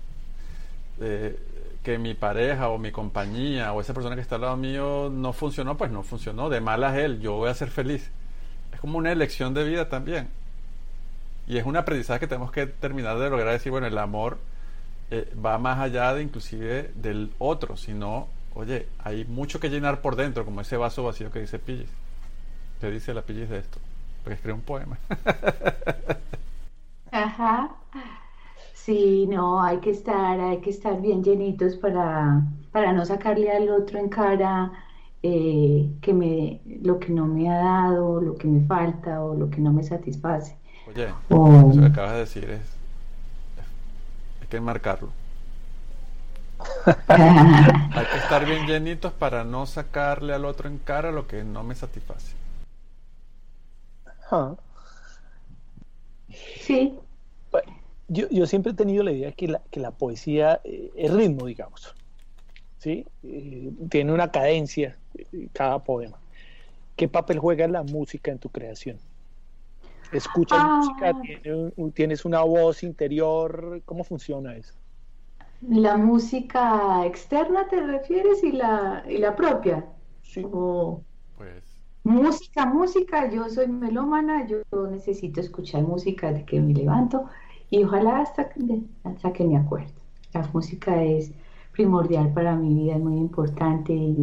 eh, 0.99 1.37
que 1.83 1.99
mi 1.99 2.15
pareja 2.15 2.69
o 2.69 2.79
mi 2.79 2.91
compañía 2.91 3.73
o 3.73 3.79
esa 3.79 3.93
persona 3.93 4.15
que 4.15 4.21
está 4.23 4.35
al 4.35 4.41
lado 4.41 4.57
mío 4.57 5.11
no 5.13 5.33
funcionó, 5.33 5.77
pues 5.77 5.91
no 5.91 6.01
funcionó, 6.01 6.49
de 6.49 6.61
malas 6.61 6.97
él, 6.97 7.19
yo 7.19 7.33
voy 7.33 7.49
a 7.51 7.53
ser 7.53 7.69
feliz. 7.69 8.09
Es 8.73 8.79
como 8.79 8.97
una 8.97 9.11
elección 9.11 9.53
de 9.53 9.63
vida 9.63 9.87
también. 9.87 10.29
Y 11.45 11.59
es 11.59 11.65
un 11.67 11.77
aprendizaje 11.77 12.21
que 12.21 12.27
tenemos 12.27 12.51
que 12.51 12.65
terminar 12.65 13.19
de 13.19 13.29
lograr 13.29 13.53
decir, 13.53 13.71
bueno, 13.71 13.85
el 13.85 13.99
amor 13.99 14.39
eh, 15.11 15.31
va 15.45 15.59
más 15.59 15.77
allá 15.77 16.15
de 16.15 16.23
inclusive 16.23 16.89
del 16.95 17.31
otro, 17.37 17.77
sino 17.77 18.29
oye, 18.57 18.87
hay 19.03 19.25
mucho 19.25 19.59
que 19.59 19.69
llenar 19.69 20.01
por 20.01 20.15
dentro, 20.15 20.45
como 20.45 20.61
ese 20.61 20.77
vaso 20.77 21.03
vacío 21.03 21.31
que 21.31 21.39
dice 21.39 21.59
Pillis. 21.59 21.89
¿Qué 22.79 22.91
dice 22.91 23.13
la 23.13 23.21
Pillis 23.21 23.49
de 23.49 23.59
esto? 23.59 23.79
Porque 24.23 24.35
escribe 24.35 24.53
un 24.53 24.61
poema. 24.61 24.97
Ajá. 27.11 27.75
Sí, 28.73 29.27
no, 29.27 29.61
hay 29.61 29.79
que 29.79 29.89
estar, 29.91 30.39
hay 30.39 30.59
que 30.61 30.69
estar 30.69 31.01
bien 31.01 31.23
llenitos 31.23 31.75
para, 31.75 32.41
para 32.71 32.93
no 32.93 33.05
sacarle 33.05 33.51
al 33.51 33.69
otro 33.69 33.99
en 33.99 34.09
cara 34.09 34.71
eh, 35.23 35.89
que 36.01 36.13
me, 36.13 36.61
lo 36.81 36.99
que 36.99 37.11
no 37.11 37.25
me 37.25 37.49
ha 37.49 37.57
dado, 37.57 38.21
lo 38.21 38.35
que 38.35 38.47
me 38.47 38.65
falta 38.65 39.23
o 39.23 39.35
lo 39.35 39.49
que 39.49 39.59
no 39.59 39.73
me 39.73 39.83
satisface. 39.83 40.55
Oye, 40.87 41.09
lo 41.29 41.79
que 41.79 41.85
acabas 41.85 42.13
de 42.13 42.19
decir 42.19 42.49
es, 42.49 42.61
hay 44.41 44.47
que 44.47 44.61
marcarlo. 44.61 45.09
Hay 47.07 48.05
que 48.05 48.17
estar 48.17 48.45
bien 48.45 48.65
llenitos 48.65 49.11
para 49.13 49.43
no 49.43 49.65
sacarle 49.65 50.33
al 50.33 50.45
otro 50.45 50.69
en 50.69 50.77
cara 50.77 51.11
lo 51.11 51.27
que 51.27 51.43
no 51.43 51.63
me 51.63 51.75
satisface. 51.75 52.35
Sí. 56.61 56.97
yo, 58.07 58.27
yo, 58.29 58.45
siempre 58.45 58.71
he 58.71 58.75
tenido 58.75 59.03
la 59.03 59.11
idea 59.11 59.31
que 59.31 59.47
la, 59.47 59.61
que 59.71 59.79
la 59.79 59.91
poesía 59.91 60.59
eh, 60.63 60.91
es 60.95 61.13
ritmo, 61.13 61.45
digamos. 61.45 61.95
¿sí? 62.79 63.05
Eh, 63.23 63.71
tiene 63.89 64.13
una 64.13 64.31
cadencia 64.31 64.97
eh, 65.15 65.47
cada 65.53 65.79
poema. 65.79 66.17
¿Qué 66.95 67.07
papel 67.07 67.39
juega 67.39 67.67
la 67.67 67.83
música 67.83 68.31
en 68.31 68.39
tu 68.39 68.49
creación? 68.49 68.97
¿Escuchas 70.11 70.59
ah. 70.61 70.77
música? 70.77 71.13
¿Tienes 71.93 72.25
una 72.25 72.41
voz 72.41 72.83
interior? 72.83 73.81
¿Cómo 73.85 74.03
funciona 74.03 74.55
eso? 74.55 74.73
¿La 75.61 75.97
música 75.97 77.05
externa 77.05 77.67
te 77.67 77.81
refieres 77.81 78.43
y 78.43 78.51
la, 78.51 79.03
y 79.07 79.17
la 79.17 79.35
propia? 79.35 79.85
Sí. 80.21 80.43
pues. 81.35 81.63
Música, 82.03 82.65
música, 82.65 83.29
yo 83.29 83.49
soy 83.49 83.67
melómana, 83.67 84.47
yo 84.47 84.61
necesito 84.89 85.41
escuchar 85.41 85.83
música 85.83 86.31
de 86.31 86.45
que 86.45 86.61
me 86.61 86.73
levanto 86.73 87.25
y 87.69 87.83
ojalá 87.83 88.21
hasta, 88.21 88.49
hasta 89.03 89.33
que 89.33 89.43
me 89.45 89.57
acuerdo. 89.57 89.93
La 90.33 90.49
música 90.53 91.03
es 91.03 91.33
primordial 91.73 92.33
para 92.33 92.55
mi 92.55 92.73
vida, 92.73 92.95
es 92.95 93.01
muy 93.01 93.17
importante 93.17 93.93
y 93.93 94.15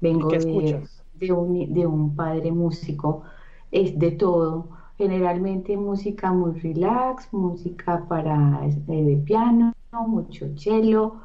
vengo 0.00 0.28
de, 0.30 0.86
de, 1.14 1.32
un, 1.32 1.72
de 1.72 1.86
un 1.86 2.14
padre 2.14 2.52
músico, 2.52 3.22
es 3.70 3.98
de 3.98 4.12
todo 4.12 4.68
generalmente 4.98 5.76
música 5.76 6.32
muy 6.32 6.58
relax, 6.58 7.32
música 7.32 8.04
para 8.08 8.60
eh, 8.66 9.02
de 9.04 9.16
piano, 9.24 9.72
mucho 9.92 10.46
cello, 10.56 11.20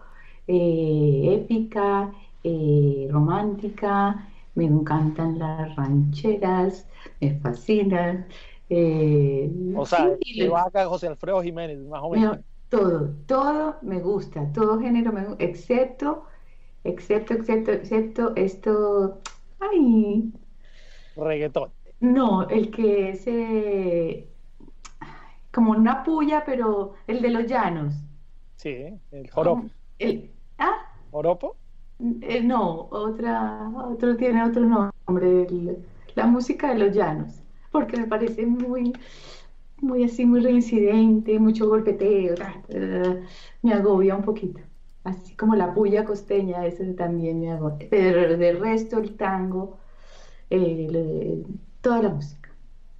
eh, 0.47 1.41
épica, 1.41 2.13
eh, 2.43 3.07
romántica, 3.11 4.29
me 4.53 4.65
encantan 4.65 5.39
las 5.39 5.75
rancheras, 5.75 6.87
me 7.19 7.39
fascinan. 7.39 8.27
o 9.75 9.85
sea, 9.87 10.15
sí, 10.21 10.43
lo 10.43 10.55
haga 10.55 10.85
José 10.85 11.07
Alfredo 11.07 11.41
Jiménez, 11.41 11.79
más 11.79 12.01
o 12.03 12.11
menos. 12.11 12.37
todo, 12.69 13.09
todo 13.25 13.75
me 13.81 13.99
gusta, 13.99 14.51
todo 14.53 14.79
género 14.79 15.11
me 15.11 15.25
gusta, 15.25 15.43
excepto, 15.43 16.25
excepto, 16.83 17.33
excepto, 17.33 17.71
excepto 17.71 18.35
esto, 18.35 19.19
ay. 19.59 20.31
Reggaetón. 21.15 21.71
No, 22.03 22.49
el 22.49 22.69
que 22.69 23.11
es 23.11 23.23
eh, 23.27 24.27
como 25.53 25.71
una 25.71 26.03
puya, 26.03 26.43
pero 26.45 26.95
el 27.07 27.21
de 27.21 27.29
los 27.29 27.45
llanos. 27.47 27.95
Sí, 28.57 28.99
el 29.11 29.31
joropo. 29.31 29.69
El, 29.99 30.29
¿Ah? 30.57 30.93
¿Joropo? 31.11 31.55
Eh, 32.23 32.43
no, 32.43 32.89
otra, 32.91 33.71
otro 33.87 34.17
tiene 34.17 34.43
otro 34.43 34.91
nombre, 35.07 35.47
la 36.15 36.25
música 36.25 36.73
de 36.73 36.79
los 36.79 36.93
llanos, 36.93 37.41
porque 37.71 37.95
me 37.95 38.07
parece 38.07 38.45
muy, 38.45 38.91
muy 39.79 40.03
así, 40.03 40.25
muy 40.25 40.41
reincidente, 40.41 41.39
mucho 41.39 41.69
golpeteo, 41.69 42.35
me 43.61 43.73
agobia 43.73 44.17
un 44.17 44.23
poquito. 44.23 44.59
Así 45.05 45.37
como 45.37 45.55
la 45.55 45.73
puya 45.73 46.03
costeña, 46.03 46.65
ese 46.65 46.93
también 46.95 47.39
me 47.39 47.53
agobia. 47.53 47.87
Pero 47.89 48.37
del 48.37 48.59
resto, 48.59 48.97
el 48.97 49.15
tango, 49.15 49.77
eh, 50.49 51.41
toda 51.83 52.01
la 52.01 52.09
música. 52.09 52.49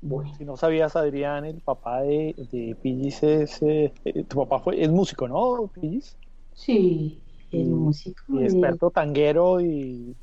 Bueno. 0.02 0.36
Si 0.38 0.44
no 0.44 0.58
sabías, 0.58 0.96
Adrián, 0.96 1.46
el 1.46 1.62
papá 1.62 2.02
de, 2.02 2.36
de 2.52 2.76
Pillis 2.82 3.24
es. 3.24 3.62
Eh, 3.64 3.94
eh, 4.04 4.24
tu 4.26 4.38
papá 4.38 4.60
fue, 4.60 4.84
es 4.84 4.92
músico, 4.92 5.28
¿no, 5.28 5.68
Pillis? 5.74 6.18
Sí, 6.54 7.18
es 7.52 7.68
músico. 7.68 8.22
Y 8.28 8.44
experto 8.44 8.92
tanguero. 8.92 9.62
y 9.62 10.14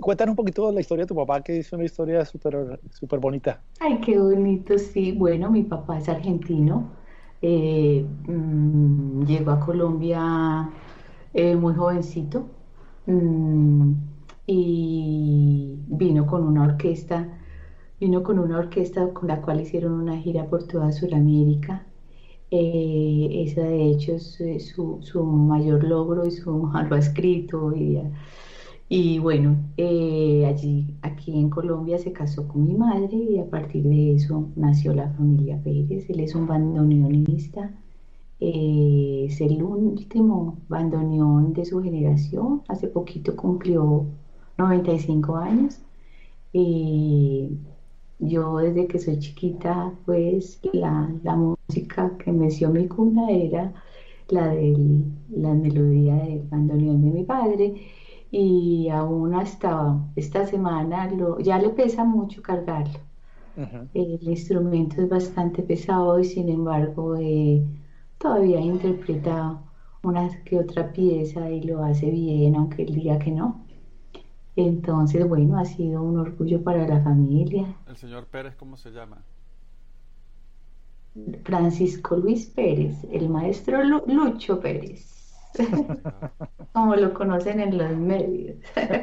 Cuéntanos 0.00 0.32
un 0.32 0.36
poquito 0.36 0.70
la 0.70 0.80
historia 0.80 1.04
de 1.04 1.08
tu 1.08 1.16
papá, 1.16 1.42
que 1.42 1.58
es 1.58 1.72
una 1.72 1.84
historia 1.84 2.24
súper 2.24 2.80
super 2.92 3.18
bonita. 3.18 3.60
Ay, 3.80 4.00
qué 4.00 4.16
bonito, 4.18 4.78
sí. 4.78 5.10
Bueno, 5.12 5.50
mi 5.50 5.64
papá 5.64 5.98
es 5.98 6.08
argentino. 6.08 6.90
Eh, 7.42 8.06
mm, 8.26 9.24
llegó 9.24 9.50
a 9.50 9.60
Colombia 9.60 10.70
muy 11.34 11.74
jovencito 11.74 12.46
mm, 13.06 13.92
y 14.46 15.78
vino 15.86 16.26
con 16.26 16.44
una 16.44 16.64
orquesta 16.64 17.37
Vino 18.00 18.22
con 18.22 18.38
una 18.38 18.58
orquesta 18.58 19.12
con 19.12 19.26
la 19.28 19.40
cual 19.42 19.60
hicieron 19.60 19.92
una 19.92 20.16
gira 20.18 20.46
por 20.46 20.64
toda 20.68 20.92
Sudamérica. 20.92 21.84
Eh, 22.50 23.42
esa 23.44 23.62
de 23.62 23.90
hecho 23.90 24.14
es 24.14 24.40
eh, 24.40 24.60
su, 24.60 25.00
su, 25.02 25.22
mayor 25.24 25.84
logro 25.84 26.24
y 26.26 26.30
su, 26.30 26.70
lo 26.88 26.94
ha 26.94 26.98
escrito. 26.98 27.74
Y, 27.74 27.98
y 28.88 29.18
bueno, 29.18 29.56
eh, 29.76 30.46
allí, 30.46 30.94
aquí 31.02 31.38
en 31.38 31.50
Colombia 31.50 31.98
se 31.98 32.12
casó 32.12 32.46
con 32.48 32.66
mi 32.66 32.74
madre 32.74 33.16
y 33.16 33.38
a 33.38 33.50
partir 33.50 33.82
de 33.84 34.14
eso 34.14 34.48
nació 34.56 34.94
la 34.94 35.10
familia 35.10 35.60
Pérez. 35.62 36.08
Él 36.08 36.20
es 36.20 36.34
un 36.34 36.46
bandoneonista. 36.46 37.72
es 38.40 39.40
el 39.40 39.62
último 39.62 40.58
bandoneón 40.68 41.52
de 41.52 41.64
su 41.64 41.82
generación. 41.82 42.62
Hace 42.68 42.88
poquito 42.88 43.34
cumplió 43.36 44.06
95 44.58 45.36
años. 45.36 45.80
Yo 48.18 48.56
desde 48.58 48.86
que 48.88 48.98
soy 48.98 49.18
chiquita, 49.18 49.94
pues 50.04 50.60
la, 50.72 51.10
la 51.22 51.36
música 51.36 52.16
que 52.18 52.32
me 52.32 52.48
dio 52.50 52.70
mi 52.70 52.88
cuna 52.88 53.30
era 53.30 53.74
la 54.28 54.48
de 54.48 54.76
la 55.30 55.54
melodía 55.54 56.16
del 56.16 56.42
bandoneón 56.42 57.02
de 57.02 57.10
mi 57.10 57.24
padre 57.24 57.74
y 58.30 58.88
aún 58.90 59.34
hasta 59.34 60.10
esta 60.16 60.46
semana 60.46 61.10
lo, 61.10 61.38
ya 61.40 61.58
le 61.58 61.70
pesa 61.70 62.04
mucho 62.04 62.42
cargarlo. 62.42 63.00
El 63.92 64.18
instrumento 64.22 65.02
es 65.02 65.08
bastante 65.10 65.62
pesado 65.62 66.18
y 66.18 66.24
sin 66.24 66.48
embargo 66.48 67.16
eh, 67.18 67.66
todavía 68.18 68.60
interpreta 68.60 69.62
una 70.02 70.42
que 70.44 70.58
otra 70.58 70.90
pieza 70.92 71.50
y 71.50 71.62
lo 71.62 71.82
hace 71.84 72.10
bien, 72.10 72.56
aunque 72.56 72.82
el 72.84 72.94
día 72.94 73.18
que 73.18 73.30
no. 73.30 73.67
Entonces, 74.58 75.24
bueno, 75.28 75.56
ha 75.56 75.64
sido 75.64 76.02
un 76.02 76.18
orgullo 76.18 76.60
para 76.64 76.84
la 76.88 77.00
familia. 77.00 77.76
¿El 77.86 77.96
señor 77.96 78.26
Pérez 78.26 78.56
cómo 78.56 78.76
se 78.76 78.90
llama? 78.90 79.22
Francisco 81.44 82.16
Luis 82.16 82.46
Pérez, 82.46 82.96
el 83.12 83.28
maestro 83.28 83.84
Lucho 83.84 84.58
Pérez, 84.58 85.32
como 86.72 86.96
lo 86.96 87.14
conocen 87.14 87.60
en 87.60 87.78
los 87.78 87.96
medios. 87.96 88.56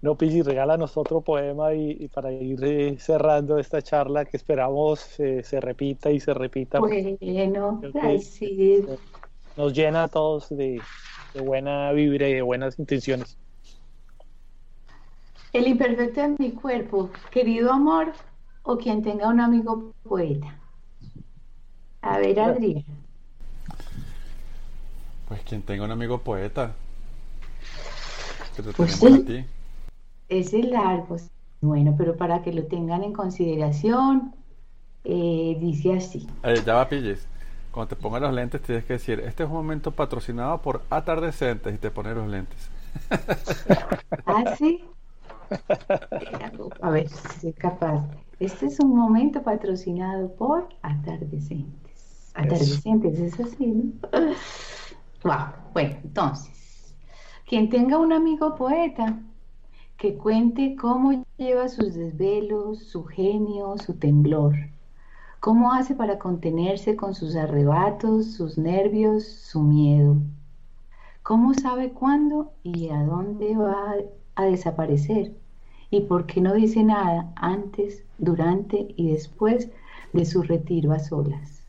No, 0.00 0.16
Pigi, 0.18 0.42
regálanos 0.42 0.98
otro 0.98 1.22
poema 1.22 1.72
y, 1.72 2.08
para 2.08 2.30
ir 2.30 2.62
eh, 2.62 2.98
cerrando 2.98 3.58
esta 3.58 3.80
charla 3.80 4.26
que 4.26 4.36
esperamos 4.36 5.18
eh, 5.18 5.42
se 5.42 5.60
repita 5.62 6.10
y 6.10 6.20
se 6.20 6.34
repita. 6.34 6.78
Bueno, 6.78 7.16
Nos 9.56 9.72
llena 9.72 10.02
a 10.02 10.08
todos 10.08 10.50
de, 10.50 10.78
buena 11.42 11.90
vibra 11.92 12.28
y 12.28 12.34
de 12.34 12.42
buenas 12.42 12.78
intenciones. 12.78 13.38
El 15.54 15.68
imperfecto 15.68 16.20
de 16.20 16.34
mi 16.36 16.50
cuerpo, 16.50 17.10
querido 17.30 17.72
amor, 17.72 18.12
o 18.64 18.76
quien 18.76 19.04
tenga 19.04 19.28
un 19.28 19.38
amigo 19.38 19.92
poeta. 20.02 20.58
A 22.02 22.18
ver, 22.18 22.40
Adrián. 22.40 22.84
Pues 25.28 25.40
quien 25.42 25.62
tenga 25.62 25.84
un 25.84 25.92
amigo 25.92 26.18
poeta. 26.18 26.74
Que 28.56 28.64
te 28.64 28.72
pues 28.72 28.96
sí. 28.96 29.22
ti. 29.22 29.44
Ese 30.28 30.58
es 30.58 30.66
largo. 30.66 31.18
Bueno, 31.60 31.94
pero 31.96 32.16
para 32.16 32.42
que 32.42 32.52
lo 32.52 32.64
tengan 32.64 33.04
en 33.04 33.12
consideración, 33.12 34.34
eh, 35.04 35.56
dice 35.60 35.94
así. 35.94 36.26
Eh, 36.42 36.62
ya 36.66 36.74
va, 36.74 36.88
pilles. 36.88 37.28
Cuando 37.70 37.94
te 37.94 38.02
pongas 38.02 38.22
los 38.22 38.34
lentes 38.34 38.60
tienes 38.60 38.84
que 38.86 38.94
decir, 38.94 39.20
este 39.20 39.44
es 39.44 39.48
un 39.48 39.54
momento 39.54 39.92
patrocinado 39.92 40.60
por 40.60 40.82
Atardecentes 40.90 41.72
y 41.72 41.78
te 41.78 41.92
pones 41.92 42.16
los 42.16 42.26
lentes. 42.26 42.68
¿Ah, 44.26 44.56
sí? 44.58 44.84
A 46.80 46.90
ver 46.90 47.08
si 47.08 47.40
soy 47.40 47.52
capaz. 47.52 48.08
Este 48.40 48.66
es 48.66 48.80
un 48.80 48.96
momento 48.96 49.42
patrocinado 49.42 50.34
por 50.34 50.68
Atardecentes 50.82 51.84
atardecientes, 52.34 53.18
es 53.18 53.40
así, 53.40 53.66
¿no? 53.66 53.92
Wow. 55.22 55.54
Bueno, 55.72 55.96
entonces, 56.04 56.94
quien 57.46 57.70
tenga 57.70 57.98
un 57.98 58.12
amigo 58.12 58.54
poeta 58.56 59.18
que 59.96 60.16
cuente 60.16 60.76
cómo 60.76 61.24
lleva 61.38 61.68
sus 61.68 61.94
desvelos, 61.94 62.80
su 62.80 63.04
genio, 63.04 63.76
su 63.78 63.94
temblor, 63.94 64.54
cómo 65.40 65.72
hace 65.72 65.94
para 65.94 66.18
contenerse 66.18 66.96
con 66.96 67.14
sus 67.14 67.36
arrebatos, 67.36 68.32
sus 68.34 68.58
nervios, 68.58 69.24
su 69.24 69.62
miedo, 69.62 70.16
cómo 71.22 71.54
sabe 71.54 71.92
cuándo 71.92 72.52
y 72.62 72.90
a 72.90 73.02
dónde 73.04 73.56
va 73.56 73.94
a 74.34 74.44
desaparecer 74.44 75.32
y 75.94 76.00
por 76.00 76.26
qué 76.26 76.40
no 76.40 76.54
dice 76.54 76.82
nada 76.82 77.32
antes, 77.36 78.04
durante 78.18 78.94
y 78.96 79.12
después 79.12 79.70
de 80.12 80.24
su 80.24 80.42
retiro 80.42 80.92
a 80.92 80.98
solas. 80.98 81.62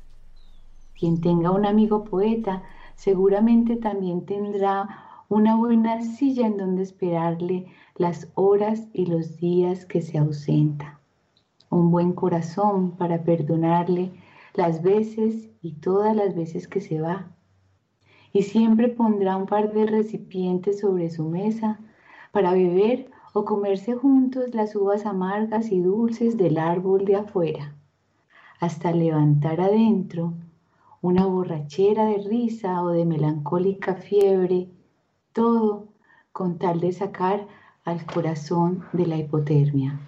Quien 0.97 1.21
tenga 1.21 1.51
un 1.51 1.65
amigo 1.65 2.03
poeta 2.03 2.63
seguramente 2.95 3.75
también 3.75 4.25
tendrá 4.25 4.87
una 5.29 5.55
buena 5.55 6.01
silla 6.01 6.47
en 6.47 6.57
donde 6.57 6.81
esperarle 6.81 7.67
las 7.97 8.31
horas 8.33 8.87
y 8.93 9.05
los 9.05 9.37
días 9.37 9.85
que 9.85 10.01
se 10.01 10.17
ausenta. 10.17 10.99
Un 11.69 11.91
buen 11.91 12.13
corazón 12.13 12.91
para 12.97 13.23
perdonarle 13.23 14.11
las 14.55 14.81
veces 14.81 15.49
y 15.61 15.73
todas 15.73 16.15
las 16.15 16.35
veces 16.35 16.67
que 16.67 16.81
se 16.81 16.99
va. 16.99 17.27
Y 18.33 18.41
siempre 18.41 18.87
pondrá 18.87 19.37
un 19.37 19.45
par 19.45 19.71
de 19.71 19.85
recipientes 19.85 20.79
sobre 20.79 21.11
su 21.11 21.29
mesa 21.29 21.79
para 22.31 22.53
beber 22.53 23.13
o 23.37 23.43
comerse 23.43 23.95
juntos 23.95 24.55
las 24.55 24.77
uvas 24.77 25.05
amargas 25.05 25.69
y 25.69 25.81
dulces 25.81 26.37
del 26.37 26.57
árbol 26.57 27.03
de 27.03 27.17
afuera, 27.17 27.75
hasta 28.61 28.93
levantar 28.93 29.59
adentro 29.59 30.31
una 31.01 31.25
borrachera 31.25 32.05
de 32.05 32.19
risa 32.19 32.81
o 32.81 32.91
de 32.91 33.03
melancólica 33.03 33.95
fiebre, 33.95 34.69
todo 35.33 35.89
con 36.31 36.57
tal 36.59 36.79
de 36.79 36.93
sacar 36.93 37.45
al 37.83 38.05
corazón 38.05 38.85
de 38.93 39.05
la 39.05 39.17
hipotermia. 39.17 39.99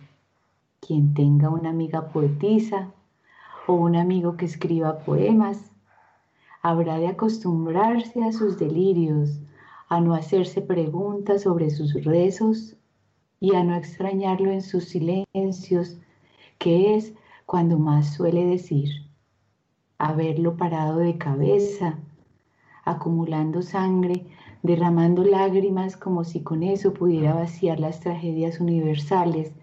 Quien 0.79 1.13
tenga 1.13 1.49
una 1.49 1.71
amiga 1.71 2.07
poetisa 2.13 2.93
o 3.67 3.73
un 3.73 3.97
amigo 3.97 4.37
que 4.37 4.45
escriba 4.45 4.99
poemas, 4.99 5.69
habrá 6.61 6.97
de 6.97 7.09
acostumbrarse 7.09 8.23
a 8.23 8.31
sus 8.31 8.57
delirios, 8.57 9.41
a 9.89 9.99
no 9.99 10.13
hacerse 10.13 10.61
preguntas 10.61 11.41
sobre 11.41 11.69
sus 11.71 11.93
rezos 12.05 12.76
y 13.39 13.55
a 13.55 13.63
no 13.63 13.75
extrañarlo 13.75 14.51
en 14.51 14.61
sus 14.61 14.85
silencios, 14.85 15.97
que 16.57 16.95
es 16.95 17.13
cuando 17.45 17.77
más 17.77 18.13
suele 18.13 18.45
decir 18.45 19.07
haberlo 19.97 20.57
parado 20.57 20.99
de 20.99 21.17
cabeza, 21.17 21.99
acumulando 22.85 23.61
sangre, 23.61 24.27
derramando 24.61 25.23
lágrimas 25.23 25.97
como 25.97 26.23
si 26.23 26.41
con 26.41 26.63
eso 26.63 26.93
pudiera 26.93 27.33
vaciar 27.33 27.79
las 27.79 27.99
tragedias 27.99 28.59
universales 28.59 29.53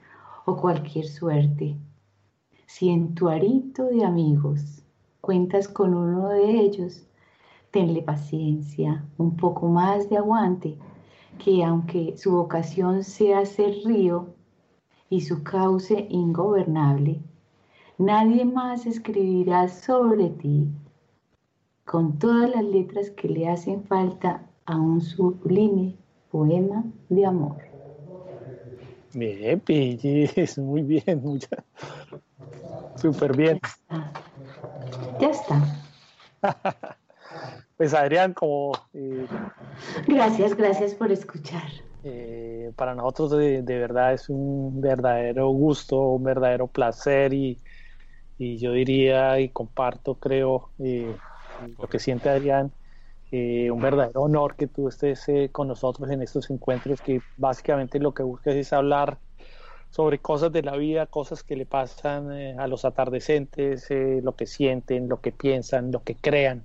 o 0.45 0.57
cualquier 0.57 1.07
suerte. 1.07 1.77
Si 2.67 2.91
en 2.91 3.15
tu 3.15 3.29
arito 3.29 3.85
de 3.87 4.05
amigos 4.05 4.83
cuentas 5.21 5.69
con 5.69 5.95
uno 5.95 6.29
de 6.29 6.61
ellos, 6.61 7.07
tenle 7.71 8.03
paciencia, 8.03 9.05
un 9.19 9.37
poco 9.37 9.69
más 9.69 10.11
de 10.11 10.19
aguante, 10.19 10.77
que 11.39 11.65
aunque 11.65 12.17
su 12.17 12.33
vocación 12.33 13.05
sea 13.05 13.45
ser 13.47 13.75
río 13.85 14.35
y 15.11 15.21
su 15.21 15.43
cauce 15.43 16.07
ingobernable, 16.11 17.21
Nadie 17.99 18.45
más 18.45 18.87
escribirá 18.87 19.69
sobre 19.69 20.31
ti 20.31 20.67
con 21.85 22.19
todas 22.19 22.51
las 22.51 22.65
letras 22.65 23.11
que 23.11 23.29
le 23.29 23.49
hacen 23.49 23.85
falta 23.85 24.45
a 24.67 24.77
un 24.77 25.01
sublime 25.01 25.95
poema 26.33 26.85
de 27.09 27.25
amor. 27.25 27.57
Bien, 29.13 29.63
es 29.69 30.59
muy 30.59 30.83
bien, 30.83 31.23
mucha... 31.23 31.65
súper 32.97 33.37
bien. 33.37 33.61
Ya 35.21 35.31
está. 35.31 35.63
pues 37.77 37.95
Adrián, 37.95 38.35
como... 38.35 38.73
Eh, 38.93 39.27
gracias, 40.07 40.57
gracias 40.57 40.95
por 40.95 41.11
escuchar. 41.13 41.69
Eh, 42.03 42.73
para 42.77 42.95
nosotros 42.95 43.31
de, 43.31 43.63
verdad 43.63 44.13
es 44.13 44.29
un 44.29 44.81
verdadero 44.81 45.49
gusto, 45.49 45.99
un 45.99 46.25
verdadero 46.25 46.67
placer 46.67 47.33
y 47.33 47.59
y 48.39 48.59
yo 48.59 48.73
diría 48.73 49.39
y 49.41 49.49
comparto, 49.49 50.17
creo, 50.17 50.71
eh, 50.79 51.15
lo 51.79 51.89
que 51.89 51.99
siente 51.99 52.29
Adrián, 52.29 52.73
eh, 53.31 53.71
un 53.71 53.81
verdadero 53.81 54.23
honor 54.23 54.57
que 54.57 54.67
tú 54.67 54.89
estés 54.89 55.29
eh, 55.29 55.51
con 55.51 55.69
nosotros 55.69 56.11
en 56.11 56.23
estos 56.23 56.51
encuentros 56.51 57.01
que 57.01 57.21
básicamente 57.37 57.99
lo 57.99 58.15
que 58.15 58.23
buscas 58.23 58.55
es 58.55 58.73
hablar 58.73 59.19
sobre 59.91 60.19
cosas 60.19 60.53
de 60.53 60.63
la 60.63 60.77
vida, 60.77 61.07
cosas 61.07 61.45
que 61.45 61.57
le 61.57 61.67
pasan 61.67 62.59
a 62.59 62.67
los 62.67 62.85
atardecentes, 62.85 63.87
lo 63.91 64.35
que 64.35 64.45
sienten, 64.47 65.09
lo 65.09 65.21
que 65.21 65.31
piensan, 65.31 65.93
lo 65.93 66.03
que 66.03 66.17
crean. 66.17 66.65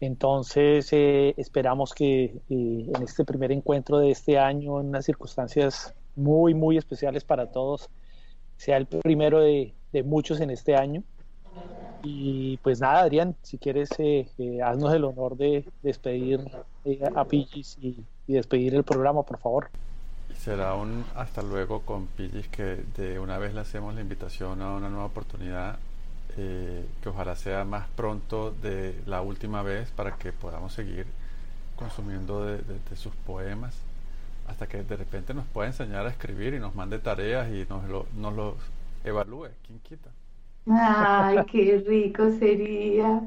Entonces, 0.00 0.92
esperamos 0.92 1.92
que 1.92 2.40
en 2.48 3.02
este 3.02 3.24
primer 3.24 3.50
encuentro 3.50 3.98
de 3.98 4.10
este 4.10 4.38
año, 4.38 4.80
en 4.80 4.88
unas 4.88 5.04
circunstancias 5.04 5.94
muy, 6.14 6.54
muy 6.54 6.76
especiales 6.78 7.24
para 7.24 7.50
todos, 7.50 7.90
sea 8.56 8.76
el 8.76 8.86
primero 8.86 9.40
de, 9.40 9.74
de 9.92 10.02
muchos 10.02 10.40
en 10.40 10.50
este 10.50 10.76
año. 10.76 11.02
Y 12.02 12.58
pues 12.58 12.80
nada, 12.80 13.00
Adrián, 13.00 13.34
si 13.42 13.58
quieres, 13.58 13.90
eh, 13.98 14.28
eh, 14.38 14.62
haznos 14.62 14.94
el 14.94 15.04
honor 15.04 15.36
de 15.36 15.64
despedir 15.82 16.40
eh, 16.84 17.00
a 17.14 17.24
Pillis 17.24 17.76
y, 17.80 18.04
despedir 18.26 18.74
el 18.74 18.84
programa, 18.84 19.22
por 19.22 19.38
favor. 19.38 19.70
Será 20.36 20.74
un 20.74 21.04
hasta 21.16 21.42
luego 21.42 21.80
con 21.80 22.06
Pillis 22.08 22.46
que 22.48 22.84
de 22.96 23.18
una 23.18 23.38
vez 23.38 23.54
le 23.54 23.60
hacemos 23.60 23.94
la 23.94 24.02
invitación 24.02 24.60
a 24.60 24.74
una 24.74 24.88
nueva 24.88 25.06
oportunidad 25.06 25.78
que 26.38 27.08
ojalá 27.08 27.34
sea 27.34 27.64
más 27.64 27.88
pronto 27.96 28.52
de 28.62 29.00
la 29.06 29.22
última 29.22 29.62
vez 29.62 29.90
para 29.90 30.12
que 30.16 30.32
podamos 30.32 30.72
seguir 30.72 31.06
consumiendo 31.76 32.44
de, 32.44 32.62
sus 32.94 33.14
poemas 33.14 33.76
hasta 34.46 34.66
que 34.66 34.82
de 34.82 34.96
repente 34.96 35.34
nos 35.34 35.46
pueda 35.46 35.68
enseñar 35.68 36.06
a 36.06 36.10
escribir 36.10 36.54
y 36.54 36.58
nos 36.58 36.74
mande 36.74 36.98
tareas 36.98 37.48
y 37.48 37.66
nos, 37.68 37.88
lo, 37.88 38.06
nos 38.16 38.54
evalúe, 39.04 39.48
¿quién 39.66 39.78
quita? 39.80 40.10
Ay, 40.70 41.38
qué 41.50 41.82
rico 41.86 42.30
sería. 42.38 43.22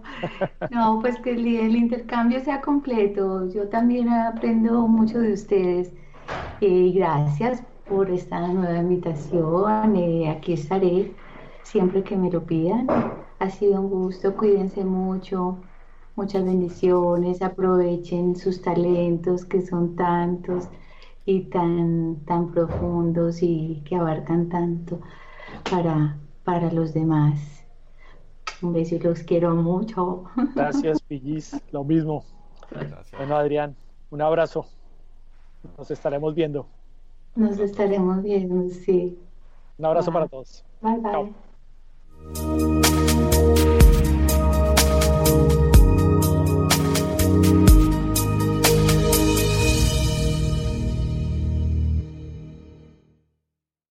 No, 0.69 0.99
pues 1.01 1.17
que 1.21 1.31
el, 1.31 1.75
intercambio 1.75 2.39
sea 2.39 2.61
completo. 2.61 3.51
Yo 3.51 3.67
también 3.67 4.09
aprendo 4.09 4.87
mucho 4.87 5.19
de 5.19 5.33
ustedes. 5.33 5.91
Y 6.59 6.93
gracias 6.93 7.63
por 7.89 8.11
esta 8.11 8.47
nueva 8.47 8.77
invitación. 8.77 9.95
Eh, 9.95 10.29
aquí 10.29 10.53
estaré 10.53 11.11
siempre 11.71 12.03
que 12.03 12.15
me 12.17 12.31
lo 12.31 12.43
pidan. 12.43 12.87
Ha 13.39 13.49
sido 13.49 13.81
un 13.81 13.89
gusto. 13.89 14.35
Cuídense 14.35 14.83
mucho. 14.83 15.57
Muchas 16.15 16.43
bendiciones. 16.43 17.41
Aprovechen 17.41 18.35
sus 18.35 18.61
talentos 18.61 19.45
que 19.45 19.61
son 19.61 19.95
tantos 19.95 20.67
y 21.25 21.41
tan, 21.43 22.17
tan 22.25 22.51
profundos 22.51 23.41
y 23.41 23.81
que 23.85 23.95
abarcan 23.95 24.49
tanto 24.49 24.99
para 25.69 26.17
para 26.43 26.71
los 26.71 26.93
demás. 26.93 27.65
Un 28.61 28.73
beso 28.73 28.95
y 28.95 28.99
los 28.99 29.23
quiero 29.23 29.55
mucho. 29.55 30.25
Gracias, 30.55 31.01
Pillis. 31.01 31.59
Lo 31.71 31.83
mismo. 31.83 32.23
Bueno, 33.17 33.35
Adrián, 33.35 33.75
un 34.09 34.21
abrazo. 34.21 34.65
Nos 35.77 35.91
estaremos 35.91 36.35
viendo. 36.35 36.65
Nos 37.35 37.59
estaremos 37.59 38.21
viendo, 38.21 38.67
sí. 38.69 39.17
Un 39.77 39.85
abrazo 39.85 40.11
para 40.11 40.27
todos. 40.27 40.63
Bye, 40.81 40.99
bye. 40.99 41.50
Thank 42.23 42.85
you. 42.85 43.00